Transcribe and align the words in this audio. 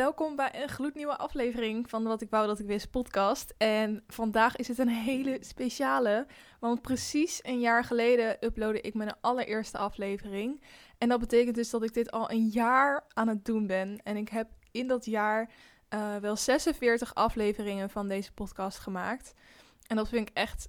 welkom 0.00 0.36
bij 0.36 0.62
een 0.62 0.68
gloednieuwe 0.68 1.16
aflevering 1.16 1.90
van 1.90 2.04
Wat 2.04 2.20
ik 2.20 2.30
wou 2.30 2.46
dat 2.46 2.58
ik 2.58 2.66
wist 2.66 2.90
podcast. 2.90 3.54
En 3.58 4.04
vandaag 4.06 4.56
is 4.56 4.68
het 4.68 4.78
een 4.78 4.88
hele 4.88 5.36
speciale, 5.40 6.26
want 6.60 6.82
precies 6.82 7.40
een 7.42 7.60
jaar 7.60 7.84
geleden 7.84 8.36
uploadde 8.44 8.80
ik 8.80 8.94
mijn 8.94 9.14
allereerste 9.20 9.78
aflevering. 9.78 10.62
En 10.98 11.08
dat 11.08 11.20
betekent 11.20 11.54
dus 11.54 11.70
dat 11.70 11.82
ik 11.82 11.94
dit 11.94 12.10
al 12.10 12.30
een 12.30 12.46
jaar 12.46 13.04
aan 13.12 13.28
het 13.28 13.44
doen 13.44 13.66
ben. 13.66 14.00
En 14.02 14.16
ik 14.16 14.28
heb 14.28 14.48
in 14.70 14.86
dat 14.86 15.04
jaar 15.04 15.50
uh, 15.94 16.16
wel 16.16 16.36
46 16.36 17.14
afleveringen 17.14 17.90
van 17.90 18.08
deze 18.08 18.32
podcast 18.32 18.78
gemaakt. 18.78 19.34
En 19.86 19.96
dat 19.96 20.08
vind 20.08 20.28
ik 20.28 20.36
echt 20.36 20.68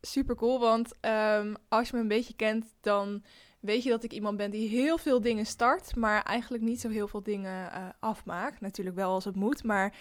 super 0.00 0.36
cool, 0.36 0.60
want 0.60 0.92
um, 1.00 1.54
als 1.68 1.88
je 1.88 1.96
me 1.96 2.02
een 2.02 2.08
beetje 2.08 2.36
kent, 2.36 2.74
dan 2.80 3.22
weet 3.62 3.82
je 3.82 3.90
dat 3.90 4.04
ik 4.04 4.12
iemand 4.12 4.36
ben 4.36 4.50
die 4.50 4.68
heel 4.68 4.98
veel 4.98 5.20
dingen 5.20 5.46
start, 5.46 5.96
maar 5.96 6.22
eigenlijk 6.22 6.64
niet 6.64 6.80
zo 6.80 6.88
heel 6.88 7.08
veel 7.08 7.22
dingen 7.22 7.70
uh, 7.72 7.88
afmaakt. 7.98 8.60
Natuurlijk 8.60 8.96
wel 8.96 9.10
als 9.10 9.24
het 9.24 9.36
moet, 9.36 9.64
maar 9.64 9.94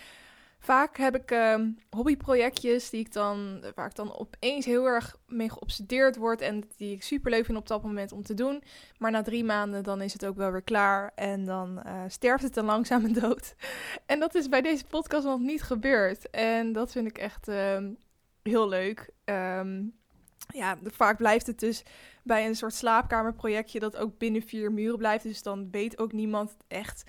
vaak 0.59 0.97
heb 0.97 1.15
ik 1.15 1.31
uh, 1.31 1.55
hobbyprojectjes 1.89 2.89
die 2.89 2.99
ik 2.99 3.13
dan, 3.13 3.63
waar 3.75 3.85
ik 3.85 3.95
dan 3.95 4.17
opeens 4.17 4.65
heel 4.65 4.85
erg 4.85 5.15
mee 5.27 5.49
geobsedeerd 5.49 6.15
word 6.15 6.41
en 6.41 6.63
die 6.77 6.95
ik 6.95 7.03
super 7.03 7.31
leuk 7.31 7.45
vind 7.45 7.57
op 7.57 7.67
dat 7.67 7.84
moment 7.84 8.11
om 8.11 8.23
te 8.23 8.34
doen. 8.34 8.63
Maar 8.97 9.11
na 9.11 9.21
drie 9.21 9.43
maanden 9.43 9.84
dan 9.84 10.01
is 10.01 10.13
het 10.13 10.26
ook 10.26 10.35
wel 10.35 10.51
weer 10.51 10.62
klaar 10.62 11.12
en 11.15 11.45
dan 11.45 11.82
uh, 11.85 12.04
sterft 12.07 12.43
het 12.43 12.54
dan 12.54 12.65
langzaam 12.65 13.13
dood. 13.21 13.55
en 14.05 14.20
dat 14.20 14.35
is 14.35 14.49
bij 14.49 14.62
deze 14.62 14.85
podcast 14.85 15.26
nog 15.26 15.39
niet 15.39 15.62
gebeurd. 15.62 16.29
En 16.29 16.73
dat 16.73 16.91
vind 16.91 17.07
ik 17.07 17.17
echt 17.17 17.48
ehm, 17.48 17.89
heel 18.43 18.67
leuk. 18.67 19.09
Um, 19.26 19.99
ja, 20.47 20.77
vaak 20.84 21.17
blijft 21.17 21.47
het 21.47 21.59
dus 21.59 21.84
bij 22.23 22.45
een 22.45 22.55
soort 22.55 22.73
slaapkamerprojectje 22.73 23.79
dat 23.79 23.97
ook 23.97 24.17
binnen 24.17 24.41
vier 24.41 24.71
muren 24.71 24.98
blijft. 24.98 25.23
Dus 25.23 25.43
dan 25.43 25.67
weet 25.71 25.98
ook 25.98 26.11
niemand 26.11 26.57
echt 26.67 27.03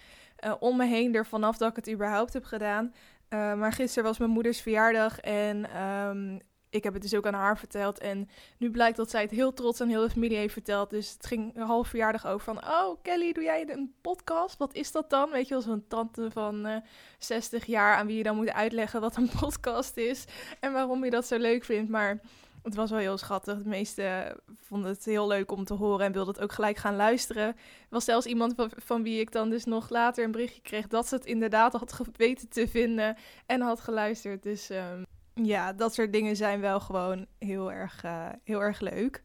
uh, 0.44 0.55
om 0.58 0.77
me 0.77 0.86
heen 0.86 1.14
er 1.14 1.27
vanaf 1.27 1.56
dat 1.56 1.70
ik 1.70 1.77
het 1.77 1.91
überhaupt 1.91 2.33
heb 2.33 2.44
gedaan. 2.44 2.94
Uh, 3.28 3.55
maar 3.55 3.72
gisteren 3.72 4.08
was 4.08 4.19
mijn 4.19 4.30
moeders 4.30 4.61
verjaardag 4.61 5.20
en 5.20 5.83
um, 5.83 6.41
ik 6.72 6.84
heb 6.84 6.92
het 6.92 7.02
dus 7.02 7.14
ook 7.14 7.27
aan 7.27 7.34
haar 7.34 7.58
verteld. 7.58 7.98
En 7.98 8.28
nu 8.56 8.70
blijkt 8.70 8.97
dat 8.97 9.11
zij 9.11 9.22
het 9.22 9.30
heel 9.30 9.55
trots 9.55 9.80
aan 9.80 9.89
heel 9.89 10.02
de 10.02 10.11
familie 10.11 10.36
heeft 10.36 10.52
verteld. 10.52 10.91
Dus 10.91 11.12
het 11.12 11.27
ging 11.27 11.56
een 11.56 11.67
half 11.67 11.89
verjaardag 11.89 12.27
over 12.27 12.44
van... 12.55 12.64
Oh, 12.64 13.02
Kelly, 13.02 13.33
doe 13.33 13.42
jij 13.42 13.69
een 13.69 13.94
podcast? 14.00 14.58
Wat 14.58 14.74
is 14.74 14.92
dat 14.92 15.11
dan? 15.11 15.30
Weet 15.30 15.48
je 15.48 15.55
wel, 15.55 15.62
zo'n 15.62 15.84
tante 15.89 16.30
van 16.30 16.67
uh, 16.67 16.77
60 17.19 17.67
jaar... 17.67 17.96
aan 17.96 18.06
wie 18.06 18.17
je 18.17 18.22
dan 18.22 18.36
moet 18.36 18.52
uitleggen 18.52 19.00
wat 19.00 19.17
een 19.17 19.30
podcast 19.41 19.96
is... 19.96 20.24
en 20.61 20.72
waarom 20.72 21.05
je 21.05 21.11
dat 21.11 21.27
zo 21.27 21.39
leuk 21.39 21.64
vindt. 21.64 21.91
Maar 21.91 22.20
het 22.62 22.74
was 22.74 22.91
wel 22.91 22.98
heel 22.98 23.18
schattig. 23.18 23.58
De 23.62 23.68
meesten 23.68 24.41
vonden 24.60 24.91
het 24.91 25.05
heel 25.05 25.27
leuk 25.27 25.52
om 25.52 25.64
te 25.64 25.74
horen 25.74 26.06
en 26.06 26.12
wilden 26.12 26.34
het 26.34 26.42
ook 26.42 26.52
gelijk 26.52 26.77
gaan 26.77 26.96
luisteren. 26.96 27.46
Er 27.46 27.56
was 27.88 28.05
zelfs 28.05 28.27
iemand 28.27 28.55
van, 28.77 29.02
wie 29.02 29.20
ik 29.20 29.32
dan 29.32 29.50
dus 29.50 29.64
nog 29.64 29.91
later 29.91 30.24
een 30.24 30.30
berichtje 30.30 30.62
kreeg 30.62 30.86
dat 30.86 31.08
ze 31.08 31.14
het 31.14 31.27
inderdaad 31.27 31.72
had 31.72 32.00
weten 32.16 32.48
te 32.48 32.68
vinden 32.68 33.16
en 33.46 33.60
had 33.60 33.80
geluisterd. 33.80 34.42
Dus 34.42 34.70
um, 34.70 35.06
ja, 35.34 35.72
dat 35.72 35.94
soort 35.94 36.12
dingen 36.12 36.36
zijn 36.36 36.60
wel 36.60 36.80
gewoon 36.80 37.27
heel 37.38 37.72
erg, 37.72 38.05
uh, 38.05 38.28
heel 38.44 38.62
erg 38.62 38.80
leuk. 38.80 39.22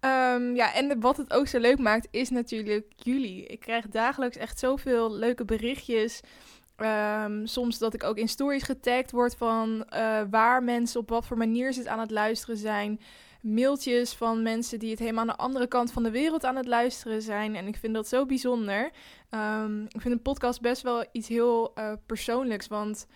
Um, 0.00 0.54
ja, 0.54 0.74
en 0.74 1.00
wat 1.00 1.16
het 1.16 1.32
ook 1.32 1.46
zo 1.46 1.58
leuk 1.58 1.78
maakt 1.78 2.08
is 2.10 2.30
natuurlijk 2.30 2.92
jullie. 2.96 3.46
Ik 3.46 3.60
krijg 3.60 3.88
dagelijks 3.88 4.36
echt 4.36 4.58
zoveel 4.58 5.12
leuke 5.12 5.44
berichtjes. 5.44 6.20
Um, 6.76 7.46
soms 7.46 7.78
dat 7.78 7.94
ik 7.94 8.04
ook 8.04 8.16
in 8.16 8.28
stories 8.28 8.62
getagd 8.62 9.10
word 9.10 9.34
van 9.34 9.86
uh, 9.94 10.22
waar 10.30 10.62
mensen 10.62 11.00
op 11.00 11.08
wat 11.08 11.26
voor 11.26 11.36
manier 11.36 11.74
het 11.74 11.86
aan 11.86 11.98
het 11.98 12.10
luisteren 12.10 12.56
zijn. 12.56 13.00
Mailtjes 13.40 14.12
van 14.12 14.42
mensen 14.42 14.78
die 14.78 14.90
het 14.90 14.98
helemaal 14.98 15.20
aan 15.20 15.26
de 15.26 15.36
andere 15.36 15.66
kant 15.66 15.92
van 15.92 16.02
de 16.02 16.10
wereld 16.10 16.44
aan 16.44 16.56
het 16.56 16.66
luisteren 16.66 17.22
zijn. 17.22 17.56
En 17.56 17.66
ik 17.66 17.76
vind 17.76 17.94
dat 17.94 18.08
zo 18.08 18.26
bijzonder. 18.26 18.90
Um, 19.30 19.82
ik 19.82 20.00
vind 20.00 20.14
een 20.14 20.22
podcast 20.22 20.60
best 20.60 20.82
wel 20.82 21.04
iets 21.12 21.28
heel 21.28 21.72
uh, 21.78 21.92
persoonlijks. 22.06 22.66
Want 22.66 23.06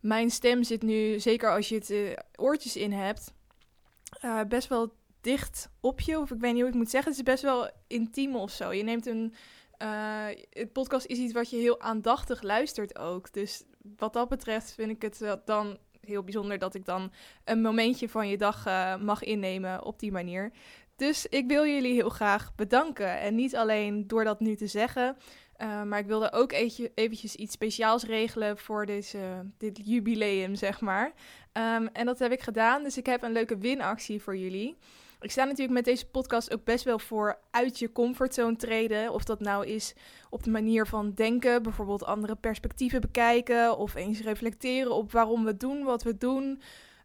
mijn 0.00 0.30
stem 0.30 0.62
zit 0.62 0.82
nu, 0.82 1.20
zeker 1.20 1.50
als 1.50 1.68
je 1.68 1.74
het 1.74 1.90
uh, 1.90 2.12
oortjes 2.36 2.76
in 2.76 2.92
hebt, 2.92 3.32
best 4.48 4.68
wel 4.68 4.94
dicht 5.20 5.68
op 5.80 6.00
je. 6.00 6.18
Of 6.18 6.30
ik 6.30 6.40
weet 6.40 6.52
niet 6.52 6.62
hoe 6.62 6.70
ik 6.70 6.76
moet 6.76 6.90
zeggen. 6.90 7.10
Het 7.10 7.20
is 7.20 7.32
best 7.32 7.42
wel 7.42 7.70
intiem 7.86 8.36
of 8.36 8.50
zo. 8.50 8.72
Je 8.72 8.82
neemt 8.82 9.06
een 9.06 9.34
uh, 9.78 10.26
het 10.50 10.72
podcast 10.72 11.06
is 11.06 11.18
iets 11.18 11.32
wat 11.32 11.50
je 11.50 11.56
heel 11.56 11.80
aandachtig 11.80 12.42
luistert 12.42 12.98
ook. 12.98 13.32
Dus 13.32 13.64
wat 13.96 14.12
dat 14.12 14.28
betreft 14.28 14.74
vind 14.74 14.90
ik 14.90 15.02
het 15.02 15.38
dan 15.44 15.78
heel 16.00 16.22
bijzonder 16.22 16.58
dat 16.58 16.74
ik 16.74 16.84
dan 16.84 17.12
een 17.44 17.60
momentje 17.60 18.08
van 18.08 18.28
je 18.28 18.36
dag 18.36 18.66
uh, 18.66 18.96
mag 18.96 19.22
innemen 19.22 19.84
op 19.84 19.98
die 19.98 20.12
manier. 20.12 20.52
Dus 20.96 21.26
ik 21.26 21.46
wil 21.46 21.66
jullie 21.66 21.92
heel 21.92 22.08
graag 22.08 22.54
bedanken. 22.54 23.20
En 23.20 23.34
niet 23.34 23.56
alleen 23.56 24.06
door 24.06 24.24
dat 24.24 24.40
nu 24.40 24.56
te 24.56 24.66
zeggen, 24.66 25.16
uh, 25.58 25.82
maar 25.82 25.98
ik 25.98 26.06
wilde 26.06 26.32
ook 26.32 26.52
eventjes 26.94 27.34
iets 27.34 27.52
speciaals 27.52 28.04
regelen 28.04 28.58
voor 28.58 28.86
deze, 28.86 29.18
dit 29.58 29.80
jubileum, 29.84 30.54
zeg 30.54 30.80
maar. 30.80 31.12
Um, 31.52 31.88
en 31.92 32.06
dat 32.06 32.18
heb 32.18 32.32
ik 32.32 32.40
gedaan. 32.40 32.82
Dus 32.82 32.96
ik 32.96 33.06
heb 33.06 33.22
een 33.22 33.32
leuke 33.32 33.58
winactie 33.58 34.22
voor 34.22 34.36
jullie. 34.36 34.76
Ik 35.24 35.30
sta 35.30 35.44
natuurlijk 35.44 35.72
met 35.72 35.84
deze 35.84 36.06
podcast 36.06 36.52
ook 36.52 36.64
best 36.64 36.84
wel 36.84 36.98
voor 36.98 37.38
uit 37.50 37.78
je 37.78 37.92
comfortzone 37.92 38.56
treden. 38.56 39.12
Of 39.12 39.24
dat 39.24 39.40
nou 39.40 39.66
is 39.66 39.94
op 40.30 40.42
de 40.42 40.50
manier 40.50 40.86
van 40.86 41.12
denken, 41.14 41.62
bijvoorbeeld 41.62 42.04
andere 42.04 42.34
perspectieven 42.34 43.00
bekijken. 43.00 43.78
Of 43.78 43.94
eens 43.94 44.20
reflecteren 44.20 44.92
op 44.92 45.12
waarom 45.12 45.44
we 45.44 45.56
doen 45.56 45.84
wat 45.84 46.02
we 46.02 46.16
doen. 46.16 46.62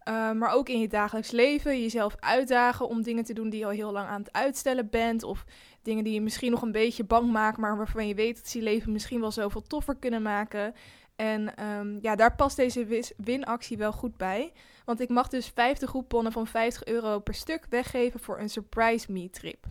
Uh, 0.10 0.32
maar 0.32 0.54
ook 0.54 0.70
in 0.70 0.80
je 0.80 0.88
dagelijks 0.88 1.32
leven 1.32 1.82
jezelf 1.82 2.16
uitdagen 2.20 2.88
om 2.88 3.02
dingen 3.02 3.24
te 3.24 3.34
doen 3.34 3.50
die 3.50 3.60
je 3.60 3.66
al 3.66 3.72
heel 3.72 3.92
lang 3.92 4.08
aan 4.08 4.22
het 4.22 4.34
uitstellen 4.34 4.90
bent. 4.90 5.24
Of 5.24 5.46
dingen 5.82 6.04
die 6.04 6.14
je 6.14 6.22
misschien 6.22 6.52
nog 6.52 6.62
een 6.62 6.72
beetje 6.72 7.04
bang 7.04 7.32
maken, 7.32 7.62
maar 7.62 7.78
waarvan 7.78 8.08
je 8.08 8.16
weet 8.16 8.36
dat 8.36 8.48
ze 8.48 8.58
je 8.58 8.64
leven 8.64 8.92
misschien 8.92 9.20
wel 9.20 9.32
zoveel 9.32 9.62
toffer 9.62 9.96
kunnen 9.96 10.22
maken. 10.22 10.74
En 11.16 11.66
um, 11.66 12.00
ja, 12.02 12.16
daar 12.16 12.36
past 12.36 12.56
deze 12.56 13.04
winactie 13.18 13.78
wel 13.78 13.92
goed 13.92 14.18
bij. 14.18 14.52
Want 14.90 15.02
ik 15.02 15.10
mag 15.10 15.28
dus 15.28 15.48
50 15.48 15.90
groepbonnen 15.90 16.32
van 16.32 16.48
50 16.48 16.86
euro 16.86 17.20
per 17.20 17.34
stuk 17.34 17.66
weggeven 17.70 18.20
voor 18.20 18.40
een 18.40 18.50
Surprise 18.50 19.12
Me 19.12 19.30
trip. 19.30 19.66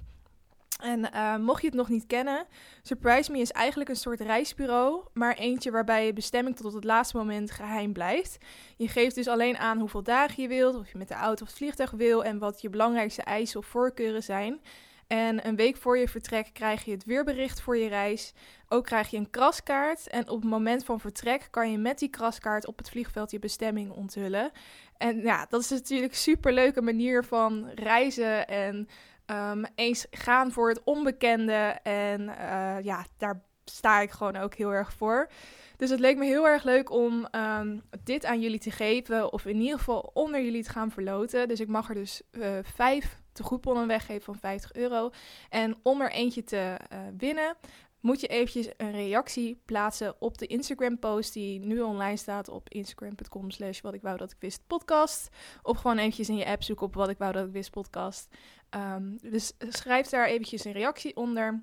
En 0.81 1.11
uh, 1.15 1.37
mocht 1.37 1.61
je 1.61 1.67
het 1.67 1.77
nog 1.77 1.89
niet 1.89 2.06
kennen, 2.06 2.47
Surprise 2.83 3.33
Me 3.33 3.39
is 3.39 3.51
eigenlijk 3.51 3.91
een 3.91 3.97
soort 3.97 4.21
reisbureau, 4.21 5.03
maar 5.12 5.34
eentje 5.34 5.71
waarbij 5.71 6.06
je 6.06 6.12
bestemming 6.12 6.56
tot 6.56 6.67
op 6.67 6.75
het 6.75 6.84
laatste 6.84 7.17
moment 7.17 7.51
geheim 7.51 7.93
blijft. 7.93 8.39
Je 8.77 8.89
geeft 8.89 9.15
dus 9.15 9.29
alleen 9.29 9.56
aan 9.56 9.79
hoeveel 9.79 10.03
dagen 10.03 10.43
je 10.43 10.49
wilt, 10.49 10.77
of 10.77 10.93
je 10.93 10.99
met 10.99 11.09
de 11.09 11.15
auto 11.15 11.43
of 11.43 11.49
het 11.49 11.59
vliegtuig 11.59 11.91
wil 11.91 12.25
en 12.25 12.39
wat 12.39 12.61
je 12.61 12.71
belangrijkste 12.71 13.23
eisen 13.23 13.61
of 13.61 13.67
voorkeuren 13.67 14.23
zijn. 14.23 14.61
En 15.09 15.47
een 15.47 15.56
week 15.56 15.77
voor 15.77 15.99
je 15.99 16.09
vertrek 16.09 16.50
krijg 16.53 16.85
je 16.85 16.91
het 16.91 17.05
weerbericht 17.05 17.61
voor 17.61 17.77
je 17.77 17.89
reis. 17.89 18.33
Ook 18.69 18.85
krijg 18.85 19.11
je 19.11 19.17
een 19.17 19.31
kraskaart. 19.31 20.09
En 20.09 20.29
op 20.29 20.41
het 20.41 20.50
moment 20.50 20.85
van 20.85 21.00
vertrek 21.00 21.49
kan 21.50 21.71
je 21.71 21.79
met 21.79 21.99
die 21.99 22.09
kraskaart 22.09 22.67
op 22.67 22.79
het 22.79 22.91
vliegveld 22.91 23.31
je 23.31 23.39
bestemming 23.39 23.91
onthullen. 23.91 24.50
En 24.98 25.20
ja, 25.20 25.47
dat 25.48 25.60
is 25.60 25.70
natuurlijk 25.70 26.12
een 26.12 26.19
super 26.19 26.53
leuke 26.53 26.82
manier 26.82 27.25
van 27.25 27.70
reizen 27.75 28.48
en 28.48 28.88
um, 29.26 29.66
eens 29.75 30.06
gaan 30.10 30.53
voor 30.53 30.69
het 30.69 30.84
onbekende. 30.84 31.78
En 31.82 32.20
uh, 32.20 32.76
ja, 32.82 33.06
daar 33.16 33.42
sta 33.64 34.00
ik 34.00 34.10
gewoon 34.10 34.37
ook 34.37 34.54
heel 34.54 34.70
erg 34.70 34.92
voor. 34.92 35.31
Dus 35.76 35.91
het 35.91 36.00
leek 36.00 36.16
me 36.16 36.25
heel 36.25 36.48
erg 36.48 36.64
leuk 36.64 36.91
om 36.91 37.28
um, 37.32 37.82
dit 38.04 38.25
aan 38.25 38.41
jullie 38.41 38.58
te 38.58 38.70
geven. 38.70 39.32
Of 39.32 39.47
in 39.47 39.60
ieder 39.60 39.78
geval 39.78 40.10
onder 40.14 40.42
jullie 40.42 40.62
te 40.62 40.70
gaan 40.70 40.91
verloten. 40.91 41.48
Dus 41.48 41.60
ik 41.60 41.69
mag 41.69 41.88
er 41.88 41.94
dus 41.94 42.22
uh, 42.32 42.58
vijf 42.62 43.19
tegoedbonnen 43.32 43.87
weggeven 43.87 44.22
van 44.22 44.37
50 44.37 44.72
euro. 44.72 45.11
En 45.49 45.76
om 45.82 46.00
er 46.00 46.11
eentje 46.11 46.44
te 46.44 46.76
uh, 46.93 46.99
winnen, 47.17 47.56
moet 48.00 48.21
je 48.21 48.27
eventjes 48.27 48.69
een 48.77 48.93
reactie 48.93 49.62
plaatsen 49.65 50.15
op 50.19 50.39
de 50.39 50.47
Instagram 50.47 50.99
post 50.99 51.33
die 51.33 51.61
nu 51.61 51.81
online 51.81 52.17
staat 52.17 52.49
op 52.49 52.69
instagram.com 52.69 53.50
slash 53.50 53.81
wat 53.81 53.95
ik 53.95 54.03
wou 54.03 54.17
dat 54.17 54.31
ik 54.31 54.37
wist 54.41 54.62
podcast. 54.67 55.29
Of 55.62 55.77
gewoon 55.77 55.99
eventjes 55.99 56.29
in 56.29 56.37
je 56.37 56.47
app 56.47 56.62
zoeken 56.62 56.87
op 56.87 56.95
wat 56.95 57.09
ik 57.09 57.19
wou 57.19 57.33
dat 57.33 57.47
ik 57.47 57.53
wist 57.53 57.71
podcast. 57.71 58.29
Um, 58.71 59.19
dus 59.21 59.53
schrijf 59.59 60.09
daar 60.09 60.27
eventjes 60.27 60.65
een 60.65 60.73
reactie 60.73 61.17
onder 61.17 61.62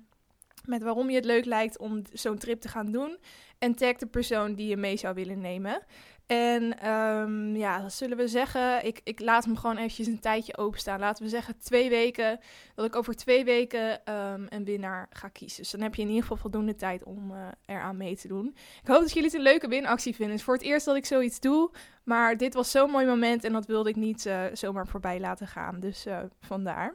met 0.64 0.82
waarom 0.82 1.10
je 1.10 1.16
het 1.16 1.24
leuk 1.24 1.44
lijkt 1.44 1.78
om 1.78 2.02
zo'n 2.12 2.38
trip 2.38 2.60
te 2.60 2.68
gaan 2.68 2.92
doen. 2.92 3.18
En 3.58 3.74
tag 3.74 3.96
de 3.96 4.06
persoon 4.06 4.54
die 4.54 4.68
je 4.68 4.76
mee 4.76 4.96
zou 4.96 5.14
willen 5.14 5.40
nemen. 5.40 5.82
En 6.26 6.90
um, 6.90 7.56
ja, 7.56 7.80
dat 7.80 7.92
zullen 7.92 8.16
we 8.16 8.28
zeggen. 8.28 8.84
Ik, 8.86 9.00
ik 9.04 9.20
laat 9.20 9.44
hem 9.44 9.56
gewoon 9.56 9.76
eventjes 9.76 10.06
een 10.06 10.20
tijdje 10.20 10.56
openstaan. 10.56 11.00
Laten 11.00 11.24
we 11.24 11.28
zeggen 11.28 11.58
twee 11.58 11.88
weken. 11.88 12.40
Dat 12.74 12.86
ik 12.86 12.96
over 12.96 13.14
twee 13.14 13.44
weken 13.44 14.12
um, 14.14 14.46
een 14.48 14.64
winnaar 14.64 15.06
ga 15.10 15.28
kiezen. 15.28 15.62
Dus 15.62 15.70
dan 15.70 15.80
heb 15.80 15.94
je 15.94 16.02
in 16.02 16.08
ieder 16.08 16.22
geval 16.22 16.36
voldoende 16.36 16.74
tijd 16.74 17.04
om 17.04 17.30
uh, 17.30 17.36
eraan 17.66 17.96
mee 17.96 18.16
te 18.16 18.28
doen. 18.28 18.56
Ik 18.82 18.88
hoop 18.88 19.00
dat 19.00 19.12
jullie 19.12 19.28
het 19.28 19.34
een 19.38 19.42
leuke 19.42 19.68
winactie 19.68 20.14
vinden. 20.14 20.30
Het 20.30 20.38
is 20.38 20.44
voor 20.44 20.54
het 20.54 20.62
eerst 20.62 20.86
dat 20.86 20.96
ik 20.96 21.06
zoiets 21.06 21.40
doe. 21.40 21.70
Maar 22.04 22.36
dit 22.36 22.54
was 22.54 22.70
zo'n 22.70 22.90
mooi 22.90 23.06
moment 23.06 23.44
en 23.44 23.52
dat 23.52 23.66
wilde 23.66 23.88
ik 23.88 23.96
niet 23.96 24.26
uh, 24.26 24.44
zomaar 24.52 24.86
voorbij 24.86 25.20
laten 25.20 25.46
gaan. 25.46 25.80
Dus 25.80 26.06
uh, 26.06 26.18
vandaar. 26.40 26.94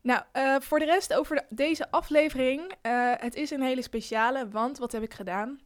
Nou, 0.00 0.22
voor 0.60 0.78
de 0.78 0.84
rest 0.84 1.14
over 1.14 1.36
de, 1.36 1.44
deze 1.48 1.90
aflevering. 1.90 2.72
Het 3.18 3.34
is 3.34 3.50
een 3.50 3.62
hele 3.62 3.82
speciale, 3.82 4.48
want 4.48 4.78
wat 4.78 4.92
heb 4.92 5.02
ik 5.02 5.14
gedaan? 5.14 5.60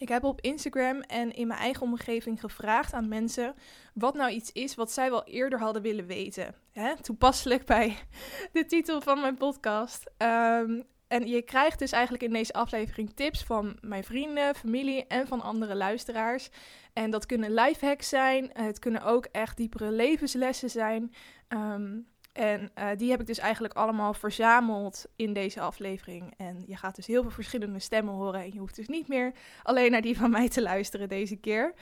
Ik 0.00 0.08
heb 0.08 0.24
op 0.24 0.40
Instagram 0.40 1.00
en 1.00 1.32
in 1.32 1.46
mijn 1.46 1.60
eigen 1.60 1.82
omgeving 1.82 2.40
gevraagd 2.40 2.92
aan 2.92 3.08
mensen 3.08 3.54
wat 3.94 4.14
nou 4.14 4.30
iets 4.30 4.52
is 4.52 4.74
wat 4.74 4.92
zij 4.92 5.10
wel 5.10 5.24
eerder 5.24 5.58
hadden 5.58 5.82
willen 5.82 6.06
weten. 6.06 6.54
Hè? 6.72 7.02
Toepasselijk 7.02 7.66
bij 7.66 7.96
de 8.52 8.66
titel 8.66 9.00
van 9.00 9.20
mijn 9.20 9.36
podcast. 9.36 10.10
Um, 10.18 10.84
En 11.08 11.26
je 11.26 11.42
krijgt 11.42 11.78
dus 11.78 11.92
eigenlijk 11.92 12.22
in 12.22 12.32
deze 12.32 12.52
aflevering 12.52 13.12
tips 13.14 13.42
van 13.42 13.78
mijn 13.80 14.04
vrienden, 14.04 14.54
familie 14.54 15.06
en 15.06 15.26
van 15.26 15.40
andere 15.40 15.74
luisteraars. 15.74 16.50
En 16.92 17.10
dat 17.10 17.26
kunnen 17.26 17.54
lifehacks 17.54 18.08
zijn. 18.08 18.50
Het 18.52 18.78
kunnen 18.78 19.02
ook 19.02 19.24
echt 19.24 19.56
diepere 19.56 19.90
levenslessen 19.90 20.70
zijn. 20.70 21.14
Ehm, 21.48 21.98
en 22.32 22.70
uh, 22.78 22.88
die 22.96 23.10
heb 23.10 23.20
ik 23.20 23.26
dus 23.26 23.38
eigenlijk 23.38 23.74
allemaal 23.74 24.14
verzameld 24.14 25.06
in 25.16 25.32
deze 25.32 25.60
aflevering. 25.60 26.34
En 26.36 26.64
je 26.66 26.76
gaat 26.76 26.96
dus 26.96 27.06
heel 27.06 27.22
veel 27.22 27.30
verschillende 27.30 27.78
stemmen 27.78 28.14
horen. 28.14 28.40
En 28.40 28.52
je 28.52 28.58
hoeft 28.58 28.76
dus 28.76 28.88
niet 28.88 29.08
meer 29.08 29.32
alleen 29.62 29.90
naar 29.90 30.00
die 30.00 30.16
van 30.16 30.30
mij 30.30 30.48
te 30.48 30.62
luisteren 30.62 31.08
deze 31.08 31.36
keer. 31.36 31.74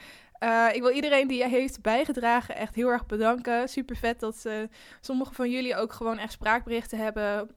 Uh, 0.43 0.67
ik 0.73 0.81
wil 0.81 0.91
iedereen 0.91 1.27
die 1.27 1.47
heeft 1.47 1.81
bijgedragen 1.81 2.55
echt 2.55 2.75
heel 2.75 2.87
erg 2.87 3.05
bedanken. 3.05 3.67
Super 3.69 3.95
vet 3.95 4.19
dat 4.19 4.43
uh, 4.45 4.53
sommige 5.01 5.33
van 5.33 5.51
jullie 5.51 5.75
ook 5.75 5.93
gewoon 5.93 6.17
echt 6.17 6.31
spraakberichten 6.31 6.97
hebben 6.97 7.49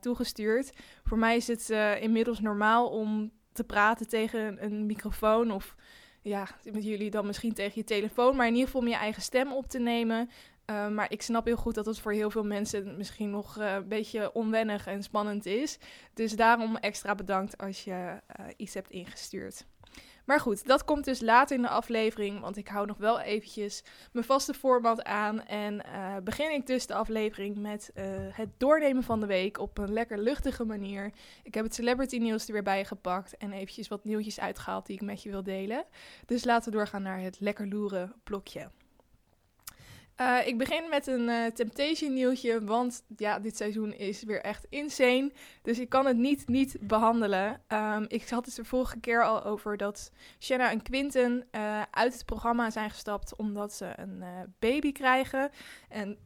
toegestuurd. 0.00 0.72
Voor 1.04 1.18
mij 1.18 1.36
is 1.36 1.46
het 1.46 1.70
inmiddels 2.00 2.40
normaal 2.40 2.88
om 2.88 3.32
te 3.52 3.64
praten 3.64 4.08
tegen 4.08 4.64
een 4.64 4.86
microfoon 4.86 5.50
of 5.50 5.74
ja, 6.22 6.48
met 6.72 6.84
jullie 6.84 7.10
dan 7.10 7.26
misschien 7.26 7.54
tegen 7.54 7.72
je 7.74 7.84
telefoon, 7.84 8.36
maar 8.36 8.46
in 8.46 8.52
ieder 8.52 8.66
geval 8.66 8.80
om 8.80 8.88
je 8.88 8.94
eigen 8.94 9.22
stem 9.22 9.52
op 9.52 9.68
te 9.68 9.78
nemen. 9.78 10.30
Uh, 10.70 10.88
maar 10.88 11.12
ik 11.12 11.22
snap 11.22 11.44
heel 11.44 11.56
goed 11.56 11.74
dat 11.74 11.86
het 11.86 11.98
voor 11.98 12.12
heel 12.12 12.30
veel 12.30 12.44
mensen 12.44 12.96
misschien 12.96 13.30
nog 13.30 13.58
uh, 13.58 13.74
een 13.74 13.88
beetje 13.88 14.32
onwennig 14.32 14.86
en 14.86 15.02
spannend 15.02 15.46
is. 15.46 15.78
Dus 16.14 16.36
daarom 16.36 16.76
extra 16.76 17.14
bedankt 17.14 17.58
als 17.58 17.84
je 17.84 17.90
uh, 17.90 18.46
iets 18.56 18.74
hebt 18.74 18.90
ingestuurd. 18.90 19.66
Maar 20.24 20.40
goed, 20.40 20.66
dat 20.66 20.84
komt 20.84 21.04
dus 21.04 21.20
later 21.20 21.56
in 21.56 21.62
de 21.62 21.68
aflevering, 21.68 22.40
want 22.40 22.56
ik 22.56 22.68
hou 22.68 22.86
nog 22.86 22.96
wel 22.96 23.20
eventjes 23.20 23.82
mijn 24.12 24.24
vaste 24.24 24.54
format 24.54 25.04
aan. 25.04 25.44
En 25.44 25.82
begin 26.24 26.52
ik 26.52 26.66
dus 26.66 26.86
de 26.86 26.94
aflevering 26.94 27.56
met 27.56 27.90
het 28.32 28.48
doornemen 28.56 29.02
van 29.02 29.20
de 29.20 29.26
week 29.26 29.58
op 29.58 29.78
een 29.78 29.92
lekker 29.92 30.18
luchtige 30.18 30.64
manier. 30.64 31.12
Ik 31.42 31.54
heb 31.54 31.64
het 31.64 31.74
celebrity 31.74 32.18
nieuws 32.18 32.46
er 32.46 32.52
weer 32.52 32.62
bij 32.62 32.84
gepakt 32.84 33.36
en 33.36 33.52
eventjes 33.52 33.88
wat 33.88 34.04
nieuwtjes 34.04 34.40
uitgehaald 34.40 34.86
die 34.86 34.96
ik 34.96 35.02
met 35.02 35.22
je 35.22 35.30
wil 35.30 35.42
delen. 35.42 35.84
Dus 36.26 36.44
laten 36.44 36.70
we 36.70 36.76
doorgaan 36.76 37.02
naar 37.02 37.20
het 37.20 37.40
lekker 37.40 37.68
loeren 37.68 38.12
blokje. 38.24 38.70
Uh, 40.20 40.46
ik 40.46 40.58
begin 40.58 40.88
met 40.88 41.06
een 41.06 41.28
uh, 41.28 41.46
Temptation 41.46 42.14
nieuwtje, 42.14 42.64
want 42.64 43.02
ja, 43.16 43.38
dit 43.38 43.56
seizoen 43.56 43.92
is 43.92 44.22
weer 44.22 44.40
echt 44.40 44.66
insane. 44.68 45.32
Dus 45.62 45.78
ik 45.78 45.88
kan 45.88 46.06
het 46.06 46.16
niet 46.16 46.48
niet 46.48 46.76
behandelen. 46.80 47.62
Um, 47.68 48.04
ik 48.08 48.28
had 48.28 48.46
het 48.46 48.54
de 48.54 48.64
vorige 48.64 49.00
keer 49.00 49.24
al 49.24 49.44
over 49.44 49.76
dat 49.76 50.10
Shanna 50.40 50.70
en 50.70 50.82
Quinten 50.82 51.48
uh, 51.52 51.82
uit 51.90 52.12
het 52.12 52.24
programma 52.24 52.70
zijn 52.70 52.90
gestapt 52.90 53.36
omdat 53.36 53.72
ze 53.72 53.92
een 53.96 54.24
baby 54.58 54.92
krijgen. 54.92 55.50
En 55.88 56.18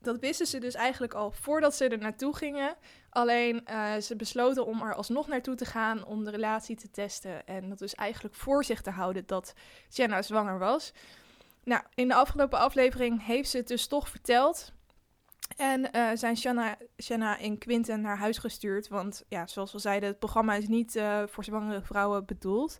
dat 0.00 0.18
wisten 0.18 0.46
ze 0.46 0.58
dus 0.58 0.74
eigenlijk 0.74 1.14
al 1.14 1.30
voordat 1.30 1.74
ze 1.74 1.88
er 1.88 1.98
naartoe 1.98 2.36
gingen. 2.36 2.76
Alleen 3.10 3.66
ze 4.00 4.16
besloten 4.16 4.66
om 4.66 4.82
er 4.82 4.94
alsnog 4.94 5.26
naartoe 5.26 5.54
te 5.54 5.64
gaan 5.64 6.04
om 6.04 6.24
de 6.24 6.30
relatie 6.30 6.76
te 6.76 6.90
testen. 6.90 7.46
En 7.46 7.68
dat 7.68 7.78
dus 7.78 7.94
eigenlijk 7.94 8.34
voor 8.34 8.64
zich 8.64 8.82
te 8.82 8.90
houden 8.90 9.26
dat 9.26 9.52
Shanna 9.92 10.22
zwanger 10.22 10.58
was. 10.58 10.92
Nou, 11.64 11.82
in 11.94 12.08
de 12.08 12.14
afgelopen 12.14 12.58
aflevering 12.58 13.26
heeft 13.26 13.50
ze 13.50 13.56
het 13.56 13.68
dus 13.68 13.86
toch 13.86 14.08
verteld. 14.08 14.72
En 15.56 15.88
uh, 15.96 16.10
zijn 16.14 16.36
Shanna, 16.36 16.76
Shanna 17.02 17.38
en 17.38 17.58
Quinten 17.58 18.00
naar 18.00 18.18
huis 18.18 18.38
gestuurd. 18.38 18.88
Want 18.88 19.24
ja, 19.28 19.46
zoals 19.46 19.72
we 19.72 19.78
zeiden, 19.78 20.08
het 20.08 20.18
programma 20.18 20.54
is 20.54 20.68
niet 20.68 20.96
uh, 20.96 21.22
voor 21.26 21.44
zwangere 21.44 21.82
vrouwen 21.82 22.24
bedoeld. 22.24 22.78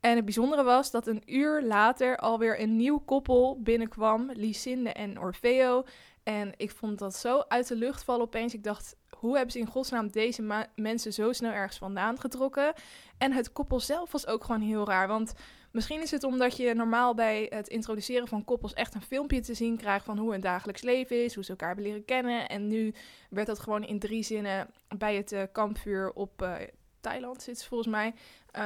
En 0.00 0.16
het 0.16 0.24
bijzondere 0.24 0.62
was 0.62 0.90
dat 0.90 1.06
een 1.06 1.22
uur 1.26 1.62
later 1.62 2.16
alweer 2.16 2.60
een 2.60 2.76
nieuw 2.76 2.98
koppel 2.98 3.60
binnenkwam. 3.62 4.30
Lysinde 4.32 4.92
en 4.92 5.20
Orfeo. 5.20 5.84
En 6.22 6.52
ik 6.56 6.70
vond 6.70 6.98
dat 6.98 7.16
zo 7.16 7.44
uit 7.48 7.68
de 7.68 7.76
lucht 7.76 8.04
vallen 8.04 8.24
opeens. 8.24 8.54
Ik 8.54 8.64
dacht, 8.64 8.96
hoe 9.18 9.34
hebben 9.34 9.52
ze 9.52 9.58
in 9.58 9.66
godsnaam 9.66 10.10
deze 10.10 10.66
mensen 10.74 11.12
zo 11.12 11.32
snel 11.32 11.52
ergens 11.52 11.78
vandaan 11.78 12.20
getrokken? 12.20 12.72
En 13.18 13.32
het 13.32 13.52
koppel 13.52 13.80
zelf 13.80 14.12
was 14.12 14.26
ook 14.26 14.44
gewoon 14.44 14.60
heel 14.60 14.86
raar. 14.86 15.08
Want 15.08 15.32
Misschien 15.76 16.02
is 16.02 16.10
het 16.10 16.24
omdat 16.24 16.56
je 16.56 16.74
normaal 16.74 17.14
bij 17.14 17.46
het 17.50 17.68
introduceren 17.68 18.28
van 18.28 18.44
koppels 18.44 18.74
echt 18.74 18.94
een 18.94 19.02
filmpje 19.02 19.40
te 19.40 19.54
zien 19.54 19.76
krijgt 19.76 20.04
van 20.04 20.18
hoe 20.18 20.30
hun 20.30 20.40
dagelijks 20.40 20.82
leven 20.82 21.24
is, 21.24 21.34
hoe 21.34 21.44
ze 21.44 21.50
elkaar 21.50 21.68
hebben 21.68 21.86
leren 21.86 22.04
kennen. 22.04 22.48
En 22.48 22.66
nu 22.68 22.94
werd 23.30 23.46
dat 23.46 23.58
gewoon 23.58 23.84
in 23.84 23.98
drie 23.98 24.22
zinnen 24.22 24.70
bij 24.96 25.16
het 25.16 25.32
uh, 25.32 25.42
kampvuur 25.52 26.12
op 26.12 26.42
uh, 26.42 26.54
Thailand, 27.00 27.42
zit 27.42 27.64
volgens 27.64 27.88
mij, 27.88 28.14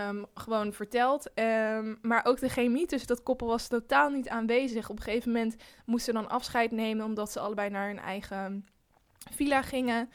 um, 0.08 0.26
gewoon 0.34 0.72
verteld. 0.72 1.30
Um, 1.34 1.98
maar 2.02 2.24
ook 2.24 2.40
de 2.40 2.48
chemie 2.48 2.86
tussen 2.86 3.08
dat 3.08 3.22
koppel 3.22 3.46
was 3.46 3.68
totaal 3.68 4.10
niet 4.10 4.28
aanwezig. 4.28 4.90
Op 4.90 4.96
een 4.96 5.02
gegeven 5.02 5.32
moment 5.32 5.56
moesten 5.84 6.14
ze 6.14 6.20
dan 6.20 6.30
afscheid 6.30 6.70
nemen 6.70 7.04
omdat 7.04 7.32
ze 7.32 7.40
allebei 7.40 7.70
naar 7.70 7.86
hun 7.86 7.98
eigen 7.98 8.66
villa 9.30 9.62
gingen. 9.62 10.10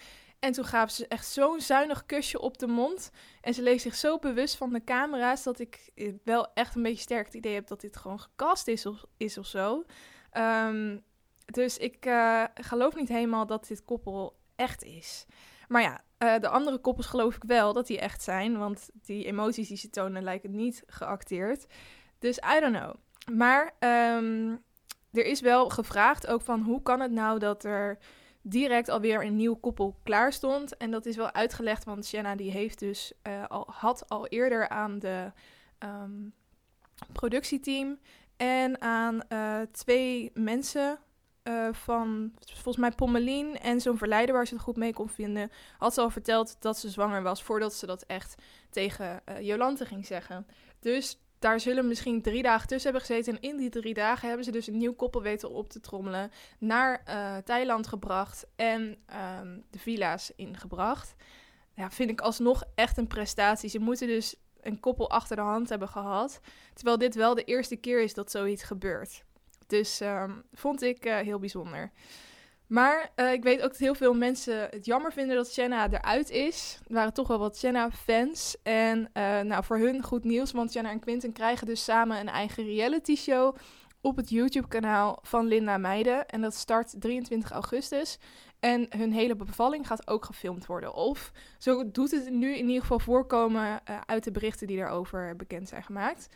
En 0.45 0.51
toen 0.51 0.65
gaven 0.65 0.93
ze 0.93 1.07
echt 1.07 1.27
zo'n 1.27 1.61
zuinig 1.61 2.05
kusje 2.05 2.39
op 2.39 2.57
de 2.57 2.67
mond. 2.67 3.11
En 3.41 3.53
ze 3.53 3.61
leek 3.61 3.79
zich 3.79 3.95
zo 3.95 4.19
bewust 4.19 4.55
van 4.55 4.73
de 4.73 4.83
camera's 4.83 5.43
dat 5.43 5.59
ik 5.59 5.89
wel 6.23 6.53
echt 6.53 6.75
een 6.75 6.83
beetje 6.83 7.01
sterk 7.01 7.25
het 7.25 7.33
idee 7.33 7.53
heb 7.53 7.67
dat 7.67 7.81
dit 7.81 7.97
gewoon 7.97 8.19
gecast 8.19 8.67
is 8.67 8.85
of, 8.85 9.05
is 9.17 9.37
of 9.37 9.45
zo. 9.45 9.83
Um, 10.33 11.03
dus 11.45 11.77
ik 11.77 12.05
uh, 12.05 12.43
geloof 12.53 12.95
niet 12.95 13.07
helemaal 13.07 13.45
dat 13.45 13.67
dit 13.67 13.83
koppel 13.85 14.37
echt 14.55 14.83
is. 14.83 15.25
Maar 15.67 15.81
ja, 15.81 16.03
uh, 16.19 16.39
de 16.39 16.49
andere 16.49 16.77
koppels 16.77 17.07
geloof 17.07 17.35
ik 17.35 17.43
wel 17.43 17.73
dat 17.73 17.87
die 17.87 17.99
echt 17.99 18.21
zijn. 18.21 18.57
Want 18.57 18.89
die 18.93 19.25
emoties 19.25 19.67
die 19.67 19.77
ze 19.77 19.89
tonen 19.89 20.23
lijken 20.23 20.55
niet 20.55 20.83
geacteerd. 20.87 21.65
Dus 22.19 22.37
I 22.37 22.59
don't 22.59 22.77
know. 22.77 22.93
Maar 23.37 23.65
um, 23.79 24.63
er 25.11 25.25
is 25.25 25.41
wel 25.41 25.69
gevraagd 25.69 26.27
ook 26.27 26.41
van 26.41 26.61
hoe 26.61 26.81
kan 26.81 26.99
het 26.99 27.11
nou 27.11 27.39
dat 27.39 27.63
er 27.63 27.97
direct 28.47 28.89
alweer 28.89 29.25
een 29.25 29.35
nieuw 29.35 29.55
koppel 29.55 29.99
klaar 30.03 30.33
stond. 30.33 30.77
En 30.77 30.91
dat 30.91 31.05
is 31.05 31.15
wel 31.15 31.33
uitgelegd, 31.33 31.83
want 31.83 32.05
Shanna 32.05 32.35
die 32.35 32.51
heeft 32.51 32.79
dus 32.79 33.13
uh, 33.27 33.45
al, 33.47 33.67
had 33.71 34.09
al 34.09 34.27
eerder 34.27 34.69
aan 34.69 34.99
de 34.99 35.31
um, 35.79 36.33
productieteam 37.11 37.99
en 38.37 38.81
aan 38.81 39.21
uh, 39.29 39.59
twee 39.71 40.31
mensen 40.33 40.99
uh, 41.43 41.67
van 41.71 42.33
volgens 42.45 42.77
mij 42.77 42.91
Pommelien 42.91 43.59
en 43.59 43.81
zo'n 43.81 43.97
verleider 43.97 44.35
waar 44.35 44.47
ze 44.47 44.53
het 44.53 44.63
goed 44.63 44.77
mee 44.77 44.93
kon 44.93 45.09
vinden, 45.09 45.51
had 45.77 45.93
ze 45.93 46.01
al 46.01 46.09
verteld 46.09 46.61
dat 46.61 46.77
ze 46.77 46.89
zwanger 46.89 47.23
was 47.23 47.43
voordat 47.43 47.73
ze 47.73 47.85
dat 47.85 48.03
echt 48.03 48.35
tegen 48.69 49.21
Jolante 49.41 49.85
ging 49.85 50.05
zeggen. 50.05 50.47
Dus 50.79 51.19
daar 51.45 51.59
zullen 51.59 51.87
misschien 51.87 52.21
drie 52.21 52.41
dagen 52.41 52.67
tussen 52.67 52.91
hebben 52.91 53.07
gezeten. 53.07 53.33
En 53.33 53.49
in 53.49 53.57
die 53.57 53.69
drie 53.69 53.93
dagen 53.93 54.27
hebben 54.27 54.45
ze 54.45 54.51
dus 54.51 54.67
een 54.67 54.77
nieuw 54.77 54.93
koppel 54.93 55.21
weten 55.21 55.49
op 55.49 55.69
te 55.69 55.79
trommelen. 55.79 56.31
Naar 56.59 57.03
uh, 57.09 57.37
Thailand 57.37 57.87
gebracht 57.87 58.45
en 58.55 58.97
um, 59.41 59.63
de 59.69 59.79
villa's 59.79 60.31
ingebracht. 60.35 61.15
Ja, 61.73 61.91
vind 61.91 62.09
ik 62.09 62.21
alsnog 62.21 62.63
echt 62.75 62.97
een 62.97 63.07
prestatie. 63.07 63.69
Ze 63.69 63.79
moeten 63.79 64.07
dus 64.07 64.35
een 64.61 64.79
koppel 64.79 65.09
achter 65.09 65.35
de 65.35 65.41
hand 65.41 65.69
hebben 65.69 65.87
gehad. 65.87 66.39
Terwijl 66.73 66.97
dit 66.97 67.15
wel 67.15 67.35
de 67.35 67.43
eerste 67.43 67.75
keer 67.75 68.01
is 68.01 68.13
dat 68.13 68.31
zoiets 68.31 68.63
gebeurt. 68.63 69.23
Dus 69.67 70.01
um, 70.01 70.43
vond 70.53 70.81
ik 70.81 71.05
uh, 71.05 71.17
heel 71.17 71.39
bijzonder. 71.39 71.91
Maar 72.67 73.11
uh, 73.15 73.31
ik 73.31 73.43
weet 73.43 73.61
ook 73.61 73.69
dat 73.69 73.77
heel 73.77 73.95
veel 73.95 74.13
mensen 74.13 74.67
het 74.69 74.85
jammer 74.85 75.11
vinden 75.11 75.35
dat 75.35 75.51
Shanna 75.51 75.89
eruit 75.91 76.29
is. 76.29 76.79
Er 76.87 76.93
waren 76.93 77.13
toch 77.13 77.27
wel 77.27 77.39
wat 77.39 77.57
Shanna-fans. 77.57 78.57
En 78.63 78.99
uh, 78.99 79.39
nou, 79.39 79.63
voor 79.63 79.77
hun 79.77 80.03
goed 80.03 80.23
nieuws, 80.23 80.51
want 80.51 80.71
Shanna 80.71 80.89
en 80.89 80.99
Quinten 80.99 81.31
krijgen 81.31 81.67
dus 81.67 81.83
samen 81.83 82.19
een 82.19 82.29
eigen 82.29 82.63
reality 82.63 83.15
show 83.15 83.55
op 84.01 84.15
het 84.15 84.29
YouTube-kanaal 84.29 85.19
van 85.21 85.47
Linda 85.47 85.77
Meijden. 85.77 86.27
En 86.27 86.41
dat 86.41 86.53
start 86.53 86.95
23 87.01 87.51
augustus. 87.51 88.17
En 88.59 88.85
hun 88.89 89.13
hele 89.13 89.35
bevalling 89.35 89.87
gaat 89.87 90.07
ook 90.07 90.25
gefilmd 90.25 90.65
worden. 90.65 90.93
Of 90.93 91.31
zo 91.57 91.91
doet 91.91 92.11
het 92.11 92.29
nu 92.29 92.55
in 92.55 92.67
ieder 92.67 92.81
geval 92.81 92.99
voorkomen 92.99 93.81
uh, 93.89 94.01
uit 94.05 94.23
de 94.23 94.31
berichten 94.31 94.67
die 94.67 94.77
daarover 94.77 95.35
bekend 95.35 95.69
zijn 95.69 95.83
gemaakt. 95.83 96.27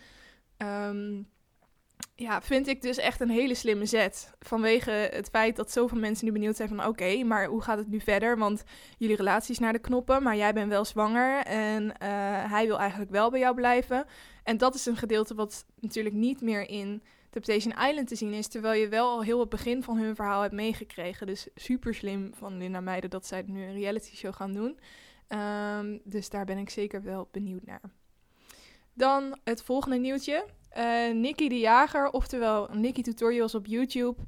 Um, 0.57 1.27
ja, 2.19 2.41
vind 2.41 2.67
ik 2.67 2.81
dus 2.81 2.97
echt 2.97 3.21
een 3.21 3.29
hele 3.29 3.53
slimme 3.53 3.85
zet. 3.85 4.33
Vanwege 4.39 4.91
het 4.91 5.29
feit 5.29 5.55
dat 5.55 5.71
zoveel 5.71 5.99
mensen 5.99 6.25
nu 6.25 6.31
benieuwd 6.31 6.55
zijn 6.55 6.69
van... 6.69 6.85
oké, 6.85 7.23
maar 7.23 7.45
hoe 7.45 7.61
gaat 7.61 7.77
het 7.77 7.87
nu 7.87 7.99
verder? 7.99 8.37
Want 8.37 8.63
jullie 8.97 9.15
relatie 9.15 9.51
is 9.51 9.59
naar 9.59 9.73
de 9.73 9.79
knoppen, 9.79 10.23
maar 10.23 10.35
jij 10.35 10.53
bent 10.53 10.69
wel 10.69 10.85
zwanger... 10.85 11.43
en 11.43 11.83
uh, 11.83 11.91
hij 12.51 12.65
wil 12.67 12.79
eigenlijk 12.79 13.11
wel 13.11 13.29
bij 13.29 13.39
jou 13.39 13.55
blijven. 13.55 14.05
En 14.43 14.57
dat 14.57 14.75
is 14.75 14.85
een 14.85 14.97
gedeelte 14.97 15.35
wat 15.35 15.65
natuurlijk 15.79 16.15
niet 16.15 16.41
meer 16.41 16.69
in 16.69 17.03
Temptation 17.29 17.87
Island 17.87 18.07
te 18.07 18.15
zien 18.15 18.33
is... 18.33 18.47
terwijl 18.47 18.81
je 18.81 18.87
wel 18.87 19.09
al 19.09 19.23
heel 19.23 19.39
het 19.39 19.49
begin 19.49 19.83
van 19.83 19.97
hun 19.97 20.15
verhaal 20.15 20.41
hebt 20.41 20.53
meegekregen. 20.53 21.27
Dus 21.27 21.47
super 21.55 21.93
slim 21.93 22.31
van 22.33 22.57
Linda 22.57 22.81
Meijden 22.81 23.09
dat 23.09 23.25
zij 23.25 23.43
nu 23.45 23.63
een 23.63 23.73
reality 23.73 24.15
show 24.15 24.33
gaan 24.33 24.53
doen. 24.53 24.79
Um, 25.79 26.01
dus 26.03 26.29
daar 26.29 26.45
ben 26.45 26.57
ik 26.57 26.69
zeker 26.69 27.03
wel 27.03 27.27
benieuwd 27.31 27.65
naar. 27.65 27.81
Dan 28.93 29.37
het 29.43 29.63
volgende 29.63 29.97
nieuwtje. 29.97 30.45
Uh, 30.77 31.13
Nikki 31.13 31.49
de 31.49 31.59
Jager, 31.59 32.09
oftewel 32.09 32.67
Nikki 32.71 33.01
Tutorials 33.01 33.55
op 33.55 33.65
YouTube. 33.65 34.21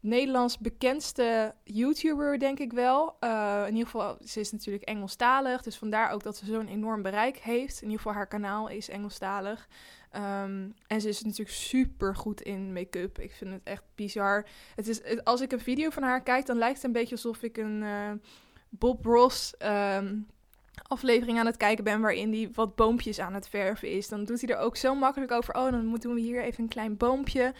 Nederlands 0.00 0.58
bekendste 0.58 1.54
YouTuber, 1.64 2.38
denk 2.38 2.58
ik 2.58 2.72
wel. 2.72 3.16
Uh, 3.20 3.62
in 3.66 3.72
ieder 3.72 3.90
geval, 3.90 4.16
ze 4.24 4.40
is 4.40 4.52
natuurlijk 4.52 4.84
Engelstalig. 4.84 5.62
Dus 5.62 5.76
vandaar 5.76 6.10
ook 6.10 6.22
dat 6.22 6.36
ze 6.36 6.46
zo'n 6.46 6.68
enorm 6.68 7.02
bereik 7.02 7.36
heeft. 7.36 7.76
In 7.76 7.82
ieder 7.82 7.96
geval, 7.96 8.12
haar 8.12 8.28
kanaal 8.28 8.68
is 8.68 8.88
Engelstalig. 8.88 9.68
Um, 10.16 10.74
en 10.86 11.00
ze 11.00 11.08
is 11.08 11.22
natuurlijk 11.22 11.56
super 11.56 12.16
goed 12.16 12.40
in 12.40 12.72
make-up. 12.72 13.18
Ik 13.18 13.32
vind 13.32 13.50
het 13.52 13.60
echt 13.64 13.82
bizar. 13.94 14.46
Het 14.74 14.88
is, 14.88 15.24
als 15.24 15.40
ik 15.40 15.52
een 15.52 15.60
video 15.60 15.90
van 15.90 16.02
haar 16.02 16.22
kijk, 16.22 16.46
dan 16.46 16.58
lijkt 16.58 16.76
het 16.76 16.84
een 16.84 16.92
beetje 16.92 17.14
alsof 17.14 17.42
ik 17.42 17.56
een 17.56 17.82
uh, 17.82 18.10
Bob 18.68 19.04
Ross 19.04 19.54
um, 19.58 20.26
aflevering 20.86 21.38
aan 21.38 21.46
het 21.46 21.56
kijken 21.56 21.84
ben 21.84 22.00
waarin 22.00 22.32
hij 22.32 22.50
wat 22.54 22.74
boompjes 22.74 23.18
aan 23.18 23.34
het 23.34 23.48
verven 23.48 23.90
is, 23.90 24.08
dan 24.08 24.24
doet 24.24 24.40
hij 24.40 24.50
er 24.50 24.60
ook 24.60 24.76
zo 24.76 24.94
makkelijk 24.94 25.32
over. 25.32 25.54
Oh, 25.54 25.70
dan 25.70 25.96
doen 25.98 26.14
we 26.14 26.20
hier 26.20 26.42
even 26.42 26.62
een 26.62 26.68
klein 26.68 26.96
boompje. 26.96 27.54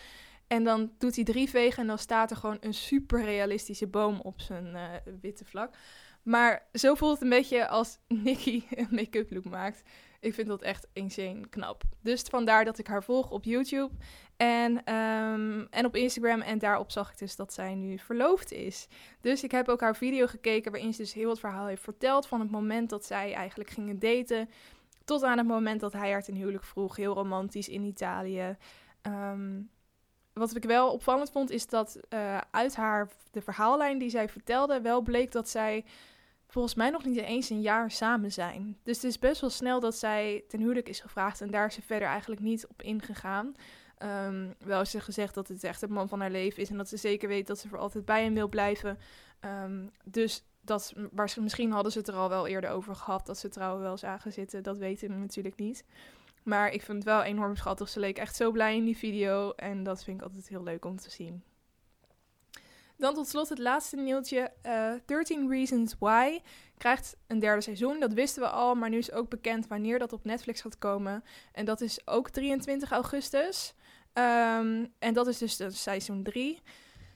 En 0.46 0.64
dan 0.64 0.92
doet 0.98 1.14
hij 1.14 1.24
drie 1.24 1.50
vegen 1.50 1.82
en 1.82 1.86
dan 1.86 1.98
staat 1.98 2.30
er 2.30 2.36
gewoon 2.36 2.56
een 2.60 2.74
super 2.74 3.24
realistische 3.24 3.86
boom 3.86 4.20
op 4.20 4.40
zijn 4.40 4.66
uh, 4.66 4.82
witte 5.20 5.44
vlak. 5.44 5.74
Maar 6.22 6.68
zo 6.72 6.94
voelt 6.94 7.12
het 7.12 7.22
een 7.22 7.28
beetje 7.28 7.68
als 7.68 7.98
Nicky 8.24 8.62
een 8.70 8.88
make-up 8.90 9.30
look 9.30 9.44
maakt. 9.44 9.82
Ik 10.20 10.34
vind 10.34 10.48
dat 10.48 10.62
echt 10.62 10.86
insane 10.92 11.48
knap. 11.48 11.82
Dus 12.00 12.22
vandaar 12.22 12.64
dat 12.64 12.78
ik 12.78 12.86
haar 12.86 13.04
volg 13.04 13.30
op 13.30 13.44
YouTube 13.44 13.94
en, 14.42 14.94
um, 14.94 15.66
en 15.70 15.84
op 15.84 15.96
Instagram. 15.96 16.40
En 16.40 16.58
daarop 16.58 16.90
zag 16.90 17.10
ik 17.10 17.18
dus 17.18 17.36
dat 17.36 17.52
zij 17.52 17.74
nu 17.74 17.98
verloofd 17.98 18.52
is. 18.52 18.88
Dus 19.20 19.42
ik 19.42 19.50
heb 19.50 19.68
ook 19.68 19.80
haar 19.80 19.96
video 19.96 20.26
gekeken 20.26 20.72
waarin 20.72 20.94
ze 20.94 21.02
dus 21.02 21.12
heel 21.12 21.30
het 21.30 21.38
verhaal 21.40 21.66
heeft 21.66 21.82
verteld. 21.82 22.26
Van 22.26 22.40
het 22.40 22.50
moment 22.50 22.90
dat 22.90 23.04
zij 23.04 23.34
eigenlijk 23.34 23.70
gingen 23.70 23.98
daten. 23.98 24.48
Tot 25.04 25.22
aan 25.22 25.38
het 25.38 25.46
moment 25.46 25.80
dat 25.80 25.92
hij 25.92 26.10
haar 26.10 26.22
ten 26.22 26.34
huwelijk 26.34 26.64
vroeg. 26.64 26.96
Heel 26.96 27.14
romantisch 27.14 27.68
in 27.68 27.82
Italië. 27.82 28.56
Um, 29.06 29.70
wat 30.32 30.56
ik 30.56 30.64
wel 30.64 30.92
opvallend 30.92 31.30
vond, 31.30 31.50
is 31.50 31.66
dat 31.66 32.00
uh, 32.08 32.38
uit 32.50 32.76
haar 32.76 33.08
de 33.30 33.42
verhaallijn 33.42 33.98
die 33.98 34.10
zij 34.10 34.28
vertelde, 34.28 34.80
wel 34.80 35.00
bleek 35.00 35.32
dat 35.32 35.48
zij 35.48 35.84
volgens 36.46 36.74
mij 36.74 36.90
nog 36.90 37.04
niet 37.04 37.16
eens 37.16 37.50
een 37.50 37.60
jaar 37.60 37.90
samen 37.90 38.32
zijn. 38.32 38.78
Dus 38.82 38.96
het 38.96 39.04
is 39.04 39.18
best 39.18 39.40
wel 39.40 39.50
snel 39.50 39.80
dat 39.80 39.96
zij 39.96 40.44
ten 40.48 40.60
huwelijk 40.60 40.88
is 40.88 41.00
gevraagd 41.00 41.40
en 41.40 41.50
daar 41.50 41.66
is 41.66 41.74
ze 41.74 41.82
verder 41.82 42.08
eigenlijk 42.08 42.40
niet 42.40 42.66
op 42.66 42.82
ingegaan. 42.82 43.54
Um, 44.04 44.54
wel 44.58 44.84
ze 44.84 45.00
gezegd 45.00 45.34
dat 45.34 45.48
het 45.48 45.64
echt 45.64 45.80
het 45.80 45.90
man 45.90 46.08
van 46.08 46.20
haar 46.20 46.30
leven 46.30 46.62
is 46.62 46.70
en 46.70 46.76
dat 46.76 46.88
ze 46.88 46.96
zeker 46.96 47.28
weet 47.28 47.46
dat 47.46 47.58
ze 47.58 47.68
voor 47.68 47.78
altijd 47.78 48.04
bij 48.04 48.22
hem 48.22 48.34
wil 48.34 48.48
blijven. 48.48 48.98
Um, 49.40 49.90
dus 50.04 50.44
dat, 50.60 50.94
misschien 51.40 51.70
hadden 51.70 51.92
ze 51.92 51.98
het 51.98 52.08
er 52.08 52.14
al 52.14 52.28
wel 52.28 52.46
eerder 52.46 52.70
over 52.70 52.94
gehad 52.94 53.26
dat 53.26 53.38
ze 53.38 53.48
trouwen 53.48 53.82
wel 53.82 53.96
zagen 53.96 54.32
zitten. 54.32 54.62
Dat 54.62 54.78
weten 54.78 55.08
we 55.08 55.14
natuurlijk 55.14 55.56
niet. 55.56 55.84
Maar 56.42 56.72
ik 56.72 56.82
vind 56.82 56.98
het 56.98 57.06
wel 57.06 57.22
enorm 57.22 57.56
schattig. 57.56 57.88
Ze 57.88 58.00
leek 58.00 58.18
echt 58.18 58.36
zo 58.36 58.50
blij 58.50 58.76
in 58.76 58.84
die 58.84 58.96
video. 58.96 59.50
En 59.50 59.82
dat 59.82 60.04
vind 60.04 60.16
ik 60.16 60.22
altijd 60.22 60.48
heel 60.48 60.62
leuk 60.62 60.84
om 60.84 60.96
te 60.96 61.10
zien. 61.10 61.42
Dan 62.96 63.14
tot 63.14 63.28
slot 63.28 63.48
het 63.48 63.58
laatste 63.58 63.96
nieuwtje. 63.96 64.52
Uh, 64.66 64.92
eh, 64.92 65.00
13 65.06 65.48
Reasons 65.50 65.94
Why 65.98 66.40
krijgt 66.78 67.16
een 67.26 67.38
derde 67.38 67.60
seizoen. 67.60 68.00
Dat 68.00 68.12
wisten 68.12 68.42
we 68.42 68.48
al, 68.48 68.74
maar 68.74 68.88
nu 68.88 68.98
is 68.98 69.12
ook 69.12 69.28
bekend 69.28 69.66
wanneer 69.66 69.98
dat 69.98 70.12
op 70.12 70.24
Netflix 70.24 70.60
gaat 70.60 70.78
komen. 70.78 71.24
En 71.52 71.64
dat 71.64 71.80
is 71.80 72.06
ook 72.06 72.30
23 72.30 72.90
augustus. 72.90 73.74
Um, 74.14 74.92
en 74.98 75.14
dat 75.14 75.26
is 75.26 75.38
dus 75.38 75.56
de 75.56 75.70
seizoen 75.70 76.22
3. 76.22 76.60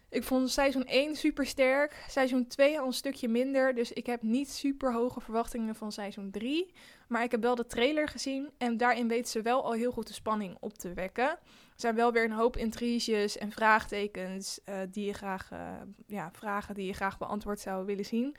Ik 0.09 0.25
vond 0.25 0.51
seizoen 0.51 0.85
1 0.85 1.17
super 1.17 1.47
sterk. 1.47 2.05
Seizoen 2.09 2.47
2 2.47 2.81
al 2.81 2.87
een 2.87 2.93
stukje 2.93 3.29
minder. 3.29 3.75
Dus 3.75 3.93
ik 3.93 4.07
heb 4.07 4.23
niet 4.23 4.51
super 4.51 4.93
hoge 4.93 5.21
verwachtingen 5.21 5.75
van 5.75 5.93
seizoen 5.93 6.31
3. 6.31 6.73
Maar 7.09 7.23
ik 7.23 7.31
heb 7.31 7.43
wel 7.43 7.55
de 7.55 7.67
trailer 7.67 8.09
gezien. 8.09 8.51
En 8.59 8.77
daarin 8.77 9.09
weten 9.09 9.31
ze 9.31 9.43
wel 9.43 9.65
al 9.65 9.73
heel 9.73 9.93
goed 9.93 10.07
de 10.07 10.13
spanning 10.13 10.57
op 10.61 10.79
te 10.79 10.93
wekken. 10.93 11.29
Er 11.29 11.39
zijn 11.83 11.95
wel 11.95 12.13
weer 12.13 12.25
een 12.25 12.33
hoop 12.33 12.57
intriges 12.57 13.39
en 13.39 13.53
vraagtekens. 13.53 14.61
Uh, 14.69 14.79
die 14.91 15.07
je 15.07 15.13
graag, 15.13 15.53
uh, 15.53 15.59
ja, 16.07 16.31
vragen 16.33 16.75
die 16.75 16.87
je 16.87 16.93
graag 16.93 17.19
beantwoord 17.19 17.61
zou 17.61 17.87
willen 17.87 18.05
zien. 18.05 18.37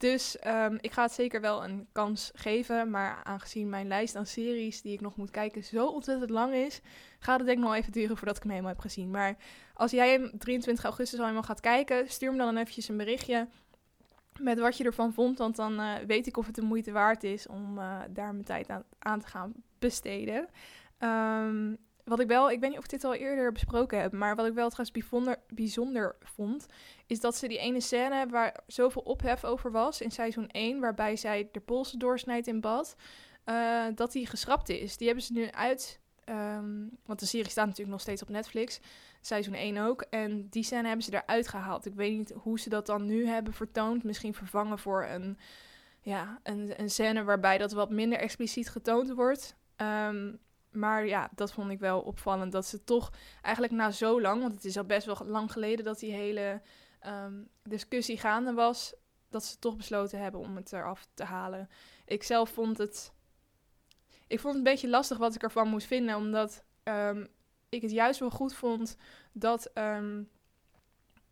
Dus 0.00 0.36
um, 0.46 0.78
ik 0.80 0.92
ga 0.92 1.02
het 1.02 1.12
zeker 1.12 1.40
wel 1.40 1.64
een 1.64 1.88
kans 1.92 2.30
geven. 2.34 2.90
Maar 2.90 3.20
aangezien 3.24 3.68
mijn 3.68 3.88
lijst 3.88 4.16
aan 4.16 4.26
series 4.26 4.82
die 4.82 4.92
ik 4.92 5.00
nog 5.00 5.16
moet 5.16 5.30
kijken 5.30 5.64
zo 5.64 5.86
ontzettend 5.86 6.30
lang 6.30 6.54
is, 6.54 6.80
gaat 7.18 7.38
het 7.38 7.46
denk 7.46 7.58
ik 7.58 7.64
nog 7.64 7.74
even 7.74 7.92
duren 7.92 8.16
voordat 8.16 8.36
ik 8.36 8.42
hem 8.42 8.50
helemaal 8.50 8.72
heb 8.72 8.80
gezien. 8.80 9.10
Maar 9.10 9.36
als 9.74 9.90
jij 9.90 10.12
hem 10.12 10.38
23 10.38 10.84
augustus 10.84 11.18
al 11.18 11.24
helemaal 11.24 11.46
gaat 11.46 11.60
kijken, 11.60 12.08
stuur 12.08 12.32
me 12.32 12.38
dan 12.38 12.56
eventjes 12.56 12.88
een 12.88 12.96
berichtje 12.96 13.48
met 14.38 14.58
wat 14.58 14.76
je 14.76 14.84
ervan 14.84 15.12
vond. 15.12 15.38
Want 15.38 15.56
dan 15.56 15.80
uh, 15.80 15.94
weet 16.06 16.26
ik 16.26 16.36
of 16.36 16.46
het 16.46 16.54
de 16.54 16.62
moeite 16.62 16.92
waard 16.92 17.24
is 17.24 17.46
om 17.46 17.78
uh, 17.78 18.00
daar 18.10 18.32
mijn 18.32 18.44
tijd 18.44 18.68
aan, 18.68 18.84
aan 18.98 19.20
te 19.20 19.26
gaan 19.26 19.52
besteden. 19.78 20.48
Um, 20.98 21.78
wat 22.10 22.20
ik 22.20 22.28
wel, 22.28 22.50
ik 22.50 22.60
weet 22.60 22.70
niet 22.70 22.78
of 22.78 22.84
ik 22.84 22.90
dit 22.90 23.04
al 23.04 23.14
eerder 23.14 23.52
besproken 23.52 24.00
heb, 24.00 24.12
maar 24.12 24.36
wat 24.36 24.46
ik 24.46 24.52
wel 24.52 24.68
trouwens 24.68 24.90
bijzonder, 24.90 25.36
bijzonder 25.48 26.16
vond, 26.20 26.66
is 27.06 27.20
dat 27.20 27.36
ze 27.36 27.48
die 27.48 27.58
ene 27.58 27.80
scène 27.80 28.26
waar 28.26 28.60
zoveel 28.66 29.02
ophef 29.02 29.44
over 29.44 29.70
was 29.70 30.00
in 30.00 30.10
seizoen 30.10 30.48
1, 30.48 30.80
waarbij 30.80 31.16
zij 31.16 31.48
de 31.52 31.60
polsen 31.60 31.98
doorsnijdt 31.98 32.46
in 32.46 32.60
bad, 32.60 32.96
uh, 33.46 33.84
dat 33.94 34.12
die 34.12 34.26
geschrapt 34.26 34.68
is. 34.68 34.96
Die 34.96 35.06
hebben 35.06 35.24
ze 35.24 35.32
nu 35.32 35.50
uit, 35.50 36.00
um, 36.24 36.90
want 37.06 37.20
de 37.20 37.26
serie 37.26 37.50
staat 37.50 37.66
natuurlijk 37.66 37.92
nog 37.92 38.00
steeds 38.00 38.22
op 38.22 38.28
Netflix, 38.28 38.80
seizoen 39.20 39.54
1 39.54 39.78
ook, 39.78 40.02
en 40.02 40.48
die 40.48 40.62
scène 40.62 40.86
hebben 40.86 41.04
ze 41.04 41.22
eruit 41.22 41.48
gehaald. 41.48 41.86
Ik 41.86 41.94
weet 41.94 42.16
niet 42.16 42.32
hoe 42.36 42.60
ze 42.60 42.68
dat 42.68 42.86
dan 42.86 43.06
nu 43.06 43.26
hebben 43.26 43.52
vertoond, 43.52 44.04
misschien 44.04 44.34
vervangen 44.34 44.78
voor 44.78 45.04
een, 45.04 45.38
ja, 46.00 46.40
een, 46.42 46.72
een 46.76 46.90
scène 46.90 47.24
waarbij 47.24 47.58
dat 47.58 47.72
wat 47.72 47.90
minder 47.90 48.18
expliciet 48.18 48.68
getoond 48.68 49.10
wordt. 49.10 49.56
Um, 49.76 50.40
maar 50.70 51.06
ja, 51.06 51.30
dat 51.34 51.52
vond 51.52 51.70
ik 51.70 51.78
wel 51.78 52.00
opvallend. 52.00 52.52
Dat 52.52 52.66
ze 52.66 52.84
toch 52.84 53.12
eigenlijk 53.42 53.74
na 53.74 53.90
zo 53.90 54.20
lang, 54.20 54.40
want 54.42 54.54
het 54.54 54.64
is 54.64 54.76
al 54.76 54.84
best 54.84 55.06
wel 55.06 55.18
lang 55.24 55.52
geleden 55.52 55.84
dat 55.84 55.98
die 55.98 56.12
hele 56.12 56.62
um, 57.06 57.48
discussie 57.62 58.18
gaande 58.18 58.52
was, 58.52 58.94
dat 59.28 59.44
ze 59.44 59.58
toch 59.58 59.76
besloten 59.76 60.20
hebben 60.20 60.40
om 60.40 60.56
het 60.56 60.72
eraf 60.72 61.06
te 61.14 61.24
halen. 61.24 61.68
Ik 62.04 62.22
zelf 62.22 62.50
vond 62.50 62.78
het. 62.78 63.12
Ik 64.26 64.40
vond 64.40 64.54
het 64.54 64.66
een 64.66 64.72
beetje 64.72 64.88
lastig 64.88 65.18
wat 65.18 65.34
ik 65.34 65.42
ervan 65.42 65.68
moest 65.68 65.86
vinden, 65.86 66.16
omdat 66.16 66.64
um, 66.84 67.28
ik 67.68 67.82
het 67.82 67.90
juist 67.90 68.20
wel 68.20 68.30
goed 68.30 68.54
vond 68.54 68.96
dat 69.32 69.70
um, 69.74 70.28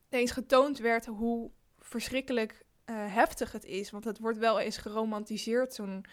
eens 0.09 0.31
getoond 0.31 0.79
werd 0.79 1.07
hoe 1.07 1.51
verschrikkelijk 1.79 2.65
uh, 2.87 3.15
heftig 3.15 3.53
het 3.53 3.65
is. 3.65 3.91
Want 3.91 4.05
het 4.05 4.19
wordt 4.19 4.39
wel 4.39 4.61
eens 4.61 4.77
geromantiseerd, 4.77 5.75
zo'n 5.75 6.05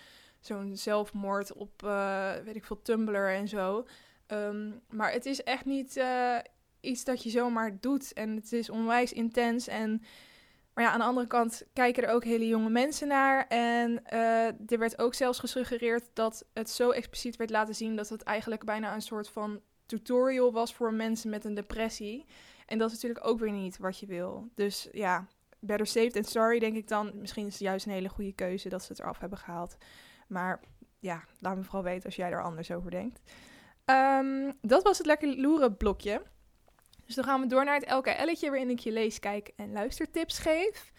zo'n 0.45 0.77
zelfmoord 0.77 1.53
op, 1.53 1.83
uh, 1.83 2.31
weet 2.43 2.55
ik 2.55 2.65
veel, 2.65 2.81
Tumblr 2.81 3.29
en 3.29 3.47
zo. 3.47 3.85
Um, 4.27 4.81
maar 4.89 5.11
het 5.11 5.25
is 5.25 5.43
echt 5.43 5.65
niet 5.65 5.97
uh, 5.97 6.37
iets 6.79 7.03
dat 7.03 7.23
je 7.23 7.29
zomaar 7.29 7.77
doet. 7.79 8.13
En 8.13 8.35
het 8.35 8.53
is 8.53 8.69
onwijs 8.69 9.13
intens. 9.13 9.67
En, 9.67 10.01
maar 10.73 10.83
ja, 10.83 10.91
aan 10.91 10.99
de 10.99 11.05
andere 11.05 11.27
kant 11.27 11.63
kijken 11.73 12.03
er 12.03 12.13
ook 12.13 12.23
hele 12.23 12.47
jonge 12.47 12.69
mensen 12.69 13.07
naar. 13.07 13.47
En 13.47 14.03
uh, 14.13 14.47
er 14.47 14.79
werd 14.79 14.99
ook 14.99 15.13
zelfs 15.13 15.39
gesuggereerd 15.39 16.09
dat 16.13 16.45
het 16.53 16.69
zo 16.69 16.89
expliciet 16.89 17.35
werd 17.35 17.49
laten 17.49 17.75
zien... 17.75 17.95
dat 17.95 18.09
het 18.09 18.23
eigenlijk 18.23 18.65
bijna 18.65 18.93
een 18.93 19.01
soort 19.01 19.29
van 19.29 19.61
tutorial 19.85 20.51
was 20.51 20.73
voor 20.73 20.93
mensen 20.93 21.29
met 21.29 21.45
een 21.45 21.53
depressie. 21.53 22.25
En 22.65 22.77
dat 22.77 22.87
is 22.87 22.93
natuurlijk 22.93 23.27
ook 23.27 23.39
weer 23.39 23.51
niet 23.51 23.77
wat 23.77 23.99
je 23.99 24.05
wil. 24.05 24.49
Dus 24.55 24.87
ja, 24.91 25.27
better 25.59 25.87
safe 25.87 26.11
than 26.11 26.23
sorry, 26.23 26.59
denk 26.59 26.75
ik 26.75 26.87
dan. 26.87 27.11
Misschien 27.15 27.45
is 27.45 27.53
het 27.53 27.61
juist 27.61 27.85
een 27.85 27.91
hele 27.91 28.09
goede 28.09 28.33
keuze 28.33 28.69
dat 28.69 28.83
ze 28.83 28.91
het 28.91 29.01
eraf 29.01 29.19
hebben 29.19 29.37
gehaald. 29.37 29.77
Maar 30.27 30.59
ja, 30.99 31.23
laat 31.39 31.55
me 31.55 31.63
vooral 31.63 31.83
weten 31.83 32.05
als 32.05 32.15
jij 32.15 32.31
er 32.31 32.43
anders 32.43 32.71
over 32.71 32.91
denkt. 32.91 33.19
Um, 33.85 34.53
dat 34.61 34.83
was 34.83 34.97
het 34.97 35.07
lekker 35.07 35.37
loeren 35.37 35.77
blokje. 35.77 36.21
Dus 37.05 37.15
dan 37.15 37.23
gaan 37.23 37.41
we 37.41 37.47
door 37.47 37.65
naar 37.65 37.79
het 37.79 37.91
LKL'tje 37.91 38.49
waarin 38.49 38.69
ik 38.69 38.79
je 38.79 38.91
lees, 38.91 39.19
kijk 39.19 39.51
en 39.55 39.71
luistertips 39.71 40.39
geef. 40.39 40.91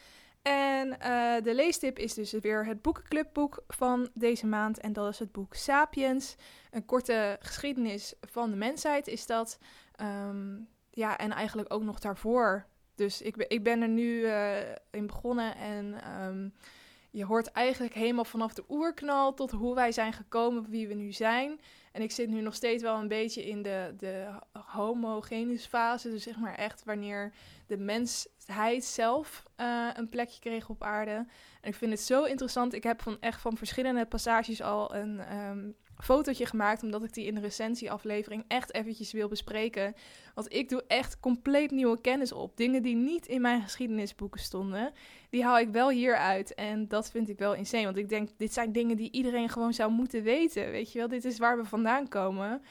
En 0.42 0.88
uh, 0.88 1.42
de 1.42 1.54
leestip 1.54 1.99
is 1.99 2.14
dus 2.14 2.33
weer 2.33 2.66
het 2.66 2.83
boekenclubboek 2.83 3.64
van 3.68 4.09
deze 4.14 4.47
maand. 4.47 4.78
En 4.80 4.92
dat 4.92 5.12
is 5.12 5.18
het 5.18 5.33
boek 5.33 5.54
Sapiens. 5.54 6.37
Een 6.71 6.85
korte 6.85 7.37
geschiedenis 7.40 8.14
van 8.21 8.50
de 8.50 8.56
mensheid 8.56 9.06
is 9.06 9.26
dat. 9.26 9.59
Um, 10.00 10.68
ja, 10.90 11.18
en 11.18 11.33
eigenlijk 11.33 11.73
ook 11.73 11.83
nog 11.83 11.99
daarvoor. 11.99 12.66
Dus 12.95 13.23
ik, 13.23 13.37
ik 13.37 13.62
ben 13.62 13.83
er 13.83 13.88
nu 13.88 14.21
uh, 14.21 14.59
in 14.90 15.06
begonnen 15.06 15.56
en... 15.56 16.12
Um, 16.23 16.54
je 17.16 17.25
hoort 17.25 17.52
eigenlijk 17.52 17.94
helemaal 17.94 18.25
vanaf 18.25 18.54
de 18.54 18.64
oerknal 18.68 19.35
tot 19.35 19.50
hoe 19.50 19.75
wij 19.75 19.92
zijn 19.92 20.12
gekomen, 20.12 20.70
wie 20.70 20.88
we 20.88 20.94
nu 20.94 21.12
zijn. 21.12 21.61
En 21.92 22.02
ik 22.02 22.11
zit 22.11 22.28
nu 22.28 22.40
nog 22.40 22.54
steeds 22.54 22.82
wel 22.82 22.99
een 22.99 23.08
beetje 23.08 23.46
in 23.49 23.62
de, 23.62 23.94
de 23.99 24.26
homogenus 24.52 25.66
fase. 25.66 26.11
Dus 26.11 26.23
zeg 26.23 26.37
maar 26.37 26.54
echt 26.54 26.85
wanneer 26.85 27.32
de 27.66 27.76
mensheid 27.76 28.85
zelf 28.85 29.42
uh, 29.56 29.88
een 29.94 30.08
plekje 30.08 30.40
kreeg 30.40 30.68
op 30.68 30.82
aarde. 30.82 31.26
En 31.61 31.68
ik 31.68 31.75
vind 31.75 31.90
het 31.90 32.00
zo 32.00 32.25
interessant. 32.25 32.75
Ik 32.75 32.82
heb 32.82 33.02
van 33.02 33.16
echt 33.20 33.40
van 33.40 33.56
verschillende 33.56 34.06
passages 34.06 34.62
al 34.62 34.94
een 34.94 35.37
um, 35.37 35.76
fotootje 35.99 36.47
gemaakt, 36.47 36.83
omdat 36.83 37.05
ik 37.05 37.15
die 37.15 37.26
in 37.26 37.35
de 37.35 37.41
recensieaflevering 37.41 38.45
echt 38.49 38.75
eventjes 38.75 39.12
wil 39.12 39.29
bespreken. 39.29 39.95
Want 40.35 40.55
ik 40.55 40.69
doe 40.69 40.85
echt 40.87 41.21
compleet 41.21 41.71
nieuwe 41.71 42.00
kennis 42.00 42.33
op. 42.33 42.57
Dingen 42.57 42.83
die 42.83 42.97
niet 42.97 43.26
in 43.26 43.41
mijn 43.41 43.62
geschiedenisboeken 43.62 44.41
stonden, 44.41 44.93
die 45.31 45.45
haal 45.45 45.59
ik 45.59 45.69
wel 45.69 45.91
hieruit. 45.91 46.55
En 46.55 46.88
dat 46.88 47.11
vind 47.11 47.29
ik 47.29 47.38
wel 47.38 47.55
insane, 47.55 47.85
want 47.85 47.97
ik 47.97 48.09
denk, 48.09 48.29
dit 48.37 48.53
zijn 48.53 48.73
dingen 48.73 48.97
die 48.97 49.12
iedereen 49.12 49.49
gewoon 49.49 49.75
zou 49.75 49.93
moeten 49.93 50.23
weten. 50.23 50.71
Weet 50.71 50.93
je 50.93 50.99
wel, 50.99 51.09
dit 51.09 51.25
is 51.25 51.38
waar 51.38 51.57
we 51.57 51.65
vandaan 51.65 52.09
komen. 52.09 52.62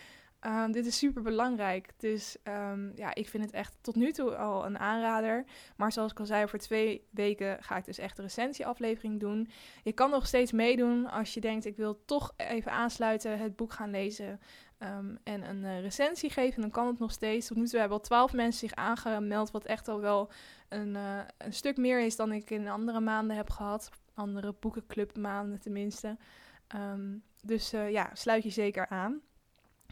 Um, 0.45 0.71
dit 0.71 0.85
is 0.85 0.97
super 0.97 1.21
belangrijk. 1.21 1.89
Dus 1.97 2.37
um, 2.43 2.91
ja, 2.95 3.15
ik 3.15 3.29
vind 3.29 3.43
het 3.43 3.53
echt 3.53 3.77
tot 3.81 3.95
nu 3.95 4.11
toe 4.11 4.35
al 4.35 4.65
een 4.65 4.79
aanrader. 4.79 5.45
Maar 5.75 5.91
zoals 5.91 6.11
ik 6.11 6.19
al 6.19 6.25
zei, 6.25 6.47
voor 6.47 6.59
twee 6.59 7.07
weken 7.09 7.63
ga 7.63 7.77
ik 7.77 7.85
dus 7.85 7.97
echt 7.97 8.15
de 8.15 8.21
recensieaflevering 8.21 9.19
doen. 9.19 9.49
Je 9.83 9.91
kan 9.91 10.09
nog 10.09 10.27
steeds 10.27 10.51
meedoen 10.51 11.09
als 11.09 11.33
je 11.33 11.41
denkt, 11.41 11.65
ik 11.65 11.75
wil 11.75 12.05
toch 12.05 12.33
even 12.37 12.71
aansluiten, 12.71 13.39
het 13.39 13.55
boek 13.55 13.73
gaan 13.73 13.89
lezen. 13.89 14.39
Um, 14.79 15.17
en 15.23 15.49
een 15.49 15.63
uh, 15.63 15.81
recensie 15.81 16.29
geven, 16.29 16.61
dan 16.61 16.71
kan 16.71 16.87
het 16.87 16.99
nog 16.99 17.11
steeds. 17.11 17.47
Tot 17.47 17.57
nu 17.57 17.67
toe 17.67 17.79
hebben 17.79 17.97
al 17.97 18.03
twaalf 18.03 18.33
mensen 18.33 18.67
zich 18.67 18.77
aangemeld, 18.77 19.51
wat 19.51 19.65
echt 19.65 19.87
al 19.87 19.99
wel 19.99 20.31
een, 20.69 20.95
uh, 20.95 21.19
een 21.37 21.53
stuk 21.53 21.77
meer 21.77 21.99
is 21.99 22.15
dan 22.15 22.31
ik 22.31 22.49
in 22.49 22.67
andere 22.67 22.99
maanden 22.99 23.35
heb 23.35 23.49
gehad. 23.49 23.89
andere 24.13 24.55
boekenclubmaanden 24.59 25.59
tenminste. 25.59 26.17
Ehm, 26.67 27.17
dus 27.41 27.73
uh, 27.73 27.91
ja, 27.91 28.09
sluit 28.13 28.43
je 28.43 28.49
zeker 28.49 28.87
aan. 28.87 29.21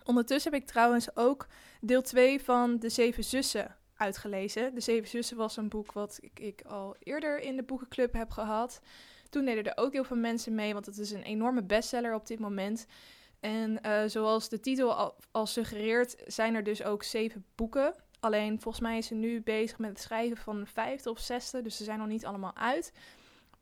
Ondertussen 0.04 0.52
heb 0.52 0.62
ik 0.62 0.68
trouwens 0.68 1.16
ook 1.16 1.48
deel 1.82 2.02
2 2.02 2.42
van 2.42 2.80
De 2.80 2.90
Zeven 2.90 3.24
Zussen 3.24 3.76
uitgelezen. 3.98 4.74
De 4.74 4.82
Zeven 4.82 5.10
Zussen 5.10 5.38
was 5.38 5.58
een 5.58 5.70
boek 5.70 5.92
wat 5.92 6.18
ik, 6.22 6.40
ik 6.40 6.62
al 6.62 6.96
eerder 7.00 7.40
in 7.40 7.56
de 7.56 7.64
boekenclub 7.64 8.14
heb 8.14 8.32
gehad. 8.32 8.82
Toen 9.30 9.46
deden 9.46 9.64
er 9.64 9.84
ook 9.84 9.94
heel 9.94 10.04
veel 10.04 10.18
mensen 10.18 10.56
mee, 10.56 10.74
want 10.74 10.86
het 10.86 10.98
is 10.98 11.12
een 11.12 11.24
enorme 11.24 11.64
bestseller 11.64 12.14
op 12.14 12.28
dit 12.28 12.40
moment. 12.40 12.86
En 13.40 13.80
uh, 13.86 14.02
zoals 14.06 14.50
de 14.50 14.60
titel 14.60 14.94
al, 14.94 15.16
al, 15.32 15.46
suggereert, 15.46 16.16
zijn 16.26 16.56
er 16.56 16.64
dus 16.64 16.84
ook 16.84 17.04
zeven 17.04 17.46
boeken. 17.56 17.96
Alleen 18.20 18.62
volgens 18.62 18.84
mij 18.84 18.98
is 18.98 19.08
ze 19.08 19.16
nu 19.16 19.42
bezig 19.42 19.78
met 19.78 19.90
het 19.90 20.00
schrijven 20.00 20.38
van 20.38 20.60
de 20.60 20.66
vijfde 20.66 21.10
of 21.10 21.20
zesde, 21.20 21.62
dus 21.62 21.78
ze 21.78 21.84
zijn 21.84 22.00
nog 22.00 22.08
niet 22.08 22.26
allemaal 22.26 22.56
uit. 22.56 22.94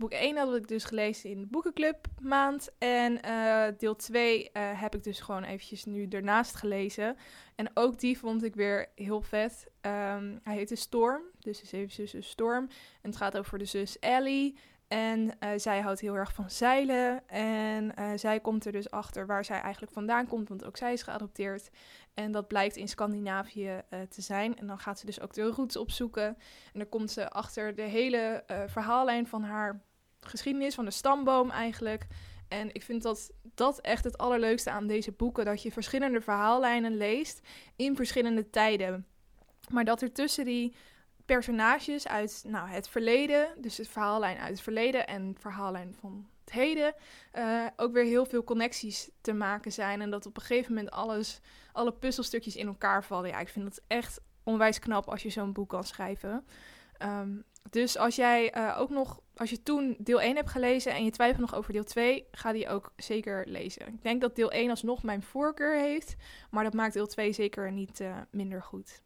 Boek 0.02 0.12
1 0.12 0.38
had 0.38 0.56
ik 0.56 0.68
dus 0.68 0.84
gelezen 0.84 1.30
in 1.30 1.40
de 1.40 1.48
boekenclub 1.48 2.08
maand. 2.22 2.70
En 2.78 3.20
uh, 3.26 3.66
deel 3.78 3.96
2 3.96 4.44
uh, 4.44 4.82
heb 4.82 4.96
ik 4.96 5.04
dus 5.04 5.20
gewoon 5.20 5.44
eventjes 5.44 5.86
nu 5.86 6.08
ernaast 6.08 6.56
gelezen. 6.56 7.18
En 7.56 7.72
ook 7.74 8.00
die 8.00 8.18
vond 8.18 8.44
ik 8.44 8.56
weer 8.56 8.88
heel 8.96 9.22
vet. 9.22 9.66
Um, 9.82 10.40
hij 10.44 10.56
heet 10.56 10.70
de 10.70 10.76
Storm, 10.76 11.22
dus 11.40 11.60
de 11.60 11.68
zeven 11.68 11.92
zussen 11.92 12.24
Storm. 12.24 12.68
En 13.02 13.10
het 13.10 13.16
gaat 13.16 13.38
over 13.38 13.58
de 13.58 13.66
zus 13.66 14.00
Ellie. 14.00 14.58
En 14.88 15.20
uh, 15.20 15.50
zij 15.56 15.82
houdt 15.82 16.00
heel 16.00 16.16
erg 16.16 16.34
van 16.34 16.50
zeilen. 16.50 17.28
En 17.28 17.94
zij 18.20 18.40
komt 18.40 18.66
er 18.66 18.72
dus 18.72 18.92
achter 18.92 19.26
waar 19.26 19.46
zij 19.46 19.60
eigenlijk 19.60 19.94
vandaan 19.94 20.28
komt, 20.28 20.50
want 20.50 20.66
ook 20.66 20.78
zij 20.78 20.94
is 20.94 21.04
geadopteerd. 21.04 21.70
En 22.14 22.32
dat 22.32 22.48
blijkt 22.48 22.76
in 22.76 22.88
Scandinavië 22.88 23.82
te 24.10 24.22
zijn. 24.22 24.58
En 24.58 24.68
dan 24.68 24.80
gaat 24.80 25.00
ze 25.00 25.06
dus 25.06 25.22
ook 25.22 25.34
de 25.34 25.44
roots 25.44 25.78
opzoeken. 25.78 26.26
En 26.74 26.80
dan 26.80 26.90
komt 26.90 27.12
ze 27.12 27.30
achter 27.30 27.76
de 27.76 27.82
hele 27.82 28.44
verhaallijn 28.68 29.28
van 29.28 29.44
haar 29.44 29.82
geschiedenis, 30.26 30.76
van 30.76 30.86
de 30.86 30.92
stamboom 30.92 31.50
eigenlijk. 31.50 32.08
En 32.48 32.74
ik 32.74 32.84
vind 32.84 33.02
dat 33.02 33.32
dat 33.56 33.80
echt 33.80 34.04
het 34.04 34.18
allerleukste 34.18 34.70
aan 34.72 34.88
deze 34.88 35.12
boeken: 35.12 35.46
dat 35.46 35.62
je 35.62 35.72
verschillende 35.72 36.22
verhaallijnen 36.22 36.98
leest 36.98 37.42
in 37.76 37.96
verschillende 37.96 38.50
tijden. 38.50 39.08
Maar 39.70 39.86
dat 39.86 40.02
er 40.02 40.12
tussen 40.12 40.46
die 40.46 40.76
personages 41.26 42.08
uit 42.08 42.44
nou, 42.48 42.70
het 42.70 42.90
verleden, 42.90 43.48
dus 43.58 43.78
het 43.78 43.88
verhaallijn 43.88 44.38
uit 44.38 44.50
het 44.50 44.62
verleden 44.62 45.08
en 45.08 45.36
verhaallijn 45.40 45.96
van 46.00 46.28
het 46.46 46.54
heden, 46.54 46.94
uh, 47.34 47.66
ook 47.76 47.94
weer 47.94 48.04
heel 48.04 48.26
veel 48.26 48.44
connecties 48.44 49.10
te 49.22 49.34
maken 49.34 49.72
zijn. 49.72 50.02
En 50.02 50.10
dat 50.10 50.26
op 50.26 50.36
een 50.38 50.44
gegeven 50.44 50.74
moment 50.74 50.94
alles, 50.94 51.40
alle 51.72 51.94
puzzelstukjes 51.94 52.56
in 52.56 52.68
elkaar 52.68 53.04
vallen. 53.04 53.30
Ja, 53.30 53.40
ik 53.40 53.50
vind 53.50 53.66
dat 53.66 53.82
echt 53.88 54.22
onwijs 54.44 54.80
knap 54.80 55.10
als 55.10 55.24
je 55.24 55.30
zo'n 55.30 55.54
boek 55.54 55.70
kan 55.70 55.84
schrijven. 55.84 56.46
Um, 57.04 57.44
dus 57.70 57.98
als 57.98 58.16
jij 58.16 58.56
uh, 58.58 58.76
ook 58.80 58.90
nog, 58.90 59.20
als 59.42 59.50
je 59.50 59.64
toen 59.64 59.96
deel 60.00 60.22
1 60.22 60.36
hebt 60.36 60.50
gelezen 60.50 60.94
en 60.94 61.04
je 61.04 61.12
twijfelt 61.12 61.42
nog 61.42 61.56
over 61.56 61.74
deel 61.74 61.84
2, 61.84 62.28
ga 62.32 62.52
die 62.52 62.70
ook 62.70 62.94
zeker 62.96 63.44
lezen. 63.48 63.88
Ik 63.88 64.04
denk 64.04 64.22
dat 64.22 64.36
deel 64.36 64.52
1 64.52 64.70
alsnog 64.70 65.04
mijn 65.04 65.24
voorkeur 65.24 65.80
heeft, 65.80 66.16
maar 66.52 66.64
dat 66.64 66.74
maakt 66.74 66.94
deel 66.94 67.08
2 67.08 67.34
zeker 67.34 67.72
niet 67.72 68.00
uh, 68.00 68.18
minder 68.32 68.64
goed. 68.64 69.02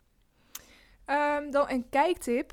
Um, 1.06 1.52
dan 1.52 1.70
een 1.70 1.90
kijktip. 1.90 2.52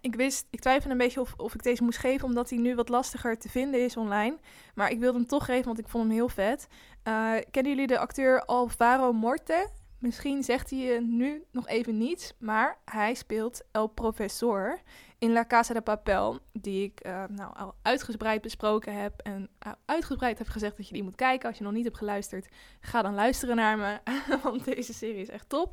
Ik 0.00 0.14
wist, 0.14 0.46
ik 0.50 0.60
twijfelde 0.60 0.90
een 0.90 0.98
beetje 0.98 1.20
of, 1.20 1.34
of 1.36 1.54
ik 1.54 1.62
deze 1.62 1.82
moest 1.82 1.98
geven, 1.98 2.28
omdat 2.28 2.50
hij 2.50 2.58
nu 2.58 2.74
wat 2.74 2.88
lastiger 2.88 3.38
te 3.38 3.48
vinden 3.48 3.84
is 3.84 3.96
online. 3.96 4.38
Maar 4.74 4.90
ik 4.90 4.98
wilde 4.98 5.18
hem 5.18 5.26
toch 5.26 5.44
geven, 5.44 5.64
want 5.64 5.78
ik 5.78 5.88
vond 5.88 6.04
hem 6.04 6.12
heel 6.12 6.28
vet. 6.28 6.66
Uh, 7.04 7.34
kennen 7.50 7.72
jullie 7.72 7.86
de 7.86 7.98
acteur 7.98 8.44
Alvaro 8.44 9.12
Morte? 9.12 9.68
Misschien 10.04 10.42
zegt 10.42 10.70
hij 10.70 10.78
je 10.78 11.00
nu 11.00 11.44
nog 11.50 11.68
even 11.68 11.98
niets, 11.98 12.34
maar 12.38 12.78
hij 12.84 13.14
speelt 13.14 13.62
El 13.70 13.86
Professor 13.86 14.80
in 15.18 15.32
La 15.32 15.46
Casa 15.46 15.74
de 15.74 15.80
Papel, 15.80 16.38
die 16.52 16.84
ik 16.84 17.06
uh, 17.06 17.24
nou, 17.28 17.56
al 17.56 17.74
uitgebreid 17.82 18.42
besproken 18.42 18.94
heb 18.94 19.20
en 19.20 19.48
uh, 19.66 19.72
uitgebreid 19.84 20.38
heb 20.38 20.48
gezegd 20.48 20.76
dat 20.76 20.86
je 20.88 20.92
die 20.92 21.02
moet 21.02 21.16
kijken. 21.16 21.48
Als 21.48 21.58
je 21.58 21.64
nog 21.64 21.72
niet 21.72 21.84
hebt 21.84 21.96
geluisterd, 21.96 22.48
ga 22.80 23.02
dan 23.02 23.14
luisteren 23.14 23.56
naar 23.56 23.78
me, 23.78 23.98
want 24.42 24.64
deze 24.64 24.94
serie 24.94 25.20
is 25.20 25.28
echt 25.28 25.48
top. 25.48 25.72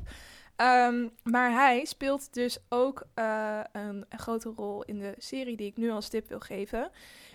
Um, 0.56 1.10
maar 1.22 1.52
hij 1.52 1.84
speelt 1.84 2.34
dus 2.34 2.58
ook 2.68 3.06
uh, 3.14 3.60
een, 3.72 4.06
grote 4.08 4.48
rol 4.48 4.82
in 4.82 4.98
de 4.98 5.14
serie 5.18 5.56
die 5.56 5.66
ik 5.66 5.76
nu 5.76 5.90
als 5.90 6.08
tip 6.08 6.28
wil 6.28 6.40
geven. 6.40 6.90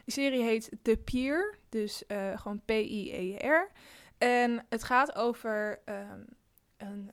Die 0.05 0.13
serie 0.13 0.43
heet 0.43 0.71
The 0.81 0.97
Pier, 0.97 1.57
dus 1.69 2.03
gewoon 2.36 2.62
P-I-E-R. 2.65 3.71
En 4.17 4.65
het 4.69 4.83
gaat 4.83 5.15
over 5.15 5.79
um, 5.86 6.25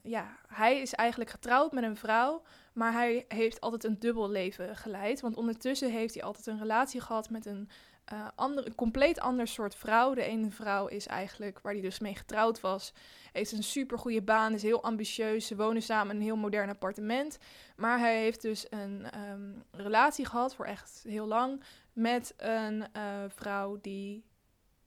ja, 0.03 0.37
hij 0.47 0.81
is 0.81 0.95
eigenlijk 0.95 1.31
getrouwd 1.31 1.73
met 1.73 1.85
een 1.85 1.97
vrouw, 1.97 2.43
maar 2.73 2.93
hij 2.93 3.25
heeft 3.29 3.61
altijd 3.61 3.85
een 3.85 3.99
dubbel 3.99 4.31
leven 4.31 4.77
geleid. 4.77 5.21
Want 5.21 5.37
ondertussen 5.37 5.91
heeft 5.91 6.15
hij 6.15 6.23
altijd 6.23 6.47
een 6.47 6.59
relatie 6.59 7.01
gehad 7.01 7.31
met 7.31 7.47
een, 7.47 7.69
uh, 8.13 8.29
een 8.37 8.75
compleet 8.75 9.21
ander 9.21 9.47
soort 9.47 9.75
vrouw. 9.75 10.15
De 10.15 10.23
ene 10.23 10.51
vrouw 10.51 10.87
is 10.87 11.07
eigenlijk, 11.07 11.61
waar 11.61 11.73
hij 11.73 11.83
dus 11.83 11.99
mee 11.99 12.15
getrouwd 12.15 12.61
was, 12.61 12.93
heeft 13.33 13.53
een 13.53 13.63
super 13.63 13.99
goede 13.99 14.23
baan, 14.23 14.55
is 14.55 14.63
heel 14.63 14.83
ambitieus. 14.83 15.47
Ze 15.47 15.57
wonen 15.57 15.83
samen 15.83 16.11
in 16.11 16.17
een 16.17 16.27
heel 16.27 16.37
modern 16.37 16.69
appartement. 16.69 17.39
Maar 17.77 17.99
hij 17.99 18.19
heeft 18.19 18.43
dus 18.43 18.67
een 18.71 19.07
um, 19.31 19.63
relatie 19.71 20.25
gehad 20.25 20.55
voor 20.55 20.67
echt 20.67 21.05
heel 21.09 21.27
lang 21.27 21.63
met 21.93 22.35
een 22.37 22.85
uh, 22.97 23.25
vrouw 23.29 23.79
die 23.81 24.25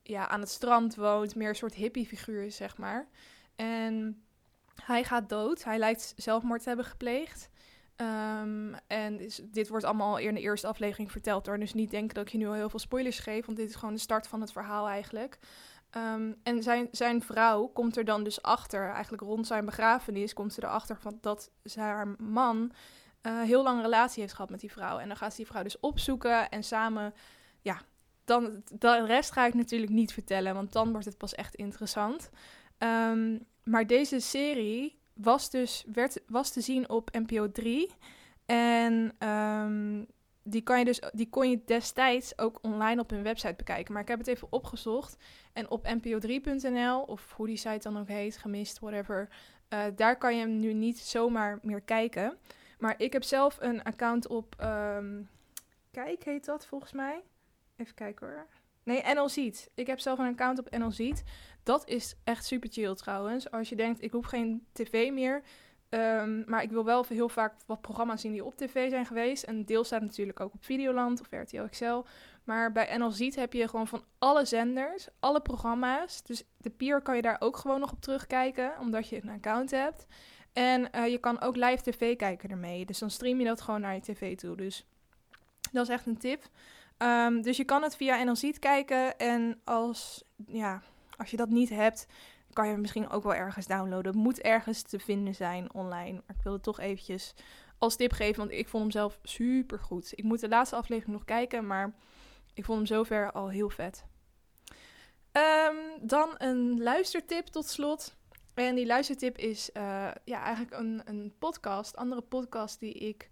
ja, 0.04 0.28
aan 0.28 0.40
het 0.40 0.50
strand 0.50 0.96
woont, 0.96 1.36
meer 1.36 1.50
een 1.50 1.56
soort 1.56 1.74
hippie 1.74 2.06
figuur 2.06 2.44
is, 2.44 2.56
zeg 2.56 2.78
maar. 2.78 3.08
En 3.56 4.24
hij 4.84 5.04
gaat 5.04 5.30
dood. 5.30 5.64
Hij 5.64 5.78
lijkt 5.78 6.14
zelfmoord 6.16 6.62
te 6.62 6.68
hebben 6.68 6.86
gepleegd. 6.86 7.50
Um, 8.42 8.76
en 8.88 9.30
dit 9.52 9.68
wordt 9.68 9.86
allemaal 9.86 10.18
in 10.18 10.34
de 10.34 10.42
eerste 10.42 10.68
aflevering 10.68 11.12
verteld 11.12 11.46
hoor. 11.46 11.60
Dus 11.60 11.74
niet 11.74 11.92
denken 11.92 12.16
dat 12.16 12.26
ik 12.26 12.32
je 12.32 12.38
nu 12.38 12.48
al 12.48 12.54
heel 12.54 12.70
veel 12.70 12.80
spoilers 12.80 13.20
geef. 13.20 13.46
Want 13.46 13.58
dit 13.58 13.70
is 13.70 13.76
gewoon 13.76 13.94
de 13.94 14.00
start 14.00 14.28
van 14.28 14.42
het 14.42 14.52
verhaal 14.52 14.88
eigenlijk. 14.88 15.40
Um, 15.98 16.36
en 16.44 16.64
zijn, 16.64 16.88
zijn 16.92 17.22
vrouw 17.22 17.68
komt 17.68 17.98
er 17.98 18.06
dan 18.06 18.24
dus 18.24 18.42
achter, 18.42 18.90
eigenlijk 18.90 19.24
rond 19.24 19.48
zijn 19.48 19.66
begrafenis, 19.66 20.34
komt 20.34 20.54
ze 20.54 20.64
erachter 20.64 20.98
van 20.98 21.18
dat 21.22 21.52
haar 21.76 22.08
man 22.18 22.72
uh, 23.22 23.42
heel 23.42 23.64
lang 23.64 23.78
een 23.78 23.84
relatie 23.84 24.22
heeft 24.22 24.34
gehad 24.34 24.50
met 24.50 24.60
die 24.60 24.72
vrouw. 24.72 24.98
En 24.98 25.08
dan 25.08 25.18
gaat 25.18 25.32
ze 25.32 25.38
die 25.38 25.46
vrouw 25.46 25.64
dus 25.64 25.80
opzoeken 25.80 26.50
en 26.50 26.64
samen, 26.64 27.14
ja, 27.62 27.82
dan, 28.26 28.64
de 28.66 29.06
rest 29.06 29.32
ga 29.32 29.46
ik 29.46 29.54
natuurlijk 29.54 29.92
niet 29.92 30.14
vertellen, 30.14 30.54
want 30.54 30.72
dan 30.72 30.92
wordt 30.92 31.06
het 31.06 31.18
pas 31.18 31.36
echt 31.36 31.56
interessant. 31.56 32.30
Um, 32.80 33.46
maar 33.64 33.88
deze 33.88 34.20
serie 34.20 35.00
was 35.14 35.50
dus 35.50 35.86
werd, 35.94 36.22
was 36.28 36.52
te 36.52 36.62
zien 36.62 36.90
op 36.90 37.10
NPO 37.12 37.52
3. 37.52 37.92
En 38.46 39.28
um, 39.28 40.08
die, 40.44 40.62
kan 40.62 40.80
je 40.80 40.86
dus, 40.86 41.02
die 41.14 41.30
kon 41.30 41.50
je 41.50 41.62
destijds 41.66 42.38
ook 42.38 42.60
online 42.62 43.02
op 43.02 43.10
hun 43.10 43.24
website 43.24 43.54
bekijken. 43.56 43.94
Maar 43.94 44.02
ik 44.02 44.08
heb 44.08 44.18
het 44.18 44.28
even 44.28 44.48
opgezocht. 44.52 45.18
En 45.54 45.70
op 45.70 45.88
npo3.nl, 45.88 47.02
of 47.02 47.34
hoe 47.34 47.48
die 47.48 47.58
site 47.58 47.90
dan 47.90 48.00
ook 48.00 48.08
heet, 48.08 48.38
gemist, 48.38 48.80
whatever. 48.80 49.30
Uh, 49.70 49.84
daar 49.96 50.18
kan 50.18 50.36
je 50.36 50.40
hem 50.40 50.60
nu 50.60 50.74
niet 50.74 51.00
zomaar 51.00 51.60
meer 51.62 51.82
kijken. 51.82 52.38
Maar 52.80 52.96
ik 52.98 53.14
heb 53.14 53.24
zelf 53.24 53.58
een 53.60 53.84
account 53.84 54.28
op. 54.28 54.56
Um, 54.62 55.30
kijk, 55.92 56.24
heet 56.24 56.46
dat 56.46 56.66
volgens 56.66 56.92
mij. 56.92 57.24
Even 57.76 57.94
kijken 57.94 58.28
hoor. 58.28 58.48
Nee, 58.88 59.04
NL 59.14 59.30
Ziet. 59.30 59.70
Ik 59.74 59.88
heb 59.88 60.00
zelf 60.00 60.20
een 60.20 60.32
account 60.32 60.60
op 60.60 60.78
NL 60.78 60.92
Ziet. 60.92 61.24
Dat 61.64 61.88
is 61.88 62.16
echt 62.24 62.46
super 62.46 62.70
chill 62.72 62.96
trouwens. 62.96 63.52
Als 63.52 63.70
je 63.70 63.76
denkt, 63.76 64.02
ik 64.02 64.12
hoef 64.12 64.26
geen 64.26 64.66
tv 64.72 65.12
meer. 65.12 65.42
Um, 65.90 66.44
maar 66.46 66.64
ik 66.64 66.70
wil 66.70 66.86
wel 66.86 67.06
heel 67.08 67.30
vaak 67.30 67.54
wat 67.66 67.82
programma's 67.82 68.22
zien 68.22 68.32
die 68.32 68.46
op 68.46 68.56
tv 68.56 68.90
zijn 68.90 69.06
geweest. 69.06 69.44
En 69.44 69.66
deel 69.66 69.84
staat 69.84 70.02
natuurlijk 70.02 70.40
ook 70.40 70.54
op 70.54 70.64
Videoland 70.64 71.22
of 71.22 71.28
RTL 71.30 71.66
XL. 71.70 72.04
Maar 72.44 72.72
bij 72.72 72.98
NL 72.98 73.12
Ziet 73.12 73.36
heb 73.36 73.54
je 73.54 73.68
gewoon 73.68 73.88
van 73.88 74.04
alle 74.18 74.46
zenders, 74.46 75.08
alle 75.20 75.42
programma's. 75.42 76.24
Dus 76.24 76.44
de 76.58 76.70
Pier 76.70 77.02
kan 77.02 77.16
je 77.16 77.22
daar 77.22 77.38
ook 77.40 77.58
gewoon 77.58 77.80
nog 77.80 77.92
op 77.92 78.02
terugkijken, 78.02 78.74
omdat 78.80 79.10
je 79.10 79.24
een 79.24 79.30
account 79.30 79.72
hebt. 79.72 80.06
En 80.54 80.90
uh, 80.96 81.08
je 81.08 81.18
kan 81.18 81.42
ook 81.42 81.56
live 81.56 81.92
tv 81.92 82.16
kijken 82.16 82.50
ermee. 82.50 82.86
Dus 82.86 83.00
dan 83.00 83.10
stream 83.10 83.40
je 83.40 83.46
dat 83.46 83.62
gewoon 83.62 83.82
naar 83.82 83.94
je 83.94 84.02
tv 84.02 84.38
toe. 84.38 84.56
Dus 84.56 84.86
dat 85.72 85.84
is 85.84 85.94
echt 85.94 86.06
een 86.06 86.18
tip. 86.18 86.50
Um, 86.98 87.42
dus 87.42 87.58
je 87.58 87.64
kan 87.64 87.84
het 87.84 87.96
via 87.96 88.24
NL 88.24 88.36
Ziet 88.36 88.60
kijken. 88.60 89.18
En 89.18 89.62
als, 89.64 90.24
ja, 90.48 90.82
als 91.18 91.32
je 91.32 91.38
dat 91.38 91.50
niet 91.50 91.70
hebt, 91.70 92.08
kan 92.54 92.68
je 92.68 92.78
misschien 92.78 93.10
ook 93.10 93.24
wel 93.24 93.36
ergens 93.36 93.68
downloaden. 93.68 94.12
Het 94.12 94.22
moet 94.22 94.42
ergens 94.42 94.82
te 94.82 95.00
vinden 95.00 95.36
zijn 95.36 95.74
online. 95.74 96.14
Maar 96.14 96.36
ik 96.36 96.44
wilde 96.44 96.60
toch 96.60 96.80
eventjes 96.80 97.34
als 97.78 97.96
tip 97.96 98.12
geven, 98.12 98.38
want 98.38 98.52
ik 98.52 98.68
vond 98.68 98.84
hem 98.84 98.92
zelf 98.92 99.20
super 99.24 99.80
goed. 99.80 100.12
Ik 100.16 100.24
moet 100.24 100.40
de 100.40 100.50
laatste 100.50 100.76
aflevering 100.76 101.16
nog 101.16 101.26
kijken, 101.26 101.68
maar 101.68 101.94
ik 102.54 102.66
vond 102.66 102.78
hem 102.78 102.88
zover 102.88 103.32
al 103.32 103.50
heel 103.50 103.70
vet. 103.70 104.06
Um, 105.32 106.08
dan 106.08 106.36
een 106.38 106.82
luistertip 106.84 107.46
tot 107.46 107.68
slot. 107.68 108.16
En 108.54 108.76
die 108.76 108.86
luistertip 108.86 109.38
is 109.38 109.70
uh, 109.74 110.12
ja, 110.24 110.42
eigenlijk 110.42 110.76
een, 110.76 111.02
een 111.06 111.34
podcast, 111.40 111.96
andere 111.96 112.22
podcast 112.22 112.80
die 112.80 112.94
ik 112.94 113.30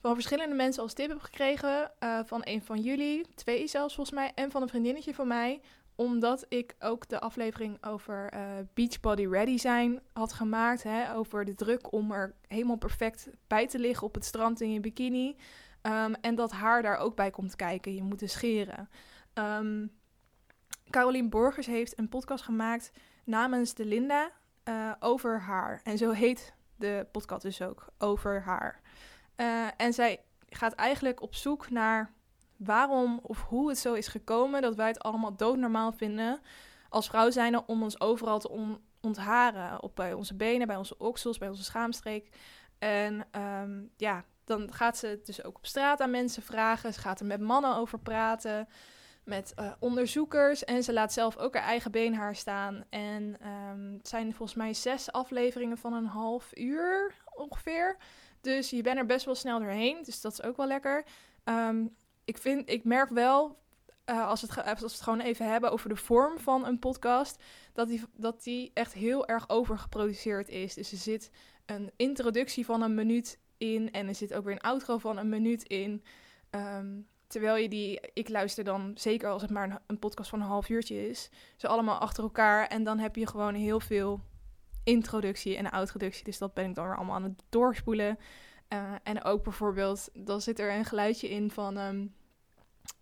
van 0.00 0.14
verschillende 0.14 0.54
mensen 0.54 0.82
als 0.82 0.92
tip 0.92 1.08
heb 1.08 1.20
gekregen. 1.20 1.90
Uh, 2.00 2.20
van 2.24 2.40
een 2.44 2.62
van 2.62 2.80
jullie, 2.80 3.26
twee 3.34 3.66
zelfs 3.66 3.94
volgens 3.94 4.16
mij, 4.16 4.32
en 4.34 4.50
van 4.50 4.62
een 4.62 4.68
vriendinnetje 4.68 5.14
van 5.14 5.26
mij 5.26 5.60
omdat 5.98 6.46
ik 6.48 6.74
ook 6.78 7.08
de 7.08 7.20
aflevering 7.20 7.84
over 7.84 8.34
uh, 8.34 8.40
Beachbody 8.74 9.26
Ready 9.26 9.56
zijn 9.56 10.00
had 10.12 10.32
gemaakt. 10.32 10.82
Hè, 10.82 11.14
over 11.14 11.44
de 11.44 11.54
druk 11.54 11.92
om 11.92 12.12
er 12.12 12.34
helemaal 12.48 12.76
perfect 12.76 13.28
bij 13.46 13.66
te 13.66 13.78
liggen 13.78 14.06
op 14.06 14.14
het 14.14 14.24
strand 14.24 14.60
in 14.60 14.72
je 14.72 14.80
bikini. 14.80 15.36
Ehm, 15.82 16.12
en 16.20 16.34
dat 16.34 16.50
haar 16.50 16.82
daar 16.82 16.96
ook 16.96 17.16
bij 17.16 17.30
komt 17.30 17.56
kijken. 17.56 17.94
Je 17.94 18.02
moet 18.02 18.18
dus 18.18 18.32
scheren. 18.32 18.88
Um, 19.34 19.90
Carolien 20.90 21.28
Borgers 21.28 21.66
heeft 21.66 21.98
een 21.98 22.08
podcast 22.08 22.44
gemaakt 22.44 22.92
namens 23.24 23.74
de 23.74 23.84
Linda 23.84 24.30
uh, 24.64 24.92
over 24.98 25.40
haar. 25.40 25.80
En 25.84 25.98
zo 25.98 26.10
heet 26.10 26.54
de 26.76 27.06
podcast 27.12 27.42
dus 27.42 27.62
ook, 27.62 27.86
over 27.98 28.42
haar. 28.42 28.80
Uh, 29.40 29.66
en 29.76 29.92
zij 29.92 30.20
gaat 30.48 30.72
eigenlijk 30.72 31.22
op 31.22 31.34
zoek 31.34 31.70
naar 31.70 32.12
waarom 32.56 33.20
of 33.22 33.42
hoe 33.42 33.68
het 33.68 33.78
zo 33.78 33.94
is 33.94 34.08
gekomen 34.08 34.62
dat 34.62 34.74
wij 34.74 34.86
het 34.86 34.98
allemaal 34.98 35.36
doodnormaal 35.36 35.92
vinden 35.92 36.40
als 36.88 37.08
vrouw 37.08 37.30
zijn 37.30 37.68
om 37.68 37.82
ons 37.82 38.00
overal 38.00 38.38
te 38.38 38.48
on 38.48 38.80
ontharen. 39.00 39.82
Op 39.82 39.96
bij 39.96 40.12
onze 40.12 40.34
benen, 40.34 40.66
bij 40.66 40.76
onze 40.76 40.98
oksels, 40.98 41.38
bij 41.38 41.48
onze 41.48 41.64
schaamstreek. 41.64 42.28
En 42.78 43.26
um, 43.40 43.90
ja, 43.96 44.24
dan 44.44 44.72
gaat 44.72 44.96
ze 44.98 45.06
het 45.06 45.26
dus 45.26 45.44
ook 45.44 45.56
op 45.56 45.66
straat 45.66 46.00
aan 46.00 46.10
mensen 46.10 46.42
vragen. 46.42 46.92
Ze 46.92 47.00
gaat 47.00 47.20
er 47.20 47.26
met 47.26 47.40
mannen 47.40 47.76
over 47.76 47.98
praten, 47.98 48.68
met 49.24 49.52
uh, 49.58 49.72
onderzoekers. 49.78 50.64
En 50.64 50.82
ze 50.82 50.92
laat 50.92 51.12
zelf 51.12 51.36
ook 51.36 51.54
haar 51.54 51.62
eigen 51.62 51.90
beenhaar 51.90 52.34
staan. 52.34 52.84
En 52.90 53.36
um, 53.48 53.92
het 53.92 54.08
zijn 54.08 54.34
volgens 54.34 54.58
mij 54.58 54.74
zes 54.74 55.12
afleveringen 55.12 55.78
van 55.78 55.92
een 55.92 56.06
half 56.06 56.50
uur 56.56 57.14
ongeveer. 57.34 57.96
Dus 58.40 58.70
je 58.70 58.82
bent 58.82 58.98
er 58.98 59.06
best 59.06 59.24
wel 59.24 59.34
snel 59.34 59.58
doorheen. 59.58 60.02
Dus 60.02 60.20
dat 60.20 60.32
is 60.32 60.42
ook 60.42 60.56
wel 60.56 60.66
lekker. 60.66 61.04
Um, 61.44 61.96
ik, 62.24 62.38
vind, 62.38 62.70
ik 62.70 62.84
merk 62.84 63.10
wel, 63.10 63.58
uh, 64.10 64.26
als, 64.26 64.42
het, 64.42 64.64
als 64.64 64.80
we 64.80 64.86
het 64.86 65.00
gewoon 65.00 65.20
even 65.20 65.50
hebben 65.50 65.70
over 65.70 65.88
de 65.88 65.96
vorm 65.96 66.38
van 66.38 66.66
een 66.66 66.78
podcast, 66.78 67.42
dat 67.72 67.88
die, 67.88 68.02
dat 68.16 68.42
die 68.42 68.70
echt 68.74 68.92
heel 68.92 69.26
erg 69.26 69.48
overgeproduceerd 69.48 70.48
is. 70.48 70.74
Dus 70.74 70.92
er 70.92 70.98
zit 70.98 71.30
een 71.66 71.90
introductie 71.96 72.64
van 72.64 72.82
een 72.82 72.94
minuut 72.94 73.38
in 73.56 73.92
en 73.92 74.08
er 74.08 74.14
zit 74.14 74.34
ook 74.34 74.44
weer 74.44 74.52
een 74.52 74.60
outro 74.60 74.98
van 74.98 75.18
een 75.18 75.28
minuut 75.28 75.62
in. 75.62 76.02
Um, 76.50 77.06
terwijl 77.26 77.56
je 77.56 77.68
die, 77.68 78.00
ik 78.12 78.28
luister 78.28 78.64
dan 78.64 78.92
zeker 78.94 79.28
als 79.28 79.42
het 79.42 79.50
maar 79.50 79.70
een, 79.70 79.78
een, 79.86 79.98
podcast 79.98 80.30
van 80.30 80.40
een 80.40 80.46
half 80.46 80.68
uurtje 80.68 81.08
is, 81.08 81.30
ze 81.56 81.68
allemaal 81.68 81.98
achter 81.98 82.22
elkaar 82.22 82.66
en 82.66 82.84
dan 82.84 82.98
heb 82.98 83.16
je 83.16 83.26
gewoon 83.26 83.54
heel 83.54 83.80
veel 83.80 84.20
introductie 84.88 85.56
en 85.56 85.70
outroductie. 85.70 86.24
Dus 86.24 86.38
dat 86.38 86.54
ben 86.54 86.68
ik 86.68 86.74
dan 86.74 86.84
weer 86.84 86.96
allemaal 86.96 87.14
aan 87.14 87.22
het 87.22 87.42
doorspoelen. 87.48 88.18
Uh, 88.72 88.92
en 89.02 89.24
ook 89.24 89.42
bijvoorbeeld, 89.42 90.08
dan 90.12 90.40
zit 90.40 90.58
er 90.58 90.72
een 90.72 90.84
geluidje 90.84 91.28
in 91.28 91.50
van 91.50 91.76
um, 91.76 92.14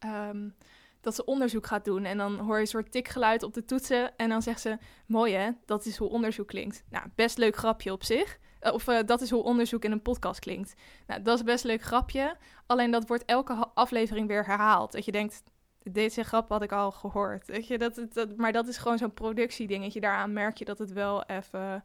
um, 0.06 0.54
dat 1.00 1.14
ze 1.14 1.24
onderzoek 1.24 1.66
gaat 1.66 1.84
doen. 1.84 2.04
En 2.04 2.18
dan 2.18 2.38
hoor 2.38 2.54
je 2.54 2.60
een 2.60 2.66
soort 2.66 2.92
tikgeluid 2.92 3.42
op 3.42 3.54
de 3.54 3.64
toetsen. 3.64 4.16
En 4.16 4.28
dan 4.28 4.42
zegt 4.42 4.60
ze: 4.60 4.78
Mooi 5.06 5.34
hè, 5.34 5.50
dat 5.64 5.86
is 5.86 5.96
hoe 5.96 6.08
onderzoek 6.08 6.48
klinkt. 6.48 6.84
Nou, 6.90 7.06
best 7.14 7.38
leuk 7.38 7.56
grapje 7.56 7.92
op 7.92 8.04
zich. 8.04 8.38
Uh, 8.60 8.72
of 8.72 8.88
uh, 8.88 8.98
dat 9.06 9.20
is 9.20 9.30
hoe 9.30 9.42
onderzoek 9.42 9.84
in 9.84 9.92
een 9.92 10.02
podcast 10.02 10.40
klinkt. 10.40 10.74
Nou, 11.06 11.22
dat 11.22 11.38
is 11.38 11.44
best 11.44 11.64
leuk 11.64 11.82
grapje. 11.82 12.36
Alleen 12.66 12.90
dat 12.90 13.06
wordt 13.06 13.24
elke 13.24 13.52
aflevering 13.74 14.28
weer 14.28 14.46
herhaald. 14.46 14.92
Dat 14.92 15.04
je 15.04 15.12
denkt: 15.12 15.42
Deze 15.90 16.22
grap 16.22 16.48
had 16.48 16.62
ik 16.62 16.72
al 16.72 16.90
gehoord. 16.90 17.46
Weet 17.46 17.66
je, 17.66 17.78
dat, 17.78 18.36
maar 18.36 18.52
dat 18.52 18.68
is 18.68 18.76
gewoon 18.76 18.98
zo'n 18.98 19.14
productiedingetje. 19.14 20.00
Daaraan 20.00 20.32
merk 20.32 20.56
je 20.56 20.64
dat 20.64 20.78
het 20.78 20.92
wel 20.92 21.24
even. 21.24 21.82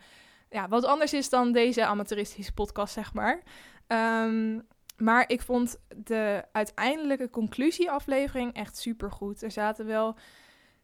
Ja, 0.49 0.67
wat 0.67 0.85
anders 0.85 1.13
is 1.13 1.29
dan 1.29 1.51
deze 1.51 1.85
amateuristische 1.85 2.53
podcast, 2.53 2.93
zeg 2.93 3.13
maar. 3.13 3.41
Um, 3.87 4.67
maar 4.97 5.23
ik 5.27 5.41
vond 5.41 5.77
de 5.95 6.45
uiteindelijke 6.51 7.29
conclusieaflevering 7.29 8.53
echt 8.53 8.77
super 8.77 9.11
goed. 9.11 9.41
Er 9.41 9.51
zaten 9.51 9.85
wel 9.85 10.15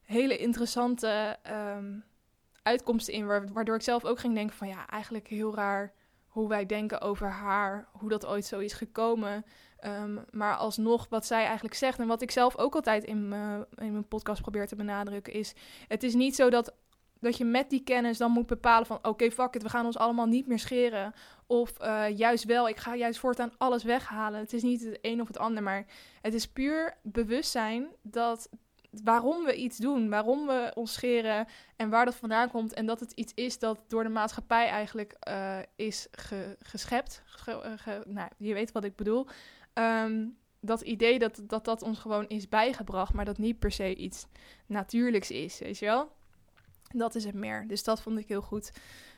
hele 0.02 0.38
interessante 0.38 1.38
um, 1.76 2.04
uitkomsten 2.64 3.14
in, 3.14 3.54
waardoor 3.54 3.76
ik 3.76 3.82
zelf 3.82 4.06
ook 4.06 4.20
ging 4.20 4.34
denken 4.34 4.56
van 4.56 4.68
ja, 4.68 4.88
eigenlijk 4.88 5.28
heel 5.28 5.56
raar 5.56 5.94
hoe 6.28 6.48
wij 6.48 6.66
denken 6.66 7.02
over 7.02 7.30
haar, 7.30 7.88
hoe 7.92 8.10
dat 8.10 8.26
ooit 8.26 8.46
zo 8.46 8.60
is 8.60 8.74
gekomen. 8.74 9.46
Um, 9.86 10.26
maar 10.32 10.56
alsnog, 10.56 11.08
wat 11.10 11.26
zij 11.26 11.46
eigenlijk 11.46 11.76
zegt 11.76 12.00
en 12.00 12.08
wat 12.08 12.22
ik 12.22 12.32
zelf 12.32 12.58
ook 12.58 12.76
altijd 12.76 13.04
in, 13.04 13.32
uh, 13.34 13.60
in 13.76 13.92
mijn 13.92 14.08
podcast 14.08 14.42
probeer 14.42 14.68
te 14.68 14.76
benadrukken, 14.76 15.34
is: 15.34 15.54
het 15.88 16.04
is 16.04 16.14
niet 16.14 16.36
zo 16.36 16.50
dat 16.50 16.74
dat 17.20 17.38
je 17.38 17.46
met 17.46 17.70
die 17.70 17.84
kennis 17.84 18.18
dan 18.18 18.32
moet 18.32 18.48
bepalen 18.48 18.86
van... 18.86 19.00
oké, 19.02 19.32
fuck 19.32 19.56
it, 19.56 19.64
we 19.64 19.70
gaan 19.70 19.86
ons 19.86 19.98
allemaal 19.98 20.26
niet 20.26 20.48
meer 20.48 20.60
scheren. 20.60 21.14
Of 21.48 21.74
uh, 21.82 22.18
juist 22.18 22.44
wel, 22.44 22.70
ik 22.70 22.78
ga 22.78 22.96
juist 22.96 23.20
voortaan 23.20 23.52
alles 23.58 23.84
weghalen. 23.84 24.40
Het 24.40 24.54
is 24.54 24.64
niet 24.64 24.84
het 24.84 25.00
een 25.02 25.22
of 25.22 25.28
het 25.28 25.38
ander, 25.38 25.64
maar 25.64 25.86
het 26.22 26.34
is 26.34 26.48
puur 26.48 26.98
bewustzijn... 27.02 27.88
dat 28.02 28.50
waarom 29.04 29.44
we 29.44 29.56
iets 29.56 29.78
doen, 29.78 30.10
waarom 30.10 30.48
we 30.48 30.72
ons 30.76 30.94
scheren 30.94 31.48
en 31.76 31.90
waar 31.90 32.06
dat 32.06 32.16
vandaan 32.16 32.50
komt. 32.50 32.74
En 32.74 32.86
dat 32.86 33.00
het 33.00 33.12
iets 33.12 33.34
is 33.36 33.60
dat 33.60 33.80
door 33.88 34.04
de 34.04 34.10
maatschappij 34.10 34.68
eigenlijk 34.68 35.16
uh, 35.30 35.58
is 35.76 36.08
ge 36.12 36.58
geschept. 36.60 37.22
Ge 37.26 37.76
ge 37.78 38.02
nou, 38.06 38.30
je 38.38 38.54
weet 38.54 38.72
wat 38.72 38.84
ik 38.84 38.96
bedoel. 38.96 39.28
Um, 39.78 40.38
dat 40.60 40.82
idee 40.82 41.20
dat, 41.20 41.42
dat 41.44 41.66
dat 41.66 41.82
ons 41.82 42.00
gewoon 42.00 42.28
is 42.28 42.50
bijgebracht, 42.50 43.14
maar 43.14 43.26
dat 43.26 43.38
niet 43.38 43.60
per 43.60 43.72
se 43.72 43.96
iets 43.96 44.28
natuurlijks 44.66 45.32
is, 45.32 45.60
weet 45.60 45.78
je 45.80 45.86
wel? 45.86 46.12
Dat 46.88 47.16
is 47.16 47.24
het 47.24 47.36
meer. 47.36 47.68
Dus 47.68 47.84
dat 47.84 48.02
vond 48.02 48.20
ik 48.20 48.28
heel 48.28 48.42
goed. 48.42 48.72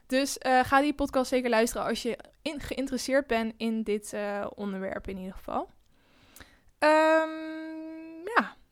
Dus 0.06 0.38
uh, 0.45 0.63
ga 0.63 0.82
die 0.82 0.93
podcast 0.93 1.30
zeker 1.30 1.50
luisteren 1.50 1.88
als 1.88 2.02
je 2.02 2.17
geïnteresseerd 2.41 3.28
bent 3.28 3.54
in 3.58 3.84
dit 3.84 4.13
uh, 4.13 4.48
onderwerp 4.56 5.08
in 5.08 5.17
ieder 5.17 5.34
geval. 5.34 5.69
Um, 6.80 7.59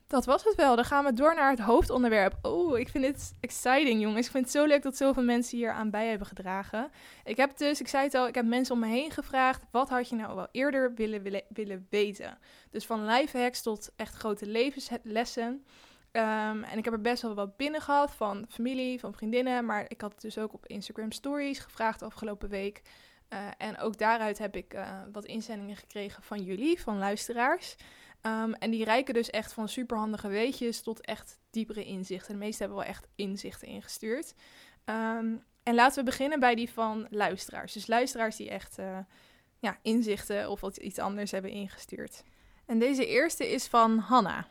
dat 0.08 0.24
was 0.24 0.44
het 0.44 0.54
wel. 0.54 0.76
Dan 0.76 0.84
gaan 0.84 1.04
we 1.04 1.12
door 1.12 1.34
naar 1.34 1.50
het 1.50 1.58
hoofdonderwerp. 1.58 2.34
Oh, 2.42 2.78
ik 2.78 2.88
vind 2.88 3.04
dit 3.04 3.34
exciting, 3.40 4.00
jongens. 4.00 4.26
Ik 4.26 4.32
vind 4.32 4.44
het 4.44 4.52
zo 4.52 4.64
leuk 4.64 4.82
dat 4.82 4.96
zoveel 4.96 5.22
mensen 5.22 5.58
hier 5.58 5.72
aan 5.72 5.90
bij 5.90 6.08
hebben 6.08 6.26
gedragen. 6.26 6.90
Ik 7.24 7.36
heb 7.36 7.56
dus, 7.56 7.80
ik 7.80 7.88
zei 7.88 8.04
het 8.04 8.14
al, 8.14 8.26
ik 8.26 8.34
heb 8.34 8.44
mensen 8.46 8.74
om 8.74 8.80
me 8.80 8.86
heen 8.86 9.10
gevraagd. 9.10 9.62
Wat 9.70 9.88
had 9.88 10.08
je 10.08 10.16
nou 10.16 10.34
wel 10.34 10.48
eerder 10.52 10.94
willen, 10.94 11.22
willen, 11.22 11.42
willen 11.48 11.86
weten? 11.90 12.38
Dus 12.70 12.86
van 12.86 13.06
lifehacks 13.06 13.62
tot 13.62 13.92
echt 13.96 14.14
grote 14.14 14.46
levenslessen. 14.46 15.64
Um, 16.12 16.64
en 16.64 16.78
ik 16.78 16.84
heb 16.84 16.94
er 16.94 17.00
best 17.00 17.22
wel 17.22 17.34
wat 17.34 17.56
binnen 17.56 17.80
gehad 17.80 18.10
van 18.10 18.46
familie, 18.48 19.00
van 19.00 19.14
vriendinnen. 19.14 19.64
Maar 19.64 19.84
ik 19.88 20.00
had 20.00 20.12
het 20.12 20.20
dus 20.20 20.38
ook 20.38 20.52
op 20.52 20.66
Instagram 20.66 21.12
Stories 21.12 21.58
gevraagd 21.58 22.02
afgelopen 22.02 22.48
week. 22.48 22.82
Uh, 23.32 23.38
en 23.58 23.78
ook 23.78 23.98
daaruit 23.98 24.38
heb 24.38 24.56
ik 24.56 24.74
uh, 24.74 25.00
wat 25.12 25.24
inzendingen 25.24 25.76
gekregen 25.76 26.22
van 26.22 26.42
jullie, 26.42 26.80
van 26.80 26.98
luisteraars. 26.98 27.76
Um, 28.28 28.54
en 28.54 28.70
die 28.70 28.84
reiken 28.84 29.14
dus 29.14 29.30
echt 29.30 29.52
van 29.52 29.68
superhandige 29.68 30.28
weetjes 30.28 30.82
tot 30.82 31.00
echt 31.00 31.38
diepere 31.50 31.84
inzichten. 31.84 32.32
De 32.32 32.38
meeste 32.38 32.62
hebben 32.62 32.78
wel 32.78 32.88
echt 32.88 33.06
inzichten 33.14 33.68
ingestuurd. 33.68 34.34
Um, 34.84 35.44
en 35.62 35.74
laten 35.74 35.98
we 35.98 36.10
beginnen 36.10 36.40
bij 36.40 36.54
die 36.54 36.70
van 36.70 37.06
luisteraars. 37.10 37.72
Dus 37.72 37.86
luisteraars 37.86 38.36
die 38.36 38.50
echt 38.50 38.78
uh, 38.78 38.98
ja, 39.58 39.78
inzichten 39.82 40.50
of 40.50 40.60
wat 40.60 40.76
iets 40.76 40.98
anders 40.98 41.30
hebben 41.30 41.50
ingestuurd. 41.50 42.22
En 42.66 42.78
deze 42.78 43.06
eerste 43.06 43.50
is 43.50 43.66
van 43.66 43.98
Hanna. 43.98 44.46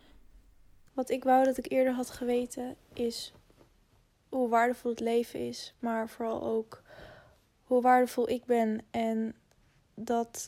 Wat 0.93 1.09
ik 1.09 1.23
wou 1.23 1.45
dat 1.45 1.57
ik 1.57 1.71
eerder 1.71 1.93
had 1.93 2.09
geweten 2.09 2.75
is 2.93 3.33
hoe 4.29 4.49
waardevol 4.49 4.91
het 4.91 4.99
leven 4.99 5.39
is, 5.47 5.75
maar 5.79 6.09
vooral 6.09 6.43
ook 6.43 6.81
hoe 7.63 7.81
waardevol 7.81 8.29
ik 8.29 8.45
ben 8.45 8.81
en 8.91 9.35
dat 9.95 10.47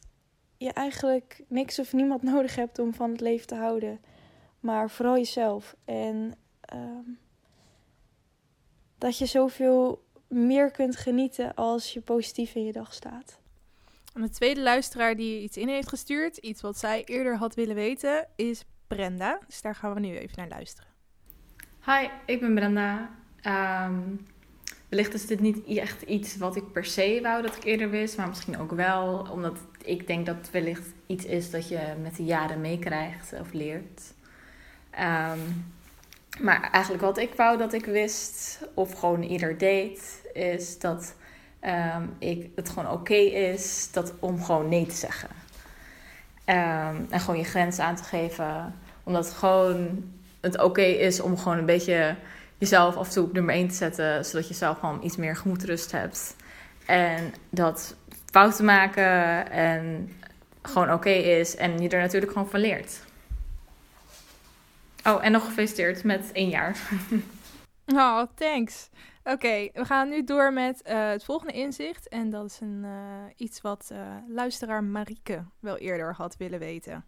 je 0.60 0.74
eigenlijk 0.74 1.42
niks 1.48 1.80
of 1.80 1.94
niemand 1.94 2.24
nodig 2.34 2.56
hebt 2.56 2.80
om 2.80 2.94
van 2.94 3.12
het 3.12 3.22
leven 3.22 3.48
te 3.48 3.56
houden, 3.56 4.02
maar 4.60 4.90
vooral 4.90 5.16
jezelf. 5.16 5.76
En 5.86 6.36
um, 6.74 7.20
dat 8.98 9.18
je 9.18 9.26
zoveel 9.26 10.08
meer 10.28 10.72
kunt 10.72 10.96
genieten 10.96 11.54
als 11.54 11.94
je 11.94 12.02
positief 12.02 12.56
in 12.56 12.66
je 12.66 12.72
dag 12.72 12.94
staat. 12.94 13.40
En 14.14 14.22
de 14.22 14.30
tweede 14.30 14.62
luisteraar 14.62 15.16
die 15.16 15.42
iets 15.42 15.58
in 15.58 15.68
heeft 15.68 15.90
gestuurd, 15.90 16.38
iets 16.38 16.62
wat 16.62 16.78
zij 16.78 17.04
eerder 17.04 17.38
had 17.38 17.56
willen 17.56 17.76
weten, 17.76 18.28
is 18.36 18.64
Brenda. 18.88 19.40
Dus 19.48 19.62
daar 19.62 19.76
gaan 19.76 19.94
we 19.94 20.00
nu 20.00 20.18
even 20.18 20.38
naar 20.38 20.48
luisteren. 20.48 20.90
Hi, 21.86 22.08
ik 22.26 22.40
ben 22.40 22.56
Brenda. 22.56 23.10
Um, 23.88 24.28
wellicht 24.90 25.14
is 25.14 25.26
dit 25.26 25.40
niet 25.40 25.78
echt 25.78 26.02
iets 26.02 26.38
wat 26.38 26.56
ik 26.56 26.72
per 26.72 26.86
se 26.86 27.20
wou 27.22 27.42
dat 27.42 27.56
ik 27.56 27.64
eerder 27.64 27.90
wist, 27.90 28.18
maar 28.18 28.28
misschien 28.28 28.60
ook 28.60 28.72
wel, 28.72 29.28
omdat 29.32 29.58
ik 29.84 30.08
denk 30.08 30.26
dat 30.26 30.36
het 30.36 30.52
wellicht 30.52 30.88
iets 31.06 31.26
is 31.26 31.52
dat 31.52 31.68
je 31.68 31.80
met 32.02 32.16
de 32.16 32.24
jaren 32.24 32.62
meekrijgt 32.62 33.34
of 33.40 33.54
leert. 33.54 34.02
Um, 34.92 35.74
maar 36.40 36.70
eigenlijk 36.72 37.04
wat 37.04 37.18
ik 37.18 37.34
wou 37.36 37.58
dat 37.58 37.74
ik 37.74 37.86
wist, 37.86 38.60
of 38.74 38.94
gewoon 38.94 39.24
ieder 39.24 39.58
deed, 39.58 40.22
is 40.34 40.80
dat 40.80 41.16
um, 41.96 42.16
ik, 42.20 42.50
het 42.56 42.70
gewoon 42.70 42.92
oké 42.92 43.14
is 43.14 43.90
dat, 43.92 44.14
om 44.20 44.44
gewoon 44.44 44.70
nee 44.70 44.86
te 44.86 44.96
zeggen. 44.96 45.30
Um, 46.46 47.08
en 47.10 47.20
gewoon 47.20 47.40
je 47.40 47.46
grens 47.46 47.80
aan 47.80 47.96
te 47.96 48.04
geven. 48.04 48.76
Omdat 49.04 49.26
het 49.26 49.34
gewoon 49.34 50.04
het 50.40 50.62
oké 50.62 50.82
is 50.82 51.20
om 51.20 51.38
gewoon 51.38 51.58
een 51.58 51.66
beetje 51.66 52.16
jezelf 52.60 52.96
af 52.96 53.08
en 53.08 53.14
toe 53.14 53.24
op 53.24 53.34
nummer 53.34 53.54
1 53.56 53.68
te 53.68 53.76
zetten. 53.76 54.26
Zodat 54.26 54.48
je 54.48 54.54
zelf 54.54 54.80
gewoon 54.80 55.04
iets 55.04 55.16
meer 55.16 55.36
gemoedrust 55.36 55.92
hebt. 55.92 56.36
En 56.86 57.34
dat 57.50 57.96
fouten 58.32 58.66
maken 58.66 59.52
en 59.52 60.12
gewoon 60.62 60.94
oké 60.94 61.10
is. 61.10 61.56
En 61.56 61.82
je 61.82 61.90
er 61.90 62.02
natuurlijk 62.02 62.32
gewoon 62.32 62.50
van 62.50 62.60
leert. 62.60 63.00
Oh, 65.04 65.26
en 65.26 65.32
nog 65.32 65.46
gefeliciteerd 65.46 66.04
met 66.04 66.32
één 66.32 66.50
jaar. 66.50 66.78
Oh, 67.96 68.22
thanks. 68.36 68.90
Oké, 69.24 69.70
we 69.74 69.86
gaan 69.86 70.10
nu 70.10 70.24
door 70.24 70.54
met 70.54 70.82
uh, 70.88 71.10
het 71.10 71.24
volgende 71.24 71.54
inzicht. 71.54 72.08
En 72.08 72.30
dat 72.30 72.46
is 72.46 72.60
een, 72.60 72.82
uh, 72.84 73.24
iets 73.36 73.62
wat 73.62 73.90
uh, 73.92 74.16
luisteraar 74.28 74.84
Marieke 74.84 75.46
wel 75.60 75.78
eerder 75.78 76.14
had 76.14 76.38
willen 76.38 76.60
weten. 76.60 77.06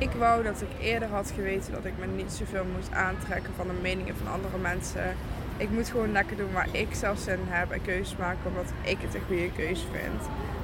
Ik 0.00 0.10
wou 0.10 0.42
dat 0.42 0.60
ik 0.60 0.84
eerder 0.86 1.08
had 1.08 1.32
geweten 1.34 1.72
dat 1.72 1.84
ik 1.84 1.92
me 1.98 2.06
niet 2.06 2.32
zoveel 2.32 2.64
moest 2.76 2.92
aantrekken 2.92 3.52
van 3.56 3.66
de 3.66 3.72
meningen 3.82 4.16
van 4.16 4.32
andere 4.32 4.58
mensen. 4.58 5.16
Ik 5.56 5.70
moet 5.70 5.88
gewoon 5.88 6.12
lekker 6.12 6.36
doen 6.36 6.52
waar 6.52 6.68
ik 6.72 6.94
zelf 6.94 7.18
zin 7.18 7.34
in 7.34 7.46
heb 7.46 7.70
en 7.70 7.82
keuzes 7.82 8.16
maken 8.16 8.40
omdat 8.46 8.72
ik 8.82 8.96
het 9.00 9.14
een 9.14 9.20
goede 9.26 9.52
keuze 9.52 9.84
vind. 9.92 10.20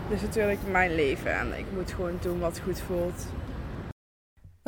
Dus 0.09 0.21
natuurlijk 0.21 0.59
mijn 0.71 0.95
leven 0.95 1.35
en 1.39 1.59
ik 1.59 1.65
moet 1.75 1.93
gewoon 1.93 2.19
doen 2.21 2.39
wat 2.39 2.61
goed 2.65 2.81
voelt. 2.81 3.27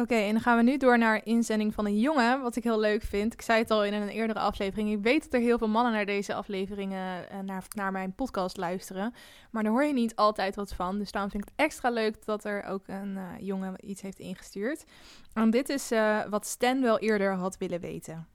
Oké, 0.01 0.15
en 0.15 0.33
dan 0.33 0.41
gaan 0.41 0.57
we 0.57 0.63
nu 0.63 0.77
door 0.77 0.99
naar 0.99 1.21
inzending 1.25 1.75
van 1.75 1.87
een 1.87 1.99
jongen, 1.99 2.43
wat 2.43 2.57
ik 2.57 2.65
heel 2.65 2.81
leuk 2.81 3.03
vind. 3.03 3.33
Ik 3.33 3.43
zei 3.43 3.59
het 3.59 3.71
al 3.71 3.85
in 3.85 3.93
een 3.93 4.09
eerdere 4.09 4.39
aflevering. 4.39 4.93
Ik 4.93 5.03
weet 5.03 5.23
dat 5.23 5.33
er 5.33 5.41
heel 5.41 5.59
veel 5.59 5.69
mannen 5.69 5.93
naar 5.93 6.07
deze 6.07 6.35
afleveringen, 6.35 7.25
uh, 7.33 7.39
naar, 7.41 7.65
naar 7.75 7.93
mijn 7.93 8.15
podcast 8.15 8.57
luisteren. 8.57 9.15
Maar 9.51 9.63
daar 9.63 9.73
hoor 9.73 9.85
je 9.85 9.93
niet 9.93 10.17
altijd 10.17 10.57
wat 10.57 10.75
van. 10.75 10.99
Dus 10.99 11.13
daarom 11.13 11.31
vind 11.31 11.43
ik 11.43 11.49
het 11.49 11.67
extra 11.67 11.91
leuk 11.91 12.25
dat 12.25 12.45
er 12.45 12.65
ook 12.65 12.89
een 12.89 13.17
uh, 13.17 13.23
jongen 13.41 13.91
iets 13.91 14.03
heeft 14.03 14.19
ingestuurd. 14.19 14.85
En 15.33 15.51
dit 15.51 15.69
is 15.69 15.93
uh, 15.93 16.25
wat 16.31 16.47
Stan 16.47 16.83
wel 16.83 16.99
eerder 16.99 17.35
had 17.35 17.59
willen 17.59 17.81
weten. 17.81 18.27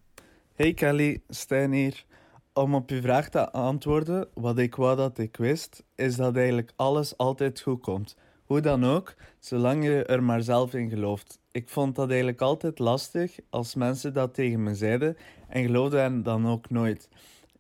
Hey 0.55 0.73
Kelly, 0.73 1.21
Stan 1.27 1.71
hier. 1.71 2.05
Om 2.53 2.75
op 2.75 2.89
je 2.89 3.01
vraag 3.01 3.29
te 3.29 3.51
antwoorden, 3.51 4.27
wat 4.33 4.57
ik 4.57 4.75
wou 4.75 4.95
dat 4.95 5.17
ik 5.17 5.37
wist, 5.37 5.83
is 5.95 6.15
dat 6.15 6.35
eigenlijk 6.35 6.71
alles 6.75 7.17
altijd 7.17 7.61
goed 7.61 7.81
komt. 7.81 8.15
Hoe 8.43 8.61
dan 8.61 8.85
ook, 8.85 9.13
zolang 9.39 9.83
je 9.83 10.05
er 10.05 10.23
maar 10.23 10.41
zelf 10.41 10.73
in 10.73 10.89
gelooft. 10.89 11.41
Ik 11.53 11.69
vond 11.69 11.95
dat 11.95 12.09
eigenlijk 12.09 12.41
altijd 12.41 12.79
lastig 12.79 13.39
als 13.49 13.75
mensen 13.75 14.13
dat 14.13 14.33
tegen 14.33 14.63
me 14.63 14.75
zeiden 14.75 15.17
en 15.47 15.63
geloofde 15.63 15.97
hen 15.97 16.23
dan 16.23 16.47
ook 16.47 16.69
nooit. 16.69 17.09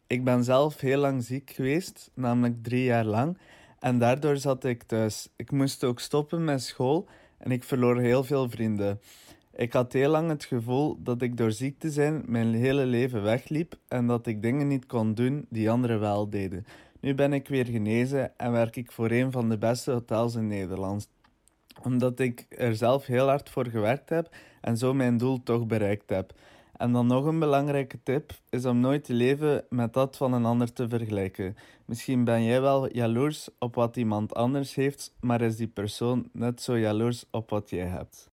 Ik 0.07 0.23
ben 0.23 0.43
zelf 0.43 0.79
heel 0.79 0.97
lang 0.97 1.23
ziek 1.23 1.49
geweest, 1.49 2.11
namelijk 2.13 2.63
drie 2.63 2.83
jaar 2.83 3.05
lang, 3.05 3.37
en 3.79 3.99
daardoor 3.99 4.37
zat 4.37 4.63
ik 4.63 4.83
thuis. 4.83 5.29
Ik 5.35 5.51
moest 5.51 5.83
ook 5.83 5.99
stoppen 5.99 6.43
met 6.43 6.61
school 6.61 7.07
en 7.37 7.51
ik 7.51 7.63
verloor 7.63 7.99
heel 7.99 8.23
veel 8.23 8.49
vrienden. 8.49 8.99
Ik 9.55 9.73
had 9.73 9.93
heel 9.93 10.09
lang 10.09 10.29
het 10.29 10.43
gevoel 10.43 10.97
dat 11.03 11.21
ik 11.21 11.37
door 11.37 11.51
ziek 11.51 11.79
te 11.79 11.91
zijn 11.91 12.23
mijn 12.25 12.53
hele 12.53 12.85
leven 12.85 13.23
wegliep 13.23 13.75
en 13.87 14.07
dat 14.07 14.27
ik 14.27 14.41
dingen 14.41 14.67
niet 14.67 14.85
kon 14.85 15.13
doen 15.13 15.45
die 15.49 15.69
anderen 15.69 15.99
wel 15.99 16.29
deden. 16.29 16.65
Nu 16.99 17.15
ben 17.15 17.33
ik 17.33 17.47
weer 17.47 17.65
genezen 17.65 18.37
en 18.37 18.51
werk 18.51 18.75
ik 18.75 18.91
voor 18.91 19.11
een 19.11 19.31
van 19.31 19.49
de 19.49 19.57
beste 19.57 19.91
hotels 19.91 20.35
in 20.35 20.47
Nederland. 20.47 21.12
Omdat 21.83 22.19
ik 22.19 22.45
er 22.49 22.75
zelf 22.75 23.05
heel 23.05 23.27
hard 23.27 23.49
voor 23.49 23.67
gewerkt 23.67 24.09
heb 24.09 24.35
en 24.61 24.77
zo 24.77 24.93
mijn 24.93 25.17
doel 25.17 25.43
toch 25.43 25.65
bereikt 25.67 26.09
heb. 26.09 26.33
En 26.77 26.91
dan 26.91 27.07
nog 27.07 27.25
een 27.25 27.39
belangrijke 27.39 28.03
tip 28.03 28.31
is 28.49 28.65
om 28.65 28.79
nooit 28.79 29.03
te 29.03 29.13
leven 29.13 29.65
met 29.69 29.93
dat 29.93 30.17
van 30.17 30.33
een 30.33 30.45
ander 30.45 30.73
te 30.73 30.89
vergelijken. 30.89 31.57
Misschien 31.85 32.23
ben 32.23 32.43
jij 32.43 32.61
wel 32.61 32.93
jaloers 32.93 33.49
op 33.59 33.75
wat 33.75 33.97
iemand 33.97 34.35
anders 34.35 34.75
heeft, 34.75 35.15
maar 35.19 35.41
is 35.41 35.55
die 35.55 35.67
persoon 35.67 36.29
net 36.31 36.61
zo 36.61 36.77
jaloers 36.77 37.25
op 37.31 37.49
wat 37.49 37.69
jij 37.69 37.85
hebt. 37.85 38.31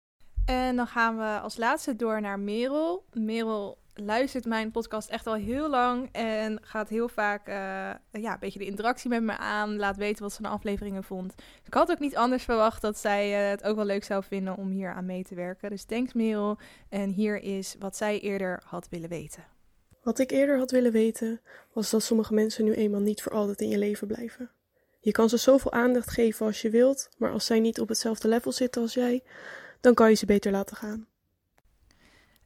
En 0.45 0.75
dan 0.75 0.87
gaan 0.87 1.17
we 1.17 1.39
als 1.39 1.57
laatste 1.57 1.95
door 1.95 2.21
naar 2.21 2.39
Merel. 2.39 3.05
Merel 3.13 3.77
luistert 3.95 4.45
mijn 4.45 4.71
podcast 4.71 5.09
echt 5.09 5.27
al 5.27 5.33
heel 5.33 5.69
lang 5.69 6.09
en 6.11 6.59
gaat 6.61 6.89
heel 6.89 7.09
vaak 7.09 7.47
uh, 7.47 7.55
ja, 7.55 8.33
een 8.33 8.39
beetje 8.39 8.59
de 8.59 8.65
interactie 8.65 9.09
met 9.09 9.23
me 9.23 9.37
aan. 9.37 9.75
Laat 9.75 9.97
weten 9.97 10.23
wat 10.23 10.31
ze 10.33 10.41
van 10.41 10.49
de 10.49 10.55
afleveringen 10.55 11.03
vond. 11.03 11.33
ik 11.63 11.73
had 11.73 11.91
ook 11.91 11.99
niet 11.99 12.15
anders 12.15 12.43
verwacht 12.43 12.81
dat 12.81 12.97
zij 12.97 13.43
uh, 13.43 13.49
het 13.49 13.63
ook 13.63 13.75
wel 13.75 13.85
leuk 13.85 14.03
zou 14.03 14.23
vinden 14.23 14.57
om 14.57 14.69
hier 14.69 14.93
aan 14.93 15.05
mee 15.05 15.23
te 15.23 15.35
werken. 15.35 15.69
Dus 15.69 15.83
thanks 15.83 16.13
Merel. 16.13 16.57
En 16.89 17.09
hier 17.09 17.41
is 17.41 17.75
wat 17.79 17.95
zij 17.95 18.19
eerder 18.19 18.61
had 18.65 18.87
willen 18.89 19.09
weten. 19.09 19.43
Wat 20.03 20.19
ik 20.19 20.31
eerder 20.31 20.57
had 20.57 20.71
willen 20.71 20.91
weten 20.91 21.41
was 21.73 21.89
dat 21.89 22.03
sommige 22.03 22.33
mensen 22.33 22.65
nu 22.65 22.73
eenmaal 22.73 22.99
niet 22.99 23.21
voor 23.21 23.31
altijd 23.31 23.61
in 23.61 23.69
je 23.69 23.77
leven 23.77 24.07
blijven. 24.07 24.51
Je 24.99 25.11
kan 25.11 25.29
ze 25.29 25.37
zoveel 25.37 25.71
aandacht 25.71 26.11
geven 26.11 26.45
als 26.45 26.61
je 26.61 26.69
wilt, 26.69 27.09
maar 27.17 27.31
als 27.31 27.45
zij 27.45 27.59
niet 27.59 27.79
op 27.79 27.87
hetzelfde 27.87 28.27
level 28.27 28.51
zitten 28.51 28.81
als 28.81 28.93
jij, 28.93 29.23
dan 29.81 29.93
kan 29.93 30.09
je 30.09 30.15
ze 30.15 30.25
beter 30.25 30.51
laten 30.51 30.75
gaan. 30.75 31.07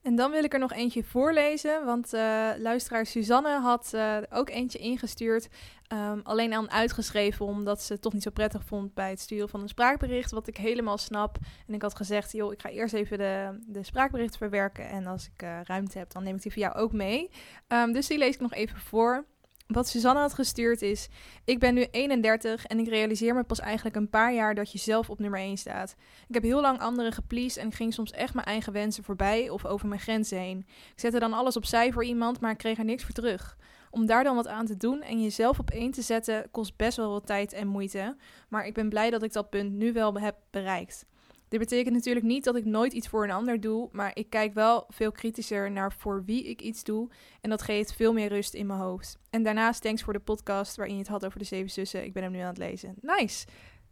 En 0.02 0.16
dan 0.16 0.32
wil 0.32 0.44
ik 0.44 0.54
er 0.54 0.60
nog 0.60 0.74
eentje 0.74 1.04
voorlezen, 1.04 1.86
want 1.86 2.14
uh, 2.14 2.50
luisteraar 2.58 3.06
Suzanne 3.06 3.60
had 3.60 3.92
uh, 3.96 4.18
ook 4.30 4.50
eentje 4.50 4.80
ingestuurd. 4.80 5.50
Um, 5.94 6.22
alleen 6.24 6.54
aan 6.54 6.72
uitgeschreven, 6.72 7.46
omdat 7.46 7.82
ze 7.82 7.94
het 7.94 8.02
toch 8.02 8.14
niet 8.14 8.24
zo 8.24 8.30
prettig 8.30 8.64
vond 8.64 8.94
bij 8.94 9.10
het 9.10 9.20
sturen 9.20 9.50
van 9.50 9.62
een 9.62 9.68
spraakbericht. 9.68 10.32
Wat 10.32 10.48
ik 10.48 10.58
helemaal 10.58 10.98
snap. 10.98 11.38
En 11.68 11.74
ik 11.74 11.82
had 11.82 11.96
gezegd, 11.96 12.32
joh, 12.32 12.52
ik 12.52 12.62
ga 12.62 12.70
eerst 12.70 12.94
even 12.94 13.18
de, 13.18 13.60
de 13.68 13.84
spraakbericht 13.84 14.38
verwerken. 14.38 14.90
En 14.90 15.08
als 15.08 15.30
ik 15.34 15.44
uh, 15.44 15.60
ruimte 15.64 15.98
heb, 15.98 16.12
dan 16.12 16.24
neem 16.24 16.36
ik 16.36 16.42
die 16.42 16.52
voor 16.52 16.62
jou 16.62 16.76
ook 16.76 16.92
mee. 16.92 17.30
Um, 17.68 17.94
dus 17.94 18.08
die 18.08 18.18
lees 18.18 18.34
ik 18.34 18.42
nog 18.42 18.54
even 18.54 18.78
voor. 18.78 19.26
Wat 19.74 19.88
Suzanne 19.88 20.20
had 20.20 20.34
gestuurd 20.34 20.82
is: 20.82 21.08
Ik 21.46 21.60
ben 21.60 21.74
nu 21.74 21.88
31 21.92 22.66
en 22.66 22.80
ik 22.80 22.88
realiseer 22.88 23.36
me 23.36 23.44
pas 23.44 23.60
eigenlijk 23.60 23.96
een 23.96 24.10
paar 24.10 24.34
jaar 24.34 24.56
dat 24.56 24.72
je 24.72 24.78
zelf 24.78 25.10
op 25.10 25.20
nummer 25.20 25.40
1 25.40 25.58
staat. 25.58 25.96
Ik 26.28 26.34
heb 26.34 26.44
heel 26.44 26.62
lang 26.62 26.80
anderen 26.80 27.12
gepleased 27.12 27.64
en 27.64 27.72
ging 27.72 27.94
soms 27.94 28.12
echt 28.12 28.34
mijn 28.34 28.46
eigen 28.46 28.74
wensen 28.74 29.04
voorbij 29.04 29.50
of 29.50 29.66
over 29.66 29.88
mijn 29.88 30.02
grenzen 30.02 30.40
heen. 30.40 30.58
Ik 30.68 31.00
zette 31.00 31.20
dan 31.20 31.34
alles 31.34 31.58
opzij 31.58 31.92
voor 31.92 32.04
iemand, 32.04 32.40
maar 32.40 32.52
ik 32.52 32.58
kreeg 32.58 32.78
er 32.78 32.86
niks 32.86 33.04
voor 33.04 33.14
terug. 33.14 33.58
Om 33.92 34.06
daar 34.06 34.24
dan 34.24 34.36
wat 34.36 34.48
aan 34.48 34.66
te 34.66 34.78
doen 34.78 35.02
en 35.02 35.22
jezelf 35.22 35.60
op 35.60 35.70
één 35.70 35.92
te 35.92 36.02
zetten 36.02 36.48
kost 36.52 36.76
best 36.76 36.98
wel 36.98 37.12
wat 37.12 37.26
tijd 37.26 37.54
en 37.54 37.68
moeite. 37.68 38.16
Maar 38.48 38.66
ik 38.66 38.74
ben 38.74 38.90
blij 38.90 39.10
dat 39.10 39.24
ik 39.24 39.34
dat 39.34 39.50
punt 39.50 39.72
nu 39.72 39.94
wel 39.94 40.14
heb 40.14 40.36
bereikt. 40.50 41.06
Dit 41.50 41.60
betekent 41.60 41.96
natuurlijk 41.96 42.26
niet 42.26 42.44
dat 42.44 42.56
ik 42.56 42.66
nooit 42.66 42.94
iets 42.94 43.08
voor 43.08 43.24
een 43.24 43.32
ander 43.32 43.60
doe, 43.60 43.90
maar 43.92 44.12
ik 44.14 44.30
kijk 44.30 44.54
wel 44.54 44.86
veel 44.90 45.12
kritischer 45.12 45.72
naar 45.72 45.94
voor 45.94 46.24
wie 46.26 46.44
ik 46.44 46.62
iets 46.62 46.84
doe 46.84 47.10
en 47.42 47.50
dat 47.50 47.62
geeft 47.62 47.94
veel 47.94 48.14
meer 48.14 48.28
rust 48.28 48.54
in 48.54 48.68
mijn 48.68 48.80
hoofd. 48.80 49.18
En 49.30 49.44
daarnaast 49.44 49.82
thanks 49.82 50.04
voor 50.04 50.14
de 50.14 50.20
podcast 50.20 50.76
waarin 50.76 50.96
je 50.96 51.02
het 51.02 51.10
had 51.10 51.26
over 51.26 51.40
de 51.40 51.46
zeven 51.46 51.70
zussen. 51.70 52.04
Ik 52.04 52.14
ben 52.14 52.24
hem 52.24 52.32
nu 52.32 52.40
aan 52.40 52.48
het 52.48 52.58
lezen. 52.58 52.96
Nice! 53.02 53.48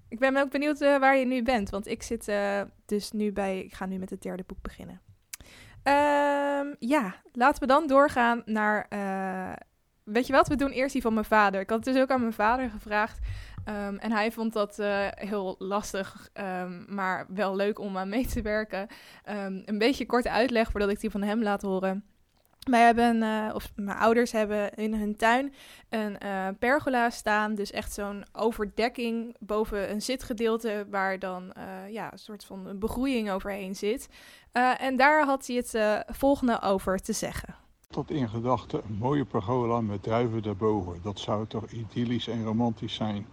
Ik 0.10 0.20
ben 0.20 0.38
ook 0.38 0.50
benieuwd 0.50 0.82
uh, 0.82 1.00
waar 1.00 1.17
je 1.17 1.26
nu 1.26 1.43
bent, 1.43 1.70
want 1.70 1.88
ik 1.88 2.04
zit 2.04 2.28
uh, 2.28 2.62
dus 2.86 3.12
nu 3.12 3.32
bij, 3.32 3.60
ik 3.63 3.74
ga 3.74 3.86
nu 3.86 3.98
met 3.98 4.10
het 4.10 4.22
derde 4.22 4.43
boek 4.48 4.62
beginnen. 4.62 5.02
Um, 5.84 6.76
ja, 6.80 7.15
laten 7.32 7.62
we 7.62 7.67
dan 7.67 7.88
doorgaan 7.88 8.41
naar, 8.46 8.86
uh, 8.93 9.54
weet 10.08 10.28
je 10.28 10.34
wat, 10.34 10.48
we 10.48 10.56
doen 10.56 10.72
eerst 10.72 10.93
die 10.93 11.02
van 11.02 11.13
mijn 11.13 11.26
vader. 11.26 11.62
Ik 11.62 11.70
had 11.70 11.86
het 11.86 11.93
dus 11.93 12.04
ook 12.04 12.10
aan 12.10 12.22
mijn 12.22 12.34
vader 12.34 12.70
gevraagd. 12.70 13.20
Um, 13.70 13.98
en 13.98 14.12
hij 14.12 14.32
vond 14.32 14.54
dat 14.54 14.80
uh, 14.80 15.08
heel 15.10 15.56
lastig, 15.60 16.30
um, 16.34 16.86
maar 16.89 17.26
wel 17.30 17.56
leuk 17.56 17.80
om 17.80 17.98
aan 17.98 18.10
mee 18.10 18.28
te 18.28 18.41
werken. 18.41 18.88
Um, 19.30 19.62
een 19.65 19.78
beetje 19.78 20.06
korte 20.06 20.30
uitleg 20.30 20.72
voordat 20.72 20.89
ik 20.89 21.00
die 21.00 21.10
van 21.10 21.22
hem 21.22 21.43
laat 21.43 21.62
horen. 21.62 22.04
Wij 22.70 22.86
hebben, 22.86 23.15
uh, 23.15 23.50
of 23.54 23.72
mijn 23.76 23.98
ouders 23.98 24.32
hebben 24.32 24.74
in 24.74 24.93
hun 24.93 25.15
tuin 25.15 25.54
een 25.89 26.17
uh, 26.24 26.48
pergola 26.60 27.10
staan. 27.10 27.56
Dus 27.56 27.72
echt 27.72 27.93
zo'n 27.93 28.26
overdekking 28.32 29.36
boven 29.39 29.91
een 29.91 30.02
zitgedeelte 30.02 30.86
waar 30.89 31.20
dan 31.20 31.54
ja, 31.89 32.12
een 32.12 32.17
soort 32.20 32.46
van 32.46 32.80
begroeiing 32.80 33.32
overheen 33.32 33.76
zit. 33.76 34.10
en 34.78 34.96
daar 34.96 35.26
had 35.26 35.48
hij 35.48 35.56
het 35.56 36.04
volgende 36.08 36.62
over 36.62 37.00
te 37.00 37.13
zeggen. 37.13 37.66
Tot 37.89 38.12
in 38.12 38.30
gedachten 38.30 38.82
een 38.86 38.97
mooie 39.00 39.26
pergola 39.26 39.82
met 39.82 40.04
druiven 40.04 40.43
daarboven. 40.43 41.00
Dat 41.02 41.19
zou 41.19 41.47
toch 41.47 41.71
idyllisch 41.71 42.28
en 42.28 42.43
romantisch 42.43 42.93
zijn 42.93 43.26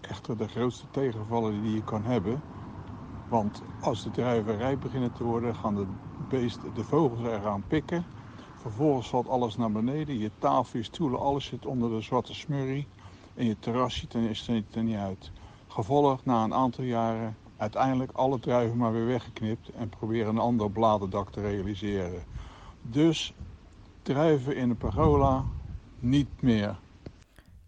echter 0.00 0.36
de 0.36 0.48
grootste 0.48 0.86
tegenvaller 0.90 1.62
die 1.62 1.74
je 1.74 1.84
kan 1.84 2.02
hebben. 2.02 2.40
Want 3.28 3.62
als 3.80 4.02
de 4.02 4.10
druiven 4.10 4.56
rijp 4.56 4.80
beginnen 4.80 5.12
te 5.12 5.24
worden, 5.24 5.54
gaan 5.54 5.74
de, 5.74 5.86
beesten, 6.28 6.74
de 6.74 6.84
vogels 6.84 7.20
eraan 7.20 7.64
pikken. 7.68 8.04
Vervolgens 8.60 9.08
valt 9.08 9.28
alles 9.28 9.56
naar 9.56 9.72
beneden. 9.72 10.18
Je 10.18 10.30
tafel, 10.38 10.78
je 10.78 10.84
stoelen, 10.84 11.20
alles 11.20 11.44
zit 11.44 11.66
onder 11.66 11.90
de 11.90 12.00
zwarte 12.00 12.34
smurrie. 12.34 12.86
En 13.34 13.46
je 13.46 13.58
terras 13.58 13.96
ziet 13.96 14.14
er, 14.14 14.82
niet 14.82 14.96
uit. 14.96 15.30
Gevolg 15.68 16.24
na 16.24 16.44
een 16.44 16.54
aantal 16.54 16.84
jaren 16.84 17.36
uiteindelijk 17.56 18.10
alle 18.12 18.40
druiven 18.40 18.76
maar 18.76 18.92
weer 18.92 19.06
weggeknipt 19.06 19.68
en 19.68 19.88
proberen 19.88 20.28
een 20.28 20.38
ander 20.38 20.70
bladerdak 20.70 21.30
te 21.30 21.40
realiseren. 21.40 22.22
Dus 22.82 23.34
druiven 24.02 24.56
in 24.56 24.70
een 24.70 24.76
pergola 24.76 25.44
niet 25.98 26.42
meer. 26.42 26.76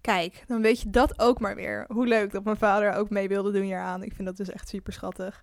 Kijk, 0.00 0.44
dan 0.46 0.62
weet 0.62 0.80
je 0.80 0.90
dat 0.90 1.20
ook 1.20 1.40
maar 1.40 1.54
weer. 1.54 1.84
Hoe 1.88 2.06
leuk 2.06 2.32
dat 2.32 2.44
mijn 2.44 2.56
vader 2.56 2.92
ook 2.92 3.10
mee 3.10 3.28
wilde 3.28 3.52
doen 3.52 3.62
hieraan. 3.62 4.02
Ik 4.02 4.12
vind 4.12 4.26
dat 4.26 4.36
dus 4.36 4.50
echt 4.50 4.68
super 4.68 4.92
schattig. 4.92 5.42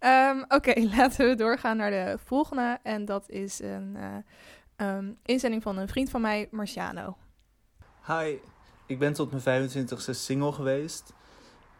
Um, 0.00 0.42
Oké, 0.42 0.54
okay, 0.54 0.90
laten 0.96 1.28
we 1.28 1.34
doorgaan 1.34 1.76
naar 1.76 1.90
de 1.90 2.18
volgende. 2.24 2.78
En 2.82 3.04
dat 3.04 3.28
is 3.28 3.60
een 3.60 3.96
uh, 3.96 4.96
um, 4.96 5.18
inzending 5.22 5.62
van 5.62 5.76
een 5.76 5.88
vriend 5.88 6.10
van 6.10 6.20
mij, 6.20 6.48
Marciano. 6.50 7.16
Hi, 8.06 8.36
ik 8.86 8.98
ben 8.98 9.12
tot 9.12 9.44
mijn 9.44 9.70
25ste 9.70 10.10
single 10.10 10.52
geweest. 10.52 11.12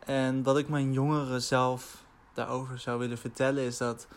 En 0.05 0.43
wat 0.43 0.59
ik 0.59 0.69
mijn 0.69 0.93
jongeren 0.93 1.43
zelf 1.43 2.05
daarover 2.35 2.79
zou 2.79 2.99
willen 2.99 3.19
vertellen 3.19 3.65
is 3.65 3.77
dat 3.77 4.09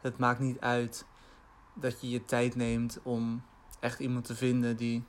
het 0.00 0.18
maakt 0.18 0.40
niet 0.40 0.60
uit 0.60 1.04
dat 1.74 2.00
je 2.00 2.10
je 2.10 2.24
tijd 2.24 2.54
neemt 2.54 2.98
om 3.02 3.42
echt 3.80 4.00
iemand 4.00 4.24
te 4.24 4.34
vinden 4.34 4.76
die 4.76 5.04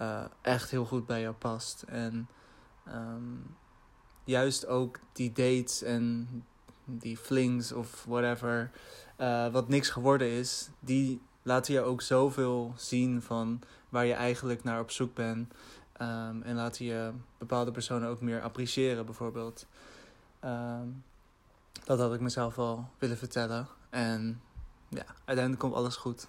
uh, 0.00 0.24
echt 0.42 0.70
heel 0.70 0.84
goed 0.84 1.06
bij 1.06 1.20
jou 1.20 1.34
past. 1.34 1.82
En 1.82 2.28
um, 2.88 3.56
juist 4.24 4.66
ook 4.66 4.98
die 5.12 5.32
dates 5.32 5.82
en 5.82 6.28
die 6.84 7.16
flings 7.16 7.72
of 7.72 8.04
whatever, 8.04 8.70
uh, 9.18 9.52
wat 9.52 9.68
niks 9.68 9.90
geworden 9.90 10.28
is, 10.28 10.70
die 10.80 11.20
laten 11.42 11.74
je 11.74 11.80
ook 11.80 12.02
zoveel 12.02 12.72
zien 12.76 13.22
van 13.22 13.60
waar 13.88 14.06
je 14.06 14.12
eigenlijk 14.12 14.64
naar 14.64 14.80
op 14.80 14.90
zoek 14.90 15.14
bent. 15.14 15.52
Um, 16.02 16.42
en 16.42 16.54
laten 16.54 16.84
je 16.84 17.12
bepaalde 17.38 17.70
personen 17.70 18.08
ook 18.08 18.20
meer 18.20 18.42
appreciëren, 18.42 19.04
bijvoorbeeld. 19.04 19.66
Um, 20.44 21.04
dat 21.84 21.98
had 21.98 22.14
ik 22.14 22.20
mezelf 22.20 22.58
al 22.58 22.88
willen 22.98 23.18
vertellen. 23.18 23.68
En 23.90 24.40
ja, 24.88 25.04
uiteindelijk 25.24 25.58
komt 25.58 25.74
alles 25.74 25.96
goed. 25.96 26.28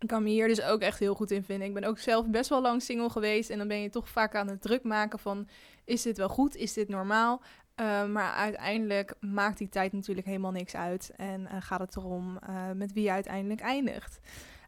Ik 0.00 0.08
kan 0.08 0.22
me 0.22 0.28
hier 0.28 0.48
dus 0.48 0.62
ook 0.62 0.80
echt 0.80 0.98
heel 0.98 1.14
goed 1.14 1.30
in 1.30 1.44
vinden. 1.44 1.68
Ik 1.68 1.74
ben 1.74 1.84
ook 1.84 1.98
zelf 1.98 2.26
best 2.26 2.48
wel 2.48 2.60
lang 2.60 2.82
single 2.82 3.10
geweest. 3.10 3.50
En 3.50 3.58
dan 3.58 3.68
ben 3.68 3.80
je 3.82 3.90
toch 3.90 4.08
vaak 4.08 4.34
aan 4.34 4.48
het 4.48 4.62
druk 4.62 4.82
maken 4.82 5.18
van... 5.18 5.48
is 5.84 6.02
dit 6.02 6.16
wel 6.16 6.28
goed? 6.28 6.56
Is 6.56 6.72
dit 6.72 6.88
normaal? 6.88 7.42
Uh, 7.80 8.04
maar 8.04 8.32
uiteindelijk 8.32 9.14
maakt 9.20 9.58
die 9.58 9.68
tijd 9.68 9.92
natuurlijk 9.92 10.26
helemaal 10.26 10.50
niks 10.50 10.76
uit. 10.76 11.12
En 11.16 11.40
uh, 11.40 11.48
gaat 11.60 11.80
het 11.80 11.96
erom 11.96 12.38
uh, 12.48 12.70
met 12.74 12.92
wie 12.92 13.02
je 13.02 13.10
uiteindelijk 13.10 13.60
eindigt. 13.60 14.20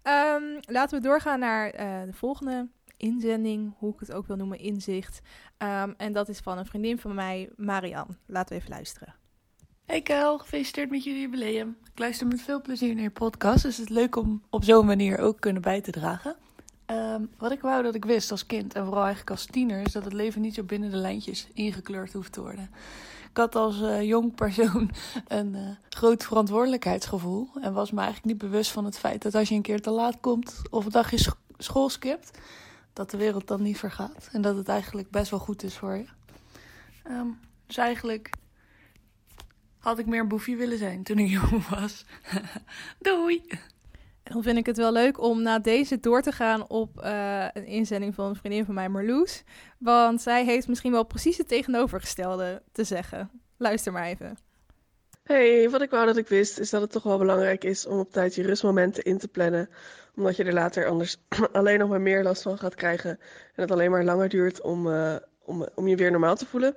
Um, 0.02 0.60
laten 0.60 0.98
we 0.98 1.04
doorgaan 1.04 1.38
naar 1.38 1.72
de 2.06 2.12
volgende 2.12 2.68
inzending. 2.96 3.74
Hoe 3.78 3.94
ik 3.94 4.00
het 4.00 4.12
ook 4.12 4.26
wil 4.26 4.36
noemen, 4.36 4.58
inzicht. 4.58 5.20
Um, 5.58 5.94
en 5.96 6.12
dat 6.12 6.28
is 6.28 6.38
van 6.38 6.58
een 6.58 6.66
vriendin 6.66 6.98
van 6.98 7.14
mij, 7.14 7.50
Marianne. 7.56 8.16
Laten 8.26 8.54
we 8.54 8.60
even 8.60 8.74
luisteren. 8.74 9.21
Hey 9.92 10.02
Kel, 10.02 10.38
gefeliciteerd 10.38 10.90
met 10.90 11.05
je 11.05 11.20
jubileum. 11.20 11.76
Ik 11.92 11.98
luister 11.98 12.26
met 12.26 12.42
veel 12.42 12.61
plezier 12.61 12.94
naar 12.94 13.02
je 13.02 13.11
podcast, 13.11 13.62
dus 13.62 13.76
het 13.76 13.88
is 13.88 13.94
leuk 13.94 14.16
om 14.16 14.42
op 14.50 14.64
zo'n 14.64 14.87
manier 14.87 15.18
ook 15.18 15.40
kunnen 15.40 15.62
bij 15.62 15.81
te 15.81 15.90
dragen. 15.90 16.37
Um, 16.87 17.31
wat 17.38 17.52
ik 17.52 17.61
wou 17.61 17.83
dat 17.83 17.94
ik 17.94 18.05
wist 18.05 18.31
als 18.31 18.46
kind 18.46 18.74
en 18.74 18.85
vooral 18.85 19.02
eigenlijk 19.02 19.31
als 19.31 19.46
tiener, 19.46 19.81
is 19.81 19.92
dat 19.92 20.05
het 20.05 20.12
leven 20.12 20.40
niet 20.40 20.55
zo 20.55 20.62
binnen 20.62 20.90
de 20.90 20.96
lijntjes 20.96 21.48
ingekleurd 21.52 22.12
hoeft 22.12 22.33
te 22.33 22.40
worden. 22.40 22.70
Ik 23.31 23.37
had 23.37 23.55
als 23.55 23.81
uh, 23.81 24.02
jong 24.02 24.35
persoon 24.35 24.90
een 25.28 25.55
uh, 25.55 25.68
groot 25.88 26.24
verantwoordelijkheidsgevoel 26.24 27.48
en 27.61 27.72
was 27.72 27.90
me 27.90 28.00
eigenlijk 28.00 28.26
niet 28.26 28.50
bewust 28.50 28.70
van 28.70 28.85
het 28.85 28.98
feit 28.98 29.22
dat 29.22 29.35
als 29.35 29.48
je 29.48 29.55
een 29.55 29.62
keer 29.62 29.81
te 29.81 29.90
laat 29.90 30.20
komt 30.20 30.62
of 30.70 30.85
een 30.85 30.90
dagje 30.90 31.18
sch 31.18 31.35
school 31.59 31.88
skipt, 31.88 32.38
dat 32.92 33.11
de 33.11 33.16
wereld 33.16 33.46
dan 33.46 33.62
niet 33.62 33.78
vergaat 33.78 34.28
en 34.33 34.42
dat 34.42 34.57
het 34.57 34.68
eigenlijk 34.68 35.11
best 35.11 35.31
wel 35.31 35.40
goed 35.40 35.62
is 35.62 35.76
voor 35.76 35.96
je. 35.96 36.07
Um, 37.09 37.38
dus 37.66 37.76
eigenlijk 37.76 38.31
had 39.82 39.98
ik 39.98 40.06
meer 40.06 40.26
boefje 40.26 40.56
willen 40.56 40.78
zijn 40.78 41.02
toen 41.02 41.18
ik 41.18 41.28
jong 41.40 41.68
was. 41.68 42.04
Doei! 42.98 43.42
En 44.22 44.32
dan 44.32 44.42
vind 44.42 44.58
ik 44.58 44.66
het 44.66 44.76
wel 44.76 44.92
leuk 44.92 45.20
om 45.20 45.42
na 45.42 45.58
deze 45.58 46.00
door 46.00 46.22
te 46.22 46.32
gaan 46.32 46.68
op 46.68 47.00
uh, 47.04 47.46
een 47.52 47.66
inzending 47.66 48.14
van 48.14 48.28
een 48.28 48.36
vriendin 48.36 48.64
van 48.64 48.74
mij, 48.74 48.88
Marloes. 48.88 49.42
Want 49.78 50.20
zij 50.20 50.44
heeft 50.44 50.68
misschien 50.68 50.92
wel 50.92 51.04
precies 51.04 51.38
het 51.38 51.48
tegenovergestelde 51.48 52.62
te 52.72 52.84
zeggen. 52.84 53.30
Luister 53.56 53.92
maar 53.92 54.04
even. 54.04 54.38
Hey, 55.22 55.70
wat 55.70 55.82
ik 55.82 55.90
wou 55.90 56.06
dat 56.06 56.16
ik 56.16 56.28
wist, 56.28 56.58
is 56.58 56.70
dat 56.70 56.80
het 56.80 56.90
toch 56.90 57.02
wel 57.02 57.18
belangrijk 57.18 57.64
is 57.64 57.86
om 57.86 57.98
op 57.98 58.12
tijd 58.12 58.34
je 58.34 58.42
rustmomenten 58.42 59.04
in 59.04 59.18
te 59.18 59.28
plannen. 59.28 59.68
Omdat 60.16 60.36
je 60.36 60.44
er 60.44 60.52
later 60.52 60.86
anders 60.86 61.16
alleen 61.52 61.78
nog 61.78 61.88
maar 61.88 62.00
meer 62.00 62.22
last 62.22 62.42
van 62.42 62.58
gaat 62.58 62.74
krijgen. 62.74 63.10
En 63.54 63.62
het 63.62 63.70
alleen 63.70 63.90
maar 63.90 64.04
langer 64.04 64.28
duurt 64.28 64.60
om, 64.60 64.86
uh, 64.86 65.16
om, 65.44 65.66
om 65.74 65.88
je 65.88 65.96
weer 65.96 66.10
normaal 66.10 66.36
te 66.36 66.46
voelen. 66.46 66.76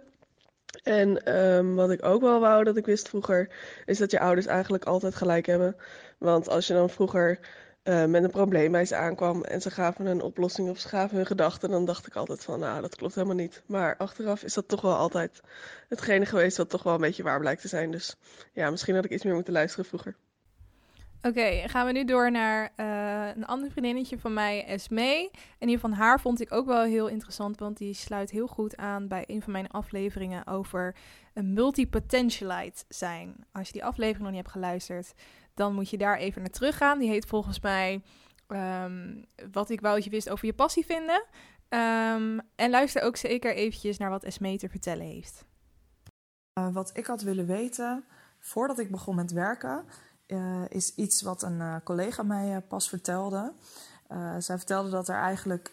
En 0.83 1.37
um, 1.37 1.75
wat 1.75 1.91
ik 1.91 2.05
ook 2.05 2.21
wel 2.21 2.39
wou 2.39 2.63
dat 2.63 2.77
ik 2.77 2.85
wist 2.85 3.09
vroeger, 3.09 3.49
is 3.85 3.97
dat 3.97 4.11
je 4.11 4.19
ouders 4.19 4.45
eigenlijk 4.45 4.85
altijd 4.85 5.15
gelijk 5.15 5.45
hebben. 5.45 5.75
Want 6.17 6.49
als 6.49 6.67
je 6.67 6.73
dan 6.73 6.89
vroeger 6.89 7.39
uh, 7.83 8.05
met 8.05 8.23
een 8.23 8.31
probleem 8.31 8.71
bij 8.71 8.85
ze 8.85 8.95
aankwam 8.95 9.43
en 9.43 9.61
ze 9.61 9.71
gaven 9.71 10.05
een 10.05 10.21
oplossing 10.21 10.69
of 10.69 10.79
ze 10.79 10.87
gaven 10.87 11.17
hun 11.17 11.25
gedachten, 11.25 11.69
dan 11.69 11.85
dacht 11.85 12.07
ik 12.07 12.15
altijd 12.15 12.43
van, 12.43 12.59
nou, 12.59 12.81
dat 12.81 12.95
klopt 12.95 13.15
helemaal 13.15 13.35
niet. 13.35 13.63
Maar 13.65 13.97
achteraf 13.97 14.43
is 14.43 14.53
dat 14.53 14.67
toch 14.67 14.81
wel 14.81 14.95
altijd 14.95 15.41
hetgene 15.87 16.25
geweest 16.25 16.57
wat 16.57 16.69
toch 16.69 16.83
wel 16.83 16.93
een 16.93 17.01
beetje 17.01 17.23
waar 17.23 17.39
blijkt 17.39 17.61
te 17.61 17.67
zijn. 17.67 17.91
Dus 17.91 18.15
ja, 18.53 18.69
misschien 18.69 18.95
had 18.95 19.05
ik 19.05 19.11
iets 19.11 19.23
meer 19.23 19.33
moeten 19.33 19.53
luisteren 19.53 19.85
vroeger. 19.85 20.15
Oké, 21.25 21.67
gaan 21.67 21.85
we 21.85 21.91
nu 21.91 22.05
door 22.05 22.31
naar 22.31 22.71
uh, 22.77 23.35
een 23.35 23.45
ander 23.45 23.71
vriendinnetje 23.71 24.19
van 24.19 24.33
mij, 24.33 24.65
Esme. 24.65 25.31
En 25.59 25.67
die 25.67 25.79
van 25.79 25.91
haar 25.91 26.19
vond 26.19 26.41
ik 26.41 26.53
ook 26.53 26.65
wel 26.65 26.83
heel 26.83 27.07
interessant, 27.07 27.59
want 27.59 27.77
die 27.77 27.93
sluit 27.93 28.31
heel 28.31 28.47
goed 28.47 28.77
aan 28.77 29.07
bij 29.07 29.23
een 29.27 29.41
van 29.41 29.51
mijn 29.51 29.69
afleveringen 29.69 30.47
over 30.47 30.95
een 31.33 31.53
multipotentialite 31.53 32.83
zijn. 32.87 33.35
Als 33.51 33.67
je 33.67 33.73
die 33.73 33.83
aflevering 33.83 34.23
nog 34.23 34.31
niet 34.31 34.41
hebt 34.41 34.51
geluisterd, 34.51 35.13
dan 35.53 35.73
moet 35.73 35.89
je 35.89 35.97
daar 35.97 36.17
even 36.17 36.41
naar 36.41 36.51
teruggaan. 36.51 36.99
Die 36.99 37.09
heet 37.09 37.25
volgens 37.25 37.59
mij 37.59 38.01
um, 38.47 39.25
Wat 39.51 39.69
ik 39.69 39.81
wou 39.81 39.95
dat 39.95 40.03
je 40.03 40.09
wist 40.09 40.29
over 40.29 40.45
je 40.45 40.53
passie 40.53 40.85
vinden. 40.85 41.25
Um, 41.69 42.39
en 42.55 42.69
luister 42.69 43.01
ook 43.01 43.17
zeker 43.17 43.55
eventjes 43.55 43.97
naar 43.97 44.09
wat 44.09 44.23
Esme 44.23 44.57
te 44.57 44.69
vertellen 44.69 45.05
heeft. 45.05 45.45
Uh, 46.59 46.73
wat 46.73 46.97
ik 46.97 47.05
had 47.05 47.21
willen 47.21 47.45
weten 47.45 48.05
voordat 48.39 48.79
ik 48.79 48.91
begon 48.91 49.15
met 49.15 49.31
werken 49.31 49.85
uh, 50.27 50.61
is 50.69 50.95
iets 50.95 51.21
wat 51.21 51.43
een 51.43 51.59
uh, 51.59 51.75
collega 51.83 52.23
mij 52.23 52.55
uh, 52.55 52.57
pas 52.67 52.89
vertelde. 52.89 53.53
zij 54.39 54.57
vertelde 54.57 54.89
dat 54.89 55.07
er 55.07 55.15
eigenlijk 55.15 55.69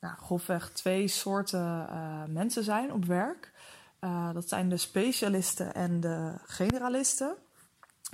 nou, 0.00 0.16
grofweg 0.16 0.70
twee 0.70 1.08
soorten 1.08 1.88
mensen 2.32 2.64
zijn 2.64 2.92
op 2.92 3.04
werk. 3.04 3.52
dat 4.32 4.48
zijn 4.48 4.68
de 4.68 4.76
specialisten 4.76 5.74
en 5.74 6.00
de 6.00 6.32
generalisten. 6.46 7.34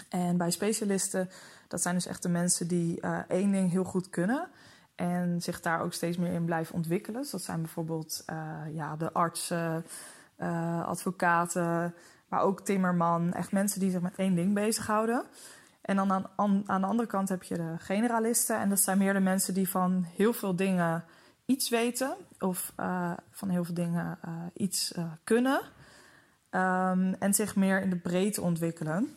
En 0.09 0.37
bij 0.37 0.51
specialisten, 0.51 1.31
dat 1.69 1.83
zijn 1.83 1.95
dus 1.95 2.07
echt 2.07 2.23
de 2.23 2.29
mensen 2.29 2.69
die 2.69 3.01
één 3.29 3.53
ding 3.53 3.71
heel 3.71 3.85
goed 3.85 4.11
kunnen. 4.11 4.49
En 4.95 5.43
zich 5.43 5.61
daar 5.61 5.81
ook 5.81 5.93
steeds 5.93 6.17
meer 6.17 6.33
in 6.33 6.45
blijven 6.45 6.75
ontwikkelen. 6.75 7.21
Dus 7.21 7.31
dat 7.31 7.43
zijn 7.43 7.61
bijvoorbeeld 7.61 8.25
ja, 8.73 8.97
de 8.97 9.13
artsen, 9.13 9.87
advocaten, 10.85 11.95
maar 12.29 12.41
ook 12.41 12.61
timmerman. 12.61 13.33
Echt 13.33 13.53
mensen 13.53 13.81
die 13.81 13.91
zich 13.91 14.01
met 14.01 14.17
één 14.17 14.35
ding 14.35 14.55
bezighouden. 14.55 15.25
En 15.81 15.97
dan 15.97 16.13
aan, 16.13 16.63
aan, 16.67 16.81
de 16.81 16.87
andere 16.87 17.09
kant 17.09 17.29
heb 17.29 17.43
je 17.43 17.55
de 17.55 17.75
generalisten. 17.79 18.59
En 18.59 18.69
dat 18.69 18.81
zijn 18.81 18.99
meer 18.99 19.13
de 19.13 19.21
mensen 19.21 19.55
die 19.55 19.69
van 19.69 20.07
heel 20.17 20.33
veel 20.33 20.57
dingen 20.57 21.05
iets 21.45 21.69
weten. 21.69 22.17
Of 22.39 22.73
uh, 22.81 23.13
van 23.31 23.49
heel 23.49 23.65
veel 23.65 23.75
dingen 23.75 24.19
uh, 24.25 24.35
iets 24.55 24.93
uh, 24.93 25.05
kunnen. 25.25 25.61
Um, 26.51 27.15
en 27.15 27.35
zich 27.35 27.57
meer 27.57 27.83
in 27.83 27.91
de 27.91 27.99
breedte 27.99 28.41
ontwikkelen. 28.41 29.15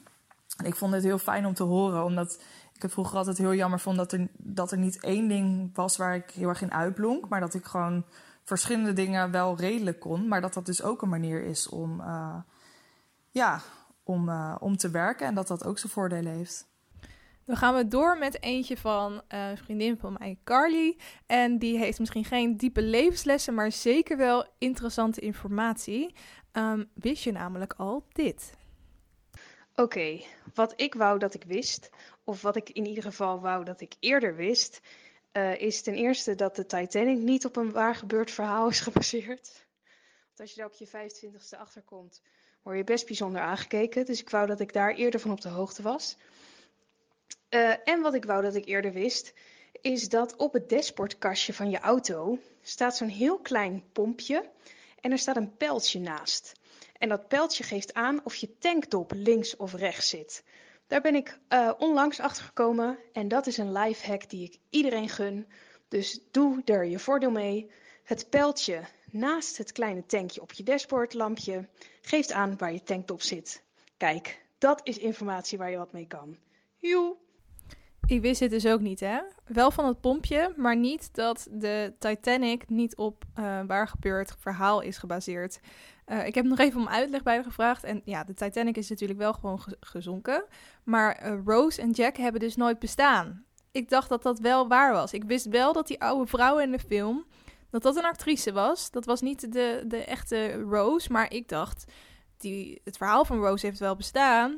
En 0.58 0.66
ik 0.66 0.76
vond 0.76 0.94
het 0.94 1.04
heel 1.04 1.18
fijn 1.18 1.46
om 1.46 1.54
te 1.54 1.64
horen. 1.64 2.04
Omdat 2.04 2.42
ik 2.74 2.82
het 2.82 2.92
vroeger 2.92 3.18
altijd 3.18 3.38
heel 3.38 3.54
jammer 3.54 3.80
vond 3.80 3.98
dat 3.98 4.12
er, 4.12 4.28
dat 4.38 4.72
er 4.72 4.78
niet 4.78 5.04
één 5.04 5.28
ding 5.28 5.76
was 5.76 5.98
waar 5.98 6.16
ik 6.16 6.32
heel 6.32 6.50
erg 6.50 6.62
in 6.62 6.74
uitblonk. 6.74 7.30
Maar 7.30 7.40
dat 7.40 7.54
ik 7.54 7.66
gewoon 7.66 8.06
verschillende 8.44 8.94
dingen 8.94 9.32
wel 9.32 9.58
redelijk 9.58 10.00
kon. 10.00 10.28
Maar 10.28 10.42
dat 10.42 10.54
dat 10.54 10.66
dus 10.66 10.84
ook 10.84 11.02
een 11.02 11.10
manier 11.10 11.44
is 11.44 11.70
om... 11.70 12.04
ja, 13.30 13.62
om, 14.04 14.30
uh, 14.30 14.56
om 14.60 14.78
te 14.78 14.90
werken 14.90 15.28
en 15.28 15.36
dat 15.36 15.48
dat 15.48 15.66
ook 15.66 15.80
zijn 15.80 15.92
voordelen 15.92 16.34
heeft. 16.34 16.72
Dan 17.46 17.58
gaan 17.58 17.76
we 17.76 17.88
door 17.88 18.18
met 18.18 18.42
eentje 18.42 18.78
van 18.78 19.14
uh, 19.14 19.50
een 19.50 19.58
vriendin 19.58 19.98
van 19.98 20.16
mij, 20.20 20.38
Carly. 20.44 20.98
En 21.26 21.58
die 21.58 21.78
heeft 21.78 22.00
misschien 22.00 22.26
geen 22.26 22.58
diepe 22.58 22.82
levenslessen, 22.82 23.54
maar 23.54 23.72
zeker 23.72 24.18
wel 24.18 24.48
interessante 24.58 25.22
informatie. 25.22 26.16
Um, 26.52 26.90
wist 26.94 27.24
je 27.24 27.32
namelijk 27.32 27.74
al 27.78 28.06
dit? 28.12 28.54
Oké, 29.72 29.82
okay, 29.82 30.26
wat 30.54 30.74
ik 30.76 30.94
wou 30.94 31.20
dat 31.20 31.34
ik 31.34 31.44
wist, 31.44 31.90
of 32.24 32.42
wat 32.42 32.56
ik 32.56 32.70
in 32.70 32.86
ieder 32.86 33.04
geval 33.04 33.40
wou 33.40 33.64
dat 33.64 33.82
ik 33.82 33.96
eerder 34.00 34.36
wist, 34.36 34.82
uh, 35.34 35.62
is 35.62 35.82
ten 35.82 35.94
eerste 35.94 36.36
dat 36.36 36.56
de 36.56 36.66
Titanic 36.66 37.18
niet 37.18 37.46
op 37.46 37.56
een 37.56 37.72
waar 37.72 37.96
gebeurd 37.96 38.32
verhaal 38.32 38.70
is 38.70 38.80
gebaseerd. 38.88 39.66
Want 40.26 40.40
als 40.40 40.50
je 40.50 40.56
daar 40.56 40.66
op 40.66 40.74
je 40.74 40.88
25ste 40.88 41.60
achterkomt, 41.60 42.22
word 42.64 42.78
je 42.78 42.84
best 42.84 43.06
bijzonder 43.06 43.42
aangekeken. 43.42 44.06
Dus 44.06 44.22
ik 44.22 44.30
wou 44.30 44.48
dat 44.48 44.60
ik 44.60 44.74
daar 44.74 44.94
eerder 44.94 45.20
van 45.20 45.32
op 45.32 45.42
de 45.42 45.50
hoogte 45.50 45.82
was. 45.82 46.18
Uh, 47.50 47.88
en 47.88 48.02
wat 48.02 48.14
ik 48.14 48.26
wou 48.26 48.42
dat 48.42 48.56
ik 48.56 48.66
eerder 48.66 48.94
wist, 48.94 49.34
is 49.82 50.10
dat 50.10 50.36
op 50.36 50.54
het 50.54 50.70
dashboardkastje 50.70 51.54
van 51.54 51.70
je 51.70 51.80
auto 51.80 52.40
staat 52.62 52.98
zo'n 52.98 53.08
heel 53.08 53.40
klein 53.40 53.84
pompje 53.92 54.50
en 55.00 55.12
er 55.12 55.18
staat 55.18 55.36
een 55.36 55.58
pijltje 55.58 56.00
naast. 56.00 56.54
En 56.98 57.10
dat 57.10 57.28
pijltje 57.28 57.64
geeft 57.64 57.94
aan 57.94 58.22
of 58.24 58.36
je 58.36 58.58
tanktop 58.58 59.12
links 59.16 59.56
of 59.56 59.74
rechts 59.74 60.10
zit. 60.10 60.44
Daar 60.88 61.02
ben 61.02 61.16
ik 61.16 61.40
uh, 61.50 61.72
onlangs 61.78 62.20
achter 62.20 62.44
gekomen 62.44 62.98
en 63.14 63.28
dat 63.28 63.48
is 63.48 63.58
een 63.58 63.72
life 63.72 64.08
hack 64.08 64.30
die 64.30 64.44
ik 64.44 64.60
iedereen 64.70 65.10
gun. 65.10 65.48
Dus 65.88 66.20
doe 66.32 66.62
er 66.66 66.86
je 66.86 67.00
voordeel 67.00 67.32
mee. 67.32 67.72
Het 68.04 68.30
pijltje 68.30 68.82
naast 69.14 69.58
het 69.58 69.72
kleine 69.72 70.06
tankje 70.06 70.42
op 70.42 70.52
je 70.52 70.64
dashboardlampje 70.64 71.68
geeft 72.02 72.32
aan 72.32 72.58
waar 72.58 72.74
je 72.74 72.84
tanktop 72.84 73.22
zit. 73.22 73.64
Kijk, 73.98 74.46
dat 74.58 74.82
is 74.84 74.98
informatie 74.98 75.58
waar 75.58 75.72
je 75.72 75.78
wat 75.78 75.94
mee 75.94 76.08
kan. 76.08 76.38
Joe! 76.78 77.16
Ik 78.06 78.22
wist 78.22 78.40
dit 78.40 78.50
dus 78.50 78.68
ook 78.68 78.80
niet, 78.80 79.00
hè? 79.00 79.20
Wel 79.46 79.72
van 79.72 79.86
het 79.86 80.02
pompje, 80.02 80.54
maar 80.58 80.78
niet 80.78 81.10
dat 81.16 81.48
de 81.52 81.94
Titanic 82.00 82.70
niet 82.70 82.96
op 82.96 83.24
uh, 83.40 83.60
waar 83.68 83.88
gebeurd 83.88 84.36
verhaal 84.40 84.82
is 84.82 84.98
gebaseerd. 84.98 85.60
Uh, 86.08 86.28
ik 86.28 86.36
heb 86.36 86.46
nog 86.46 86.60
even 86.60 86.80
om 86.80 86.88
uitleg 86.88 87.24
bij 87.24 87.44
gevraagd. 87.44 87.84
En 87.84 88.02
ja, 88.06 88.24
de 88.24 88.34
Titanic 88.34 88.78
is 88.78 88.90
natuurlijk 88.90 89.20
wel 89.20 89.34
gewoon 89.34 89.62
ge 89.62 89.78
gezonken. 89.80 90.46
Maar 90.84 91.26
uh, 91.26 91.40
Rose 91.46 91.82
en 91.82 91.92
Jack 91.92 92.18
hebben 92.18 92.42
dus 92.42 92.56
nooit 92.56 92.80
bestaan. 92.80 93.46
Ik 93.72 93.90
dacht 93.90 94.10
dat 94.10 94.24
dat 94.24 94.40
wel 94.40 94.68
waar 94.68 94.94
was. 94.94 95.14
Ik 95.14 95.24
wist 95.24 95.46
wel 95.46 95.74
dat 95.74 95.88
die 95.88 96.02
oude 96.02 96.30
vrouw 96.30 96.60
in 96.60 96.72
de 96.72 96.80
film 96.80 97.26
dat 97.74 97.84
dat 97.84 97.96
een 97.96 98.10
actrice 98.10 98.52
was. 98.52 98.92
Dat 98.92 99.06
was 99.06 99.22
niet 99.22 99.54
de, 99.54 99.84
de 99.88 100.04
echte 100.04 100.62
Rose, 100.62 101.12
maar 101.12 101.32
ik 101.32 101.50
dacht, 101.50 101.92
die, 102.38 102.82
het 102.84 102.98
verhaal 102.98 103.26
van 103.26 103.40
Rose 103.40 103.66
heeft 103.66 103.80
wel 103.80 103.96
bestaan. 103.96 104.52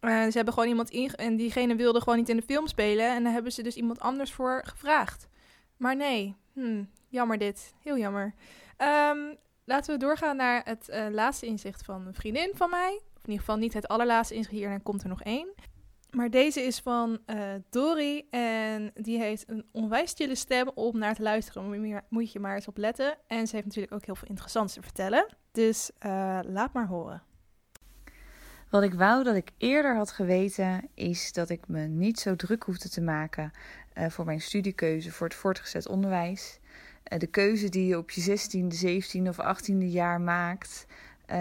Uh, 0.00 0.24
ze 0.24 0.32
hebben 0.32 0.54
gewoon 0.54 0.68
iemand 0.68 0.90
in 0.90 1.14
en 1.14 1.36
diegene 1.36 1.76
wilde 1.76 2.00
gewoon 2.00 2.18
niet 2.18 2.28
in 2.28 2.36
de 2.36 2.42
film 2.42 2.66
spelen 2.66 3.14
en 3.14 3.22
daar 3.22 3.32
hebben 3.32 3.52
ze 3.52 3.62
dus 3.62 3.76
iemand 3.76 4.00
anders 4.00 4.32
voor 4.32 4.62
gevraagd. 4.64 5.28
Maar 5.76 5.96
nee, 5.96 6.36
hm, 6.52 6.84
jammer 7.08 7.38
dit, 7.38 7.74
heel 7.82 7.98
jammer. 7.98 8.34
Um, 8.78 9.36
laten 9.64 9.94
we 9.94 10.00
doorgaan 10.00 10.36
naar 10.36 10.62
het 10.64 10.88
uh, 10.88 11.06
laatste 11.10 11.46
inzicht 11.46 11.84
van 11.84 12.06
een 12.06 12.14
vriendin 12.14 12.50
van 12.54 12.70
mij. 12.70 13.00
Of 13.16 13.22
in 13.22 13.30
ieder 13.30 13.38
geval 13.38 13.56
niet 13.56 13.74
het 13.74 13.88
allerlaatste 13.88 14.34
inzicht, 14.34 14.62
en 14.62 14.82
komt 14.82 15.02
er 15.02 15.08
nog 15.08 15.22
één. 15.22 15.48
Maar 16.10 16.30
deze 16.30 16.60
is 16.60 16.78
van 16.78 17.18
uh, 17.26 17.36
Dori 17.70 18.26
en 18.30 18.90
die 18.94 19.18
heeft 19.18 19.48
een 19.48 19.64
onwijs 19.72 20.12
chille 20.12 20.34
stem 20.34 20.70
om 20.74 20.98
naar 20.98 21.14
te 21.14 21.22
luisteren. 21.22 22.02
Moet 22.08 22.32
je, 22.32 22.40
maar 22.40 22.54
eens 22.54 22.68
op 22.68 22.76
letten. 22.76 23.16
En 23.26 23.46
ze 23.46 23.54
heeft 23.54 23.66
natuurlijk 23.66 23.94
ook 23.94 24.04
heel 24.04 24.14
veel 24.14 24.28
interessants 24.28 24.74
te 24.74 24.82
vertellen. 24.82 25.26
Dus 25.52 25.90
uh, 26.06 26.38
laat 26.42 26.72
maar 26.72 26.86
horen. 26.86 27.22
Wat 28.70 28.82
ik 28.82 28.94
wou 28.94 29.24
dat 29.24 29.36
ik 29.36 29.50
eerder 29.58 29.96
had 29.96 30.10
geweten, 30.10 30.88
is 30.94 31.32
dat 31.32 31.50
ik 31.50 31.68
me 31.68 31.80
niet 31.80 32.18
zo 32.18 32.36
druk 32.36 32.62
hoefde 32.62 32.88
te 32.88 33.00
maken 33.00 33.52
uh, 33.94 34.08
voor 34.08 34.24
mijn 34.24 34.40
studiekeuze 34.40 35.12
voor 35.12 35.26
het 35.26 35.36
voortgezet 35.36 35.88
onderwijs. 35.88 36.58
de 37.02 37.26
keuze 37.26 37.68
die 37.68 37.86
je 37.86 37.98
op 37.98 38.10
je 38.10 38.38
16e, 38.38 39.16
17e 39.18 39.28
of 39.28 39.60
18e 39.60 39.76
jaar 39.76 40.20
maakt, 40.20 40.86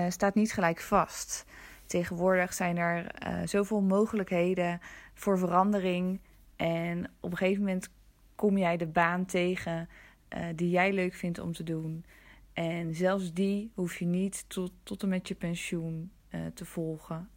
staat 0.10 0.36
niet 0.36 0.54
gelijk 0.54 0.80
vast. 0.80 1.46
Tegenwoordig 1.86 2.54
zijn 2.54 2.78
er 2.78 3.28
uh, 3.28 3.48
zoveel 3.48 3.82
mogelijkheden 3.82 4.80
voor 5.14 5.38
verandering. 5.38 6.20
En 6.56 7.12
op 7.20 7.32
een 7.32 7.38
gegeven 7.38 7.64
moment 7.64 7.90
kom 8.36 8.58
jij 8.58 8.78
de 8.78 8.88
baan 8.88 9.26
tegen 9.26 9.90
uh, 10.30 10.46
die 10.56 10.70
jij 10.70 10.94
leuk 10.94 11.14
vindt 11.14 11.40
om 11.40 11.54
te 11.54 11.64
doen. 11.64 12.06
En 12.54 12.94
zelfs 12.94 13.34
die 13.34 13.72
hoef 13.74 14.00
je 14.00 14.06
niet 14.06 14.46
tot, 14.48 14.72
tot 14.84 15.04
en 15.04 15.10
met 15.10 15.28
je 15.28 15.36
pensioen 15.36 16.12
uh, 16.32 16.42
te 16.54 16.66
volgen. 16.66 17.30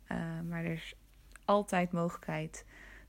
maar 0.49 0.65
er 0.65 0.73
is 0.73 0.95
altijd 1.45 1.93
mogelijkheid 1.93 2.65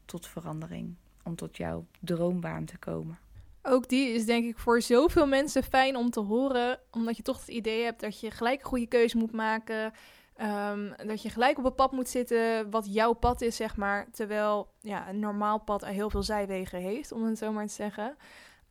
tot 0.05 0.27
verandering. 0.27 0.95
Om 1.23 1.35
tot 1.35 1.57
jouw 1.57 1.85
droombaan 1.99 2.65
te 2.65 2.77
komen. 2.77 3.19
Ook 3.61 3.89
die 3.89 4.09
is 4.09 4.25
denk 4.25 4.45
ik 4.45 4.57
voor 4.57 4.81
zoveel 4.81 5.27
mensen 5.27 5.63
fijn 5.63 5.95
om 5.95 6.09
te 6.09 6.19
horen. 6.19 6.79
Omdat 6.91 7.17
je 7.17 7.23
toch 7.23 7.39
het 7.39 7.47
idee 7.47 7.83
hebt 7.83 8.01
dat 8.01 8.19
je 8.19 8.31
gelijk 8.31 8.59
een 8.59 8.67
goede 8.67 8.87
keuze 8.87 9.17
moet 9.17 9.31
maken. 9.31 9.93
Um, 10.41 10.93
dat 11.05 11.21
je 11.21 11.29
gelijk 11.29 11.57
op 11.57 11.65
een 11.65 11.75
pad 11.75 11.91
moet 11.91 12.09
zitten 12.09 12.69
wat 12.69 12.93
jouw 12.93 13.13
pad 13.13 13.41
is, 13.41 13.55
zeg 13.55 13.75
maar. 13.75 14.07
Terwijl 14.11 14.69
ja, 14.79 15.09
een 15.09 15.19
normaal 15.19 15.59
pad 15.59 15.85
heel 15.85 16.09
veel 16.09 16.23
zijwegen 16.23 16.79
heeft, 16.79 17.11
om 17.11 17.23
het 17.23 17.37
zo 17.37 17.51
maar 17.51 17.67
te 17.67 17.73
zeggen. 17.73 18.15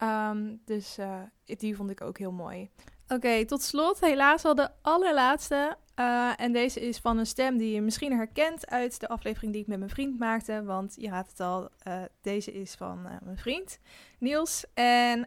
Um, 0.03 0.61
dus 0.65 0.99
uh, 0.99 1.21
die 1.45 1.77
vond 1.77 1.91
ik 1.91 2.01
ook 2.01 2.19
heel 2.19 2.33
mooi. 2.33 2.71
Oké, 3.09 3.45
tot 3.45 3.63
slot 3.63 4.01
helaas 4.01 4.45
al 4.45 4.55
de 4.55 4.71
allerlaatste. 4.83 5.77
Uh, 5.97 6.33
en 6.37 6.53
deze 6.53 6.81
is 6.81 6.99
van 6.99 7.19
een 7.19 7.27
stem 7.27 7.57
die 7.57 7.75
je 7.75 7.81
misschien 7.81 8.13
herkent 8.13 8.67
uit 8.67 9.01
de 9.01 9.09
aflevering 9.09 9.53
die 9.53 9.63
ik 9.63 9.69
met 9.69 9.79
mijn 9.79 9.91
vriend 9.91 10.19
maakte. 10.19 10.65
Want 10.65 10.95
je 10.99 11.09
raadt 11.09 11.31
het 11.31 11.41
al, 11.41 11.69
uh, 11.89 12.03
deze 12.21 12.53
is 12.53 12.75
van 12.75 13.03
mijn 13.03 13.39
vriend 13.39 13.79
Niels. 14.19 14.65
En 14.75 15.27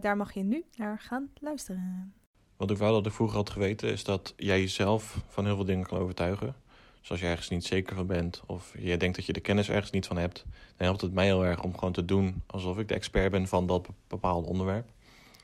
daar 0.00 0.16
mag 0.16 0.32
je 0.32 0.42
nu 0.42 0.64
naar 0.76 0.98
gaan 0.98 1.30
luisteren. 1.40 2.17
Wat 2.58 2.70
ik 2.70 2.78
wou 2.78 2.92
dat 2.92 3.06
ik 3.06 3.12
vroeger 3.12 3.36
had 3.36 3.50
geweten, 3.50 3.90
is 3.90 4.04
dat 4.04 4.34
jij 4.36 4.60
jezelf 4.60 5.18
van 5.28 5.44
heel 5.44 5.54
veel 5.54 5.64
dingen 5.64 5.86
kan 5.86 5.98
overtuigen. 5.98 6.54
Dus 7.00 7.10
als 7.10 7.20
je 7.20 7.26
ergens 7.26 7.48
niet 7.48 7.64
zeker 7.64 7.96
van 7.96 8.06
bent, 8.06 8.42
of 8.46 8.74
jij 8.78 8.96
denkt 8.96 9.16
dat 9.16 9.26
je 9.26 9.32
de 9.32 9.40
kennis 9.40 9.68
ergens 9.68 9.90
niet 9.90 10.06
van 10.06 10.16
hebt, 10.16 10.44
dan 10.76 10.86
helpt 10.86 11.00
het 11.00 11.12
mij 11.12 11.24
heel 11.24 11.44
erg 11.44 11.62
om 11.62 11.74
gewoon 11.74 11.92
te 11.92 12.04
doen 12.04 12.42
alsof 12.46 12.78
ik 12.78 12.88
de 12.88 12.94
expert 12.94 13.30
ben 13.30 13.48
van 13.48 13.66
dat 13.66 13.88
bepaalde 14.08 14.48
onderwerp. 14.48 14.88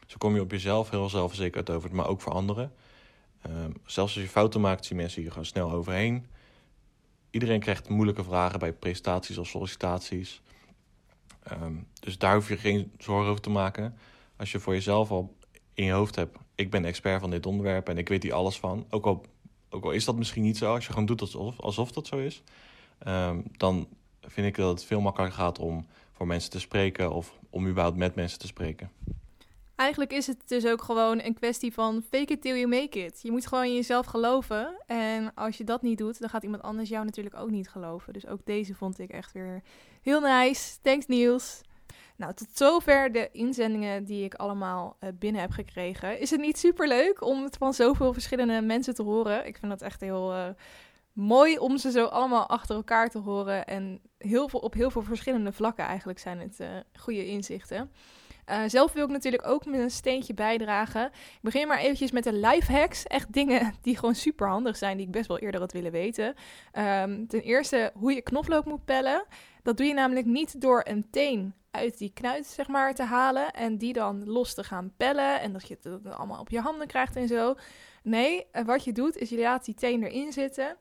Zo 0.06 0.16
kom 0.18 0.34
je 0.34 0.40
op 0.40 0.50
jezelf 0.50 0.90
heel 0.90 1.08
zelfverzekerd 1.08 1.70
over, 1.70 1.94
maar 1.94 2.06
ook 2.06 2.20
voor 2.20 2.32
anderen. 2.32 2.72
Um, 3.46 3.76
zelfs 3.86 4.14
als 4.14 4.24
je 4.24 4.30
fouten 4.30 4.60
maakt, 4.60 4.84
zien 4.84 4.96
mensen 4.96 5.20
hier 5.20 5.30
gewoon 5.30 5.46
snel 5.46 5.70
overheen. 5.70 6.26
Iedereen 7.30 7.60
krijgt 7.60 7.88
moeilijke 7.88 8.24
vragen 8.24 8.58
bij 8.58 8.72
presentaties 8.72 9.38
of 9.38 9.46
sollicitaties. 9.46 10.42
Um, 11.52 11.86
dus 12.00 12.18
daar 12.18 12.34
hoef 12.34 12.48
je 12.48 12.56
geen 12.56 12.92
zorgen 12.98 13.30
over 13.30 13.42
te 13.42 13.50
maken. 13.50 13.96
Als 14.36 14.52
je 14.52 14.58
voor 14.58 14.72
jezelf 14.72 15.10
al 15.10 15.36
in 15.74 15.84
je 15.84 15.92
hoofd 15.92 16.14
hebt: 16.14 16.38
ik 16.54 16.70
ben 16.70 16.84
expert 16.84 17.20
van 17.20 17.30
dit 17.30 17.46
onderwerp 17.46 17.88
en 17.88 17.98
ik 17.98 18.08
weet 18.08 18.22
hier 18.22 18.32
alles 18.32 18.58
van. 18.58 18.86
Ook 18.90 19.06
al, 19.06 19.24
ook 19.70 19.84
al 19.84 19.90
is 19.90 20.04
dat 20.04 20.16
misschien 20.16 20.42
niet 20.42 20.56
zo, 20.56 20.74
als 20.74 20.86
je 20.86 20.90
gewoon 20.92 21.06
doet 21.06 21.20
alsof, 21.20 21.60
alsof 21.60 21.92
dat 21.92 22.06
zo 22.06 22.18
is, 22.18 22.42
um, 23.06 23.44
dan 23.56 23.88
vind 24.20 24.46
ik 24.46 24.56
dat 24.56 24.70
het 24.70 24.84
veel 24.84 25.00
makkelijker 25.00 25.38
gaat 25.38 25.58
om 25.58 25.86
voor 26.12 26.26
mensen 26.26 26.50
te 26.50 26.60
spreken 26.60 27.12
of 27.12 27.38
om 27.50 27.68
überhaupt 27.68 27.96
met 27.96 28.14
mensen 28.14 28.38
te 28.38 28.46
spreken. 28.46 28.90
Eigenlijk 29.76 30.12
is 30.12 30.26
het 30.26 30.42
dus 30.46 30.66
ook 30.66 30.82
gewoon 30.82 31.20
een 31.22 31.34
kwestie 31.34 31.72
van 31.72 32.02
fake 32.10 32.32
it 32.32 32.42
till 32.42 32.54
you 32.54 32.66
make 32.66 33.04
it. 33.04 33.22
Je 33.22 33.30
moet 33.30 33.46
gewoon 33.46 33.64
in 33.64 33.74
jezelf 33.74 34.06
geloven. 34.06 34.74
En 34.86 35.34
als 35.34 35.56
je 35.56 35.64
dat 35.64 35.82
niet 35.82 35.98
doet, 35.98 36.20
dan 36.20 36.28
gaat 36.28 36.42
iemand 36.42 36.62
anders 36.62 36.88
jou 36.88 37.04
natuurlijk 37.04 37.36
ook 37.36 37.50
niet 37.50 37.68
geloven. 37.68 38.12
Dus 38.12 38.26
ook 38.26 38.40
deze 38.44 38.74
vond 38.74 38.98
ik 38.98 39.10
echt 39.10 39.32
weer 39.32 39.62
heel 40.02 40.20
nice. 40.20 40.76
Thanks 40.82 41.06
Niels. 41.06 41.60
Nou, 42.16 42.34
tot 42.34 42.48
zover 42.52 43.12
de 43.12 43.28
inzendingen 43.32 44.04
die 44.04 44.24
ik 44.24 44.34
allemaal 44.34 44.96
uh, 45.00 45.10
binnen 45.18 45.40
heb 45.40 45.50
gekregen. 45.50 46.20
Is 46.20 46.30
het 46.30 46.40
niet 46.40 46.58
super 46.58 46.88
leuk 46.88 47.24
om 47.24 47.42
het 47.42 47.56
van 47.56 47.74
zoveel 47.74 48.12
verschillende 48.12 48.60
mensen 48.60 48.94
te 48.94 49.02
horen? 49.02 49.46
Ik 49.46 49.56
vind 49.56 49.72
dat 49.72 49.82
echt 49.82 50.00
heel 50.00 50.34
uh, 50.34 50.46
mooi 51.12 51.58
om 51.58 51.78
ze 51.78 51.90
zo 51.90 52.04
allemaal 52.04 52.48
achter 52.48 52.76
elkaar 52.76 53.10
te 53.10 53.18
horen. 53.18 53.66
En 53.66 54.00
heel 54.18 54.48
veel, 54.48 54.60
op 54.60 54.74
heel 54.74 54.90
veel 54.90 55.02
verschillende 55.02 55.52
vlakken 55.52 55.84
eigenlijk 55.84 56.18
zijn 56.18 56.40
het 56.40 56.60
uh, 56.60 56.68
goede 56.98 57.26
inzichten. 57.26 57.90
Zelf 58.66 58.92
wil 58.92 59.04
ik 59.04 59.10
natuurlijk 59.10 59.46
ook 59.46 59.66
met 59.66 59.80
een 59.80 59.90
steentje 59.90 60.34
bijdragen. 60.34 61.06
Ik 61.06 61.38
begin 61.40 61.68
maar 61.68 61.78
eventjes 61.78 62.10
met 62.10 62.24
de 62.24 62.32
life 62.32 62.72
hacks. 62.72 63.06
Echt 63.06 63.32
dingen 63.32 63.74
die 63.80 63.96
gewoon 63.98 64.14
super 64.14 64.48
handig 64.48 64.76
zijn, 64.76 64.96
die 64.96 65.06
ik 65.06 65.12
best 65.12 65.28
wel 65.28 65.38
eerder 65.38 65.60
had 65.60 65.72
willen 65.72 65.92
weten. 65.92 66.26
Um, 66.26 67.26
ten 67.26 67.40
eerste 67.40 67.92
hoe 67.94 68.12
je 68.12 68.22
knoflook 68.22 68.64
moet 68.64 68.84
pellen. 68.84 69.24
Dat 69.64 69.76
doe 69.76 69.86
je 69.86 69.94
namelijk 69.94 70.26
niet 70.26 70.60
door 70.60 70.82
een 70.84 71.10
teen 71.10 71.54
uit 71.70 71.98
die 71.98 72.10
knuit 72.14 72.46
zeg 72.46 72.68
maar 72.68 72.94
te 72.94 73.02
halen 73.02 73.52
en 73.52 73.78
die 73.78 73.92
dan 73.92 74.28
los 74.28 74.54
te 74.54 74.64
gaan 74.64 74.92
pellen 74.96 75.40
en 75.40 75.52
dat 75.52 75.68
je 75.68 75.78
het 75.82 76.06
allemaal 76.06 76.40
op 76.40 76.50
je 76.50 76.60
handen 76.60 76.86
krijgt 76.86 77.16
en 77.16 77.28
zo. 77.28 77.54
Nee, 78.02 78.46
eh, 78.50 78.64
wat 78.64 78.84
je 78.84 78.92
doet 78.92 79.16
is 79.16 79.28
je 79.28 79.38
laat 79.38 79.64
die 79.64 79.74
teen 79.74 80.02
erin 80.02 80.32
zitten. 80.32 80.76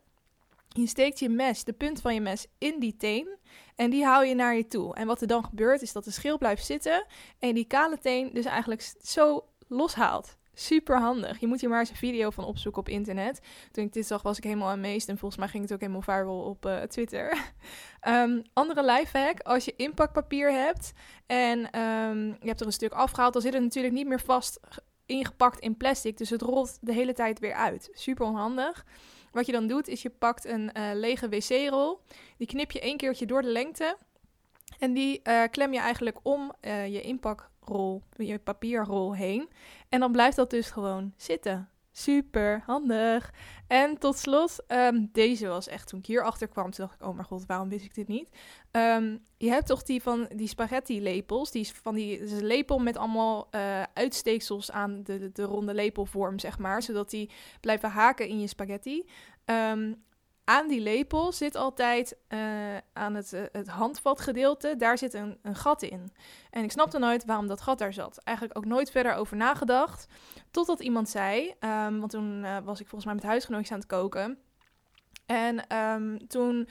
Je 0.67 0.87
steekt 0.87 1.19
je 1.19 1.29
mes, 1.29 1.63
de 1.63 1.73
punt 1.73 2.01
van 2.01 2.13
je 2.13 2.21
mes, 2.21 2.47
in 2.57 2.79
die 2.79 2.95
teen. 2.95 3.27
En 3.75 3.89
die 3.89 4.05
haal 4.05 4.23
je 4.23 4.35
naar 4.35 4.55
je 4.55 4.67
toe. 4.67 4.95
En 4.95 5.07
wat 5.07 5.21
er 5.21 5.27
dan 5.27 5.45
gebeurt, 5.45 5.81
is 5.81 5.93
dat 5.93 6.03
de 6.03 6.11
schil 6.11 6.37
blijft 6.37 6.65
zitten. 6.65 7.05
En 7.39 7.53
die 7.53 7.65
kale 7.65 7.97
teen 7.97 8.29
dus 8.33 8.45
eigenlijk 8.45 8.93
zo 9.01 9.45
loshaalt. 9.67 10.37
Super 10.55 10.99
handig. 10.99 11.39
Je 11.39 11.47
moet 11.47 11.59
hier 11.59 11.69
maar 11.69 11.79
eens 11.79 11.89
een 11.89 11.95
video 11.95 12.29
van 12.29 12.43
opzoeken 12.43 12.81
op 12.81 12.89
internet. 12.89 13.41
Toen 13.71 13.83
ik 13.83 13.93
dit 13.93 14.07
zag, 14.07 14.21
was 14.21 14.37
ik 14.37 14.43
helemaal 14.43 14.69
amazed. 14.69 15.09
En 15.09 15.17
volgens 15.17 15.39
mij 15.39 15.49
ging 15.49 15.63
het 15.63 15.73
ook 15.73 15.79
helemaal 15.79 16.01
viral 16.01 16.39
op 16.39 16.65
uh, 16.65 16.81
Twitter. 16.81 17.53
um, 18.07 18.41
andere 18.53 18.85
lifehack: 18.85 19.39
als 19.39 19.65
je 19.65 19.73
inpakpapier 19.75 20.51
hebt 20.51 20.91
en 21.25 21.79
um, 21.79 22.27
je 22.27 22.47
hebt 22.47 22.59
er 22.59 22.65
een 22.65 22.73
stuk 22.73 22.91
afgehaald, 22.91 23.33
dan 23.33 23.41
zit 23.41 23.53
het 23.53 23.63
natuurlijk 23.63 23.93
niet 23.93 24.07
meer 24.07 24.19
vast 24.19 24.59
ingepakt 25.05 25.59
in 25.59 25.77
plastic. 25.77 26.17
Dus 26.17 26.29
het 26.29 26.41
rolt 26.41 26.77
de 26.81 26.93
hele 26.93 27.13
tijd 27.13 27.39
weer 27.39 27.53
uit. 27.53 27.89
Super 27.93 28.25
onhandig. 28.25 28.85
Wat 29.31 29.45
je 29.45 29.51
dan 29.51 29.67
doet, 29.67 29.87
is 29.87 30.01
je 30.01 30.09
pakt 30.09 30.45
een 30.45 30.71
uh, 30.77 30.89
lege 30.93 31.29
wc-rol. 31.29 31.99
Die 32.37 32.47
knip 32.47 32.71
je 32.71 32.79
één 32.79 32.97
keertje 32.97 33.25
door 33.25 33.41
de 33.41 33.47
lengte. 33.51 33.97
En 34.79 34.93
die 34.93 35.21
uh, 35.23 35.43
klem 35.51 35.73
je 35.73 35.79
eigenlijk 35.79 36.19
om 36.23 36.53
je 36.61 37.01
inpakrol, 37.63 38.01
je 38.17 38.39
papierrol 38.39 39.15
heen. 39.15 39.49
En 39.89 39.99
dan 39.99 40.11
blijft 40.11 40.35
dat 40.35 40.49
dus 40.49 40.71
gewoon 40.71 41.13
zitten. 41.17 41.67
Super 41.91 42.63
handig. 42.65 43.33
En 43.67 43.97
tot 43.97 44.17
slot, 44.17 44.63
um, 44.67 45.09
deze 45.11 45.47
was 45.47 45.67
echt 45.67 45.87
toen 45.87 45.99
ik 45.99 46.05
hierachter 46.05 46.47
kwam, 46.47 46.71
toen 46.71 46.85
dacht 46.85 47.01
ik, 47.01 47.07
oh 47.07 47.13
mijn 47.13 47.27
god, 47.27 47.45
waarom 47.45 47.69
wist 47.69 47.85
ik 47.85 47.95
dit 47.95 48.07
niet? 48.07 48.27
Um, 48.71 49.23
je 49.37 49.49
hebt 49.49 49.67
toch 49.67 49.83
die 49.83 50.01
van 50.01 50.27
die 50.35 50.47
spaghetti 50.47 51.01
lepels, 51.01 51.51
die 51.51 51.67
van 51.67 51.95
die 51.95 52.25
lepel 52.41 52.79
met 52.79 52.97
allemaal 52.97 53.47
uh, 53.51 53.81
uitsteeksels 53.93 54.71
aan 54.71 55.03
de, 55.03 55.19
de, 55.19 55.31
de, 55.31 55.43
ronde 55.43 55.73
lepelvorm, 55.73 56.39
zeg 56.39 56.59
maar, 56.59 56.81
zodat 56.81 57.09
die 57.09 57.29
blijven 57.61 57.89
haken 57.89 58.27
in 58.27 58.39
je 58.39 58.47
spaghetti. 58.47 59.09
Um, 59.45 60.03
aan 60.43 60.67
die 60.67 60.79
lepel 60.79 61.31
zit 61.31 61.55
altijd 61.55 62.17
uh, 62.29 62.39
aan 62.93 63.15
het, 63.15 63.33
uh, 63.33 63.41
het 63.51 63.67
handvatgedeelte, 63.67 64.75
daar 64.77 64.97
zit 64.97 65.13
een, 65.13 65.37
een, 65.41 65.55
gat 65.55 65.81
in. 65.81 66.11
En 66.49 66.63
ik 66.63 66.71
snapte 66.71 66.99
nooit 66.99 67.25
waarom 67.25 67.47
dat 67.47 67.61
gat 67.61 67.77
daar 67.77 67.93
zat. 67.93 68.17
Eigenlijk 68.23 68.57
ook 68.57 68.65
nooit 68.65 68.91
verder 68.91 69.13
over 69.13 69.37
nagedacht. 69.37 70.07
Totdat 70.51 70.79
iemand 70.79 71.09
zei, 71.09 71.53
um, 71.59 71.99
want 71.99 72.11
toen 72.11 72.43
uh, 72.43 72.57
was 72.63 72.79
ik 72.79 72.87
volgens 72.87 73.05
mij 73.05 73.13
met 73.13 73.23
huisgenootjes 73.23 73.71
aan 73.71 73.77
het 73.77 73.87
koken. 73.87 74.37
En 75.25 75.77
um, 75.77 76.27
toen 76.27 76.67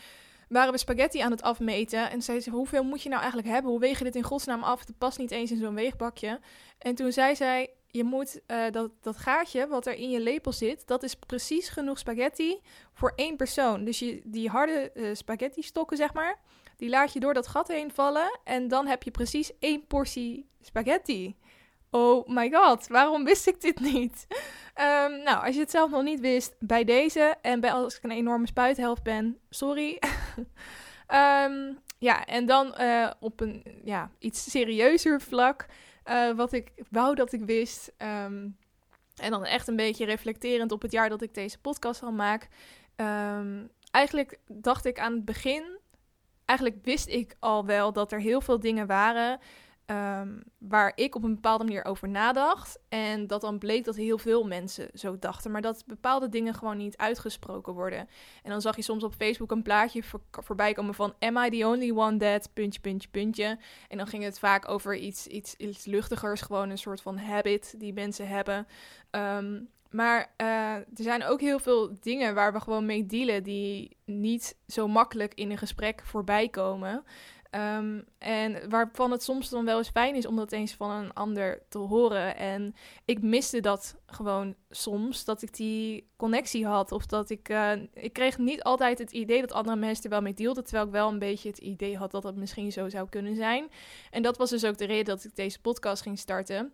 waren 0.49 0.73
we 0.73 0.79
spaghetti 0.79 1.21
aan 1.21 1.31
het 1.31 1.43
afmeten. 1.43 2.11
En 2.11 2.23
zei 2.23 2.41
ze, 2.41 2.51
hoeveel 2.51 2.85
moet 2.85 3.03
je 3.03 3.09
nou 3.09 3.21
eigenlijk 3.21 3.53
hebben? 3.53 3.71
Hoe 3.71 3.81
weeg 3.81 3.99
je 3.99 4.05
dit 4.05 4.17
in 4.17 4.23
godsnaam 4.23 4.63
af? 4.63 4.81
Het 4.87 4.99
past 4.99 5.19
niet 5.19 5.31
eens 5.31 5.51
in 5.51 5.59
zo'n 5.59 5.75
weegbakje. 5.75 6.41
En 6.79 6.95
toen 6.95 7.13
zei 7.13 7.37
zij, 7.37 7.71
je 7.93 8.05
moet 8.05 8.41
uh, 8.47 8.71
dat, 8.71 8.91
dat 9.01 9.17
gaatje 9.17 9.67
wat 9.67 9.87
er 9.87 9.95
in 9.95 10.11
je 10.11 10.21
lepel 10.21 10.53
zit, 10.53 10.87
dat 10.87 11.03
is 11.03 11.15
precies 11.15 11.69
genoeg 11.69 11.99
spaghetti 11.99 12.61
voor 12.93 13.13
één 13.17 13.37
persoon. 13.37 13.85
Dus 13.85 13.99
je, 13.99 14.21
die 14.25 14.49
harde 14.49 14.91
uh, 14.95 15.15
spaghetti 15.15 15.63
stokken, 15.63 15.97
zeg 15.97 16.15
maar, 16.15 16.39
die 16.77 16.89
laat 16.89 17.13
je 17.13 17.21
door 17.21 17.35
dat 17.35 17.47
gat 17.47 17.69
heen 17.69 17.91
vallen. 17.91 18.39
En 18.45 18.69
dan 18.69 18.87
heb 18.87 19.03
je 19.03 19.11
precies 19.11 19.59
één 19.59 19.87
portie 19.87 20.49
spaghetti. 20.61 21.37
Oh 21.91 22.29
my 22.29 22.51
god, 22.51 22.87
waarom 22.87 23.25
wist 23.25 23.47
ik 23.47 23.61
dit 23.61 23.81
niet? 23.81 24.27
Um, 24.81 25.23
nou, 25.23 25.47
als 25.47 25.55
je 25.55 25.61
het 25.61 25.71
zelf 25.71 25.91
nog 25.91 26.03
niet 26.03 26.21
wist, 26.21 26.55
bij 26.59 26.85
deze 26.85 27.37
en 27.43 27.61
bij 27.61 27.73
als 27.73 27.97
ik 27.97 28.03
een 28.03 28.11
enorme 28.11 28.47
spuithelft 28.47 29.03
ben, 29.03 29.39
sorry. 29.51 29.99
um, 31.09 31.79
ja, 32.09 32.25
en 32.25 32.47
dan 32.47 32.75
uh, 32.81 33.11
op 33.21 33.41
een 33.41 33.65
ja, 33.85 34.11
iets 34.19 34.51
serieuzer 34.51 35.21
vlak. 35.21 35.67
Uh, 36.09 36.37
wat 36.37 36.53
ik 36.53 36.73
wou 36.91 37.15
dat 37.15 37.33
ik 37.33 37.45
wist. 37.45 37.93
Um, 37.99 38.57
en 39.17 39.31
dan 39.31 39.45
echt 39.45 39.69
een 39.69 39.77
beetje 39.77 40.05
reflecterend 40.05 40.73
op 40.73 40.83
het 40.83 40.93
jaar 40.93 41.09
dat 41.09 41.23
ik 41.23 41.35
deze 41.35 41.59
podcast 41.59 42.03
al 42.03 42.13
maak. 42.13 42.49
Um, 42.97 43.71
eigenlijk 43.91 44.39
dacht 44.47 44.85
ik 44.85 44.99
aan 44.99 45.13
het 45.13 45.25
begin 45.25 45.81
eigenlijk 46.45 46.85
wist 46.85 47.09
ik 47.09 47.37
al 47.39 47.67
wel 47.67 47.93
dat 47.93 48.13
er 48.13 48.21
heel 48.21 48.41
veel 48.41 48.61
dingen 48.61 48.87
waren 48.87 49.41
ehm, 49.87 50.41
waar 50.59 50.93
ik 50.95 51.15
op 51.15 51.23
een 51.23 51.35
bepaalde 51.35 51.65
manier 51.65 51.85
over 51.85 52.09
nadacht. 52.09 52.79
En 52.89 53.27
dat 53.27 53.41
dan 53.41 53.59
bleek 53.59 53.85
dat 53.85 53.97
heel 53.97 54.19
veel 54.19 54.45
mensen 54.45 54.89
zo 54.95 55.19
dachten, 55.19 55.51
maar 55.51 55.61
dat 55.61 55.85
bepaalde 55.87 56.29
dingen 56.29 56.55
gewoon 56.55 56.77
niet 56.77 56.97
uitgesproken 56.97 57.73
worden. 57.73 58.09
En 58.43 58.51
dan 58.51 58.61
zag 58.61 58.77
je 58.77 58.83
soms 58.83 59.05
op 59.05 59.15
Facebook 59.15 59.51
een 59.51 59.63
plaatje 59.63 60.03
voor, 60.03 60.21
voorbij 60.31 60.73
komen 60.73 60.95
van 60.95 61.15
Am 61.19 61.37
I 61.37 61.51
the 61.51 61.67
only 61.67 61.91
one 61.91 62.17
that, 62.17 62.51
puntje, 62.53 62.81
puntje, 62.81 63.09
puntje. 63.09 63.59
En 63.89 63.97
dan 63.97 64.07
ging 64.07 64.25
het 64.25 64.39
vaak 64.39 64.69
over 64.69 64.97
iets, 64.97 65.27
iets, 65.27 65.55
iets 65.57 65.85
luchtigers, 65.85 66.41
gewoon 66.41 66.71
een 66.71 66.79
soort 66.79 67.01
van 67.01 67.19
habit 67.19 67.75
die 67.79 67.93
mensen 67.93 68.29
hebben. 68.29 68.67
Ehm, 69.11 69.61
maar 69.93 70.33
uh, 70.37 70.75
er 70.75 70.87
zijn 70.95 71.25
ook 71.25 71.41
heel 71.41 71.59
veel 71.59 71.97
dingen 72.01 72.35
waar 72.35 72.53
we 72.53 72.61
gewoon 72.61 72.87
mee 72.87 73.07
dealen 73.07 73.43
die 73.43 73.97
niet 74.05 74.57
zo 74.67 74.89
makkelijk 74.89 75.35
in 75.35 75.51
een 75.51 75.59
gesprek 75.59 76.01
voorbij 76.05 76.49
komen. 76.49 77.05
Um, 77.55 78.05
en 78.19 78.69
waarvan 78.69 79.11
het 79.11 79.23
soms 79.23 79.49
dan 79.49 79.65
wel 79.65 79.79
eens 79.79 79.89
fijn 79.89 80.15
is 80.15 80.27
om 80.27 80.37
dat 80.37 80.53
eens 80.53 80.75
van 80.75 80.91
een 80.91 81.13
ander 81.13 81.63
te 81.69 81.79
horen. 81.79 82.37
En 82.37 82.75
ik 83.05 83.23
miste 83.23 83.61
dat 83.61 83.97
gewoon 84.07 84.55
soms, 84.71 85.25
dat 85.25 85.43
ik 85.43 85.55
die 85.55 86.11
connectie 86.17 86.67
had. 86.67 86.93
Of 86.93 87.07
dat 87.07 87.31
ik. 87.31 87.49
Uh, 87.49 87.73
ik 87.95 88.13
kreeg 88.13 88.39
niet 88.39 88.63
altijd 88.63 88.99
het 88.99 89.13
idee 89.13 89.41
dat 89.41 89.53
andere 89.53 89.77
mensen 89.77 90.05
er 90.05 90.11
wel 90.11 90.23
mee 90.23 90.35
deelden. 90.35 90.65
Terwijl 90.65 90.87
ik 90.87 90.93
wel 90.93 91.09
een 91.09 91.19
beetje 91.19 91.49
het 91.49 91.59
idee 91.59 91.97
had 91.97 92.11
dat 92.11 92.23
dat 92.23 92.37
misschien 92.37 92.73
zo 92.73 92.89
zou 92.89 93.09
kunnen 93.09 93.35
zijn. 93.35 93.71
En 94.11 94.23
dat 94.23 94.37
was 94.37 94.51
dus 94.51 94.65
ook 94.65 94.79
de 94.79 94.85
reden 94.85 95.05
dat 95.15 95.25
ik 95.25 95.37
deze 95.37 95.61
podcast 95.61 96.03
ging 96.03 96.19
starten. 96.19 96.73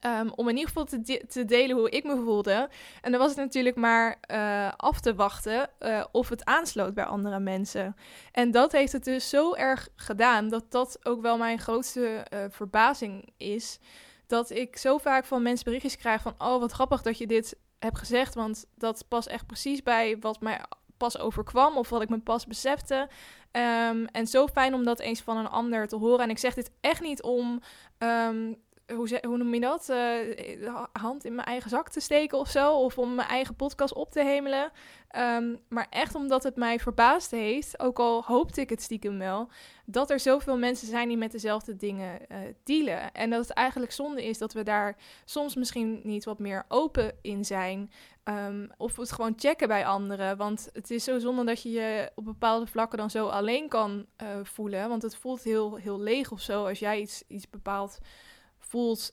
Um, 0.00 0.32
om 0.34 0.48
in 0.48 0.56
ieder 0.56 0.68
geval 0.68 0.84
te, 0.84 1.24
te, 1.28 1.44
delen 1.44 1.76
hoe 1.76 1.90
ik 1.90 2.04
me 2.04 2.22
voelde. 2.24 2.68
En 3.00 3.10
dan 3.10 3.20
was 3.20 3.28
het 3.28 3.38
natuurlijk 3.38 3.76
maar 3.76 4.18
uh, 4.30 4.72
af 4.76 5.00
te 5.00 5.14
wachten 5.14 5.70
uh, 5.80 6.04
of 6.12 6.28
het 6.28 6.44
aansloot 6.44 6.94
bij 6.94 7.04
andere 7.04 7.40
mensen. 7.40 7.96
En 8.32 8.50
dat 8.50 8.72
heeft 8.72 8.92
het 8.92 9.04
dus 9.04 9.28
zo 9.28 9.54
erg 9.54 9.88
gedaan 9.96 10.48
dat 10.48 10.70
dat 10.70 10.98
ook 11.02 11.22
wel 11.22 11.38
mijn 11.38 11.58
grootste 11.58 12.26
uh, 12.32 12.44
verbazing 12.48 13.32
is. 13.36 13.78
Dat 14.26 14.50
ik 14.50 14.76
zo 14.76 14.98
vaak 14.98 15.24
van 15.24 15.42
mensen 15.42 15.64
berichtjes 15.64 15.96
krijg 15.96 16.22
van: 16.22 16.34
Oh, 16.38 16.60
wat 16.60 16.72
grappig 16.72 17.02
dat 17.02 17.18
je 17.18 17.26
dit 17.26 17.56
hebt 17.78 17.98
gezegd. 17.98 18.34
Want 18.34 18.66
dat 18.74 19.04
past 19.08 19.28
echt 19.28 19.46
precies 19.46 19.82
bij 19.82 20.16
wat 20.20 20.40
mij 20.40 20.60
pas 20.96 21.18
overkwam 21.18 21.76
of 21.76 21.88
wat 21.88 22.02
ik 22.02 22.08
me 22.08 22.18
pas 22.18 22.46
besefte. 22.46 23.08
Um, 23.52 24.06
en 24.06 24.26
zo 24.26 24.46
fijn 24.46 24.74
om 24.74 24.84
dat 24.84 25.00
eens 25.00 25.20
van 25.20 25.36
een 25.36 25.48
ander 25.48 25.88
te 25.88 25.96
horen. 25.96 26.24
En 26.24 26.30
ik 26.30 26.38
zeg 26.38 26.54
dit 26.54 26.70
echt 26.80 27.00
niet 27.00 27.22
om 27.22 27.60
um, 27.98 28.56
hoe, 28.92 29.20
hoe 29.26 29.36
noem 29.36 29.54
je 29.54 29.60
dat? 29.60 29.88
Uh, 29.88 30.84
hand 30.92 31.24
in 31.24 31.34
mijn 31.34 31.46
eigen 31.46 31.70
zak 31.70 31.88
te 31.88 32.00
steken 32.00 32.38
of 32.38 32.48
zo. 32.48 32.72
Of 32.72 32.98
om 32.98 33.14
mijn 33.14 33.28
eigen 33.28 33.56
podcast 33.56 33.94
op 33.94 34.10
te 34.10 34.22
hemelen. 34.22 34.72
Um, 35.16 35.58
maar 35.68 35.86
echt 35.90 36.14
omdat 36.14 36.42
het 36.42 36.56
mij 36.56 36.78
verbaasd 36.78 37.30
heeft, 37.30 37.80
ook 37.80 37.98
al 37.98 38.22
hoopte 38.24 38.60
ik 38.60 38.70
het 38.70 38.82
stiekem 38.82 39.18
wel, 39.18 39.48
dat 39.84 40.10
er 40.10 40.20
zoveel 40.20 40.58
mensen 40.58 40.86
zijn 40.86 41.08
die 41.08 41.16
met 41.16 41.32
dezelfde 41.32 41.76
dingen 41.76 42.20
uh, 42.28 42.38
dealen. 42.64 43.12
En 43.12 43.30
dat 43.30 43.40
het 43.40 43.50
eigenlijk 43.50 43.92
zonde 43.92 44.24
is 44.24 44.38
dat 44.38 44.52
we 44.52 44.62
daar 44.62 44.96
soms 45.24 45.54
misschien 45.54 46.00
niet 46.02 46.24
wat 46.24 46.38
meer 46.38 46.64
open 46.68 47.12
in 47.22 47.44
zijn. 47.44 47.90
Um, 48.24 48.70
of 48.76 48.96
het 48.96 49.12
gewoon 49.12 49.34
checken 49.36 49.68
bij 49.68 49.86
anderen. 49.86 50.36
Want 50.36 50.68
het 50.72 50.90
is 50.90 51.04
zo 51.04 51.18
zonde 51.18 51.44
dat 51.44 51.62
je 51.62 51.70
je 51.70 52.10
op 52.14 52.24
bepaalde 52.24 52.66
vlakken 52.66 52.98
dan 52.98 53.10
zo 53.10 53.26
alleen 53.26 53.68
kan 53.68 54.06
voelen. 54.42 54.88
Want 54.88 55.02
het 55.02 55.16
voelt 55.16 55.42
heel, 55.42 55.76
heel 55.76 56.00
leeg 56.00 56.32
of 56.32 56.40
zo 56.40 56.66
als 56.66 56.78
jij 56.78 57.00
iets, 57.00 57.22
iets 57.28 57.50
bepaalt 57.50 57.98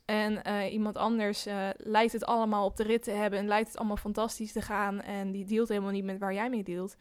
en 0.06 0.42
uh, 0.48 0.74
iemand 0.74 0.98
anders 0.98 1.48
uh, 1.48 1.70
lijkt 1.78 2.14
het 2.14 2.26
allemaal 2.26 2.66
op 2.66 2.78
de 2.78 2.84
rit 2.84 3.04
te 3.04 3.12
hebben 3.12 3.40
en 3.40 3.48
lijkt 3.48 3.68
het 3.68 3.78
allemaal 3.78 3.98
fantastisch 3.98 4.52
te 4.52 4.62
gaan 4.62 5.02
en 5.02 5.32
die 5.32 5.46
deelt 5.46 5.68
helemaal 5.68 5.92
niet 5.92 6.04
met 6.04 6.18
waar 6.20 6.34
jij 6.34 6.50
mee 6.50 6.64
deelt. 6.64 6.96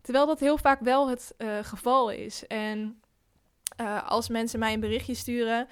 Terwijl 0.00 0.26
dat 0.26 0.40
heel 0.40 0.58
vaak 0.58 0.80
wel 0.80 1.08
het 1.08 1.34
uh, 1.38 1.58
geval 1.62 2.10
is. 2.10 2.46
En 2.46 3.00
als 4.06 4.28
mensen 4.28 4.58
mij 4.58 4.72
een 4.72 4.80
berichtje 4.80 5.14
sturen, 5.14 5.66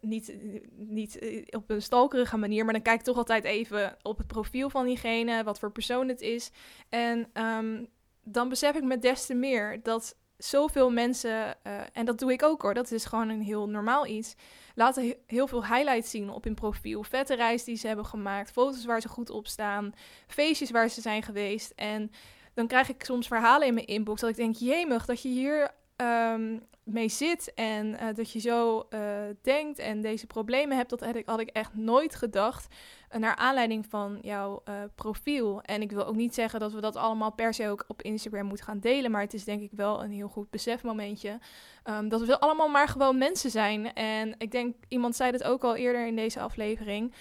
niet, 0.00 0.34
niet 0.76 1.18
op 1.50 1.70
een 1.70 1.82
stalkerige 1.82 2.36
manier, 2.36 2.64
maar 2.64 2.72
dan 2.72 2.82
kijk 2.82 2.98
ik 2.98 3.04
toch 3.04 3.16
altijd 3.16 3.44
even 3.44 3.96
op 4.02 4.18
het 4.18 4.26
profiel 4.26 4.70
van 4.70 4.86
diegene, 4.86 5.44
wat 5.44 5.58
voor 5.58 5.72
persoon 5.72 6.08
het 6.08 6.20
is. 6.20 6.50
En 6.88 7.30
um, 7.32 7.88
dan 8.22 8.48
besef 8.48 8.76
ik 8.76 8.82
me 8.82 8.98
des 8.98 9.26
te 9.26 9.34
meer 9.34 9.82
dat 9.82 10.16
zoveel 10.38 10.90
mensen, 10.90 11.64
en 11.92 12.04
dat 12.04 12.18
doe 12.18 12.32
ik 12.32 12.42
ook 12.42 12.62
hoor, 12.62 12.74
dat 12.74 12.90
is 12.90 13.04
gewoon 13.04 13.28
een 13.28 13.42
heel 13.42 13.68
normaal 13.68 14.06
iets 14.06 14.34
laten 14.74 15.16
heel 15.26 15.46
veel 15.46 15.66
highlights 15.66 16.10
zien 16.10 16.30
op 16.30 16.44
hun 16.44 16.54
profiel. 16.54 17.02
Vette 17.02 17.34
reis 17.34 17.64
die 17.64 17.76
ze 17.76 17.86
hebben 17.86 18.06
gemaakt, 18.06 18.50
foto's 18.50 18.84
waar 18.84 19.00
ze 19.00 19.08
goed 19.08 19.30
op 19.30 19.46
staan, 19.46 19.94
feestjes 20.26 20.70
waar 20.70 20.88
ze 20.88 21.00
zijn 21.00 21.22
geweest. 21.22 21.72
En 21.76 22.10
dan 22.54 22.66
krijg 22.66 22.88
ik 22.88 23.04
soms 23.04 23.26
verhalen 23.26 23.66
in 23.66 23.74
mijn 23.74 23.86
inbox 23.86 24.20
dat 24.20 24.30
ik 24.30 24.36
denk, 24.36 24.56
jemig, 24.56 25.04
dat 25.04 25.22
je 25.22 25.28
hier 25.28 25.70
um, 25.96 26.62
mee 26.82 27.08
zit 27.08 27.54
en 27.54 27.86
uh, 27.86 28.00
dat 28.14 28.30
je 28.30 28.38
zo 28.38 28.86
uh, 28.90 29.00
denkt 29.42 29.78
en 29.78 30.00
deze 30.00 30.26
problemen 30.26 30.76
hebt, 30.76 30.90
dat 30.90 31.00
had 31.00 31.14
ik, 31.14 31.26
had 31.26 31.40
ik 31.40 31.48
echt 31.48 31.74
nooit 31.74 32.14
gedacht. 32.14 32.74
Uh, 33.10 33.20
naar 33.20 33.36
aanleiding 33.36 33.86
van 33.86 34.18
jouw 34.22 34.62
profiel. 34.94 35.62
En 35.62 35.82
ik 35.82 35.92
wil 35.92 36.06
ook 36.06 36.14
niet 36.14 36.34
zeggen 36.34 36.60
dat 36.60 36.72
we 36.72 36.80
dat 36.80 36.96
allemaal 36.96 37.32
per 37.32 37.54
se 37.54 37.68
ook 37.68 37.84
op 37.88 38.02
Instagram 38.02 38.46
moeten 38.46 38.66
gaan 38.66 38.80
delen. 38.80 39.10
Maar 39.10 39.20
het 39.20 39.34
is 39.34 39.44
denk 39.44 39.62
ik 39.62 39.70
wel 39.72 40.02
een 40.02 40.10
heel 40.10 40.28
goed 40.28 40.50
besefmomentje. 40.50 41.38
Um, 41.84 42.08
dat 42.08 42.20
we 42.20 42.40
allemaal 42.40 42.68
maar 42.68 42.88
gewoon 42.88 43.18
mensen 43.18 43.50
zijn. 43.50 43.92
En 43.92 44.34
ik 44.38 44.50
denk, 44.50 44.74
iemand 44.88 45.16
zei 45.16 45.30
het 45.30 45.44
ook 45.44 45.64
al 45.64 45.76
eerder 45.76 46.06
in 46.06 46.16
deze 46.16 46.40
aflevering. 46.40 47.14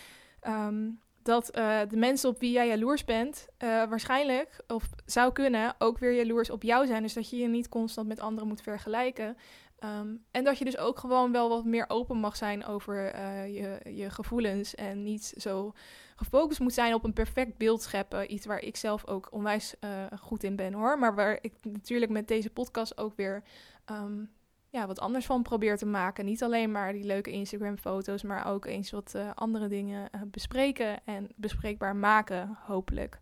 Um, 0.47 0.99
dat 1.26 1.57
uh, 1.57 1.80
de 1.89 1.97
mensen 1.97 2.30
op 2.30 2.39
wie 2.39 2.51
jij 2.51 2.67
jaloers 2.67 3.05
bent, 3.05 3.47
uh, 3.63 3.69
waarschijnlijk, 3.89 4.63
of 4.67 4.89
zou 5.05 5.32
kunnen, 5.32 5.76
ook 5.80 5.97
weer 5.97 6.13
jaloers 6.13 6.49
op 6.49 6.63
jou 6.63 6.88
zijn. 6.88 7.01
Dus 7.01 7.13
dat 7.13 7.30
je 7.30 7.38
je 7.38 7.47
niet 7.47 7.69
constant 7.69 8.07
met 8.07 8.19
anderen 8.19 8.47
moet 8.47 8.61
vergelijken. 8.61 9.38
Um, 9.80 10.23
en 10.32 10.43
dat 10.43 10.57
je 10.57 10.65
dus 10.65 10.78
ook 10.78 10.99
gewoon 10.99 11.32
wel 11.32 11.49
wat 11.49 11.65
meer 11.65 11.86
open 11.88 12.17
mag 12.17 12.36
zijn 12.36 12.65
over 12.65 13.15
uh, 13.15 13.55
je, 13.55 13.91
je 13.95 14.09
gevoelens. 14.09 14.76
En 14.76 15.03
niet 15.03 15.34
zo 15.38 15.73
gefocust 16.15 16.59
moet 16.59 16.73
zijn 16.73 16.93
op 16.93 17.03
een 17.03 17.13
perfect 17.13 17.57
beeld 17.57 17.82
scheppen. 17.82 18.34
Iets 18.34 18.45
waar 18.45 18.61
ik 18.61 18.76
zelf 18.76 19.07
ook 19.07 19.28
onwijs 19.32 19.76
goed 20.19 20.43
in 20.43 20.55
ben 20.55 20.73
hoor. 20.73 20.99
Maar 20.99 21.15
waar 21.15 21.38
ik 21.41 21.53
natuurlijk 21.61 22.11
met 22.11 22.28
deze 22.28 22.49
podcast 22.49 22.97
ook 22.97 23.15
weer 23.15 23.43
um, 23.91 24.32
ja, 24.76 24.88
wat 24.88 24.99
anders 24.99 25.26
van 25.26 25.43
probeer 25.43 25.78
te 25.78 25.86
maken. 25.86 26.26
Niet 26.26 26.43
alleen 26.43 26.71
maar 26.71 26.93
die 26.93 27.03
leuke 27.03 27.32
Instagram-foto's, 27.32 28.23
maar 28.23 28.47
ook 28.47 28.65
eens 28.65 28.91
wat 28.91 29.13
uh, 29.15 29.30
andere 29.36 29.67
dingen 29.67 30.09
uh, 30.15 30.21
bespreken 30.26 31.05
en 31.05 31.30
bespreekbaar 31.36 31.95
maken, 31.95 32.57
hopelijk. 32.65 33.19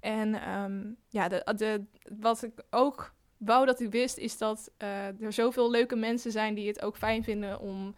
En 0.00 0.54
um, 0.58 0.96
ja, 1.08 1.28
de, 1.28 1.54
de, 1.56 1.84
wat 2.18 2.42
ik 2.42 2.52
ook 2.70 3.14
wou 3.36 3.66
dat 3.66 3.80
ik 3.80 3.90
wist, 3.90 4.18
is 4.18 4.38
dat 4.38 4.70
uh, 4.78 5.20
er 5.22 5.32
zoveel 5.32 5.70
leuke 5.70 5.96
mensen 5.96 6.32
zijn 6.32 6.54
die 6.54 6.68
het 6.68 6.82
ook 6.82 6.96
fijn 6.96 7.24
vinden 7.24 7.60
om 7.60 7.94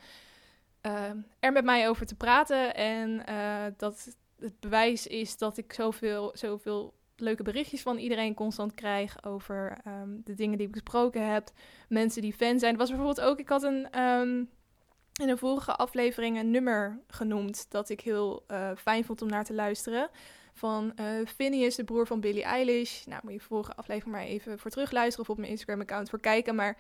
er 1.39 1.53
met 1.53 1.65
mij 1.65 1.89
over 1.89 2.07
te 2.07 2.15
praten. 2.15 2.75
En 2.75 3.25
dat 3.77 4.17
het 4.39 4.61
bewijs 4.61 5.07
is 5.07 5.39
dat 5.39 5.57
ik 5.57 5.73
zoveel, 5.73 6.31
zoveel 6.35 6.95
leuke 7.17 7.43
berichtjes 7.43 7.83
van 7.83 7.99
iedereen 7.99 8.35
constant 8.35 8.75
krijg 8.75 9.25
over 9.25 9.79
um, 9.87 10.21
de 10.25 10.35
dingen 10.35 10.59
die 10.59 10.67
ik 10.67 10.73
besproken 10.73 11.33
heb. 11.33 11.51
Mensen 11.89 12.23
die 12.23 12.33
fan 12.33 12.59
zijn. 12.59 12.73
Er 12.73 12.79
was 12.79 12.89
bijvoorbeeld 12.89 13.21
ook, 13.21 13.39
ik 13.39 13.49
had 13.49 13.63
een, 13.63 14.01
um, 14.01 14.51
in 15.21 15.29
een 15.29 15.39
vorige 15.39 15.77
aflevering 15.77 16.39
een 16.39 16.51
nummer 16.51 17.01
genoemd 17.09 17.67
dat 17.71 17.89
ik 17.89 18.01
heel 18.01 18.45
uh, 18.49 18.71
fijn 18.77 19.05
vond 19.05 19.23
om 19.23 19.29
naar 19.29 19.45
te 19.45 19.55
luisteren. 19.55 20.11
Van 20.57 20.93
uh, 21.01 21.07
Phineas, 21.27 21.75
de 21.75 21.85
broer 21.85 22.07
van 22.07 22.21
Billie 22.21 22.43
Eilish. 22.43 23.05
Nou, 23.05 23.21
moet 23.25 23.33
je 23.33 23.41
vorige 23.41 23.75
aflevering 23.75 24.15
maar 24.17 24.25
even 24.25 24.59
voor 24.59 24.71
terugluisteren 24.71 25.21
of 25.21 25.31
op 25.31 25.39
mijn 25.39 25.51
Instagram-account 25.51 26.11
voor 26.11 26.21
kijken. 26.21 26.55
Maar 26.55 26.77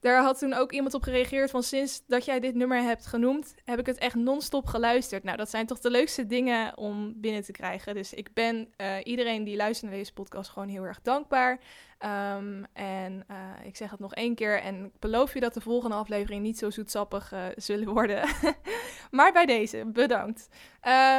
daar 0.00 0.22
had 0.22 0.38
toen 0.38 0.52
ook 0.54 0.72
iemand 0.72 0.94
op 0.94 1.02
gereageerd 1.02 1.50
van 1.50 1.62
sinds 1.62 2.02
dat 2.06 2.24
jij 2.24 2.40
dit 2.40 2.54
nummer 2.54 2.82
hebt 2.82 3.06
genoemd, 3.06 3.54
heb 3.64 3.78
ik 3.78 3.86
het 3.86 3.98
echt 3.98 4.14
non-stop 4.14 4.66
geluisterd. 4.66 5.22
Nou, 5.22 5.36
dat 5.36 5.50
zijn 5.50 5.66
toch 5.66 5.78
de 5.78 5.90
leukste 5.90 6.26
dingen 6.26 6.76
om 6.76 7.12
binnen 7.16 7.42
te 7.42 7.52
krijgen. 7.52 7.94
Dus 7.94 8.14
ik 8.14 8.32
ben 8.34 8.68
uh, 8.76 8.96
iedereen 9.02 9.44
die 9.44 9.56
luistert 9.56 9.90
naar 9.90 9.98
deze 9.98 10.12
podcast 10.12 10.50
gewoon 10.50 10.68
heel 10.68 10.84
erg 10.84 11.00
dankbaar. 11.02 11.60
Um, 12.04 12.66
en 12.72 13.24
uh, 13.30 13.36
ik 13.66 13.76
zeg 13.76 13.90
het 13.90 14.00
nog 14.00 14.14
één 14.14 14.34
keer 14.34 14.60
en 14.60 14.84
ik 14.84 14.98
beloof 14.98 15.34
je 15.34 15.40
dat 15.40 15.54
de 15.54 15.60
volgende 15.60 15.96
aflevering 15.96 16.42
niet 16.42 16.58
zo 16.58 16.70
zoetsappig 16.70 17.32
uh, 17.32 17.40
zullen 17.56 17.88
worden. 17.88 18.28
maar 19.10 19.32
bij 19.32 19.46
deze, 19.46 19.84
bedankt. 19.86 20.48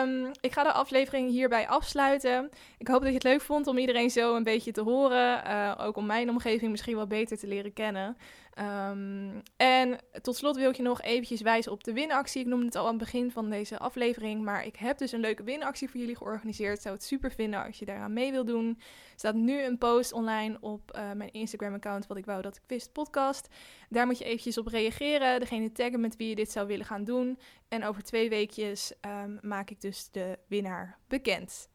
Um, 0.04 0.32
ik 0.42 0.54
ga 0.54 0.64
de 0.64 0.72
aflevering 0.72 1.30
hierbij 1.30 1.68
afsluiten. 1.68 2.50
Ik 2.78 2.88
hoop 2.88 3.00
dat 3.00 3.08
je 3.08 3.14
het 3.14 3.24
leuk 3.24 3.42
vond 3.42 3.68
om 3.68 3.78
iedereen 3.78 4.10
zo 4.10 4.36
een 4.36 4.44
beetje 4.44 4.72
te 4.72 4.82
horen. 4.82 5.44
Uh, 5.48 5.76
ook 5.78 5.98
om 5.98 6.06
mijn 6.06 6.30
omgeving 6.30 6.72
misschien 6.72 6.96
wat 6.96 7.08
beter 7.08 7.38
te 7.38 7.48
leren 7.48 7.74
kennen. 7.74 8.18
Um, 8.62 9.42
en 9.58 9.98
tot 10.22 10.36
slot 10.36 10.56
wil 10.56 10.70
ik 10.70 10.76
je 10.76 10.84
nog 10.84 11.02
eventjes 11.02 11.42
wijzen 11.42 11.72
op 11.72 11.84
de 11.84 11.94
winactie. 11.94 12.42
Ik 12.42 12.48
noemde 12.48 12.66
het 12.66 12.76
al 12.76 12.84
aan 12.84 12.90
het 12.90 12.98
begin 12.98 13.32
van 13.32 13.50
deze 13.50 13.78
aflevering, 13.78 14.44
maar 14.44 14.66
ik 14.66 14.76
heb 14.76 14.98
dus 14.98 15.12
een 15.12 15.20
leuke 15.20 15.44
winactie 15.44 15.90
voor 15.90 16.00
jullie 16.00 16.16
georganiseerd. 16.16 16.76
Ik 16.76 16.82
zou 16.82 16.96
het 16.96 17.04
super 17.04 17.32
vinden 17.32 17.66
als 17.66 17.80
je 17.80 17.86
daaraan 17.86 18.14
mee 18.14 18.32
wil 18.32 18.46
doen. 18.46 18.68
Er 18.78 19.16
staat 19.16 19.36
nu 19.36 19.64
een 19.64 19.78
post 19.78 20.14
online 20.14 20.58
op 20.62 20.96
uh, 20.96 21.12
mijn 21.12 21.32
Instagram-account, 21.32 22.08
wat 22.08 22.18
ik 22.18 22.26
wou 22.26 22.42
dat 22.42 22.56
ik 22.56 22.62
wist, 22.68 22.92
podcast. 22.92 23.48
Daar 23.90 24.06
moet 24.06 24.18
je 24.18 24.24
eventjes 24.24 24.58
op 24.58 24.68
reageren, 24.68 25.40
degene 25.40 25.72
taggen 25.72 26.00
met 26.00 26.16
wie 26.16 26.30
je 26.30 26.36
dit 26.36 26.52
zou 26.52 26.68
willen 26.68 26.86
gaan 26.86 27.04
doen. 27.04 27.40
En 27.68 27.86
over 27.86 28.04
twee 28.04 28.30
weekjes 28.30 28.94
um, 29.02 29.40
maak 29.42 29.70
ik 29.70 29.82
dus 29.82 30.10
de 30.12 30.40
winnaar 30.48 30.98
bekend. 31.08 31.70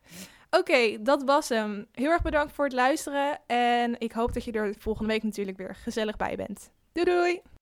Oké, 0.51 1.03
dat 1.03 1.23
was 1.23 1.49
hem. 1.49 1.87
Heel 1.93 2.11
erg 2.11 2.23
bedankt 2.23 2.53
voor 2.53 2.65
het 2.65 2.75
luisteren. 2.75 3.41
En 3.47 4.01
ik 4.01 4.13
hoop 4.13 4.33
dat 4.33 4.45
je 4.45 4.53
er 4.53 4.75
volgende 4.79 5.13
week 5.13 5.23
natuurlijk 5.23 5.57
weer 5.57 5.75
gezellig 5.75 6.17
bij 6.17 6.37
bent. 6.37 6.73
Doei 6.95 7.05
doei! 7.07 7.54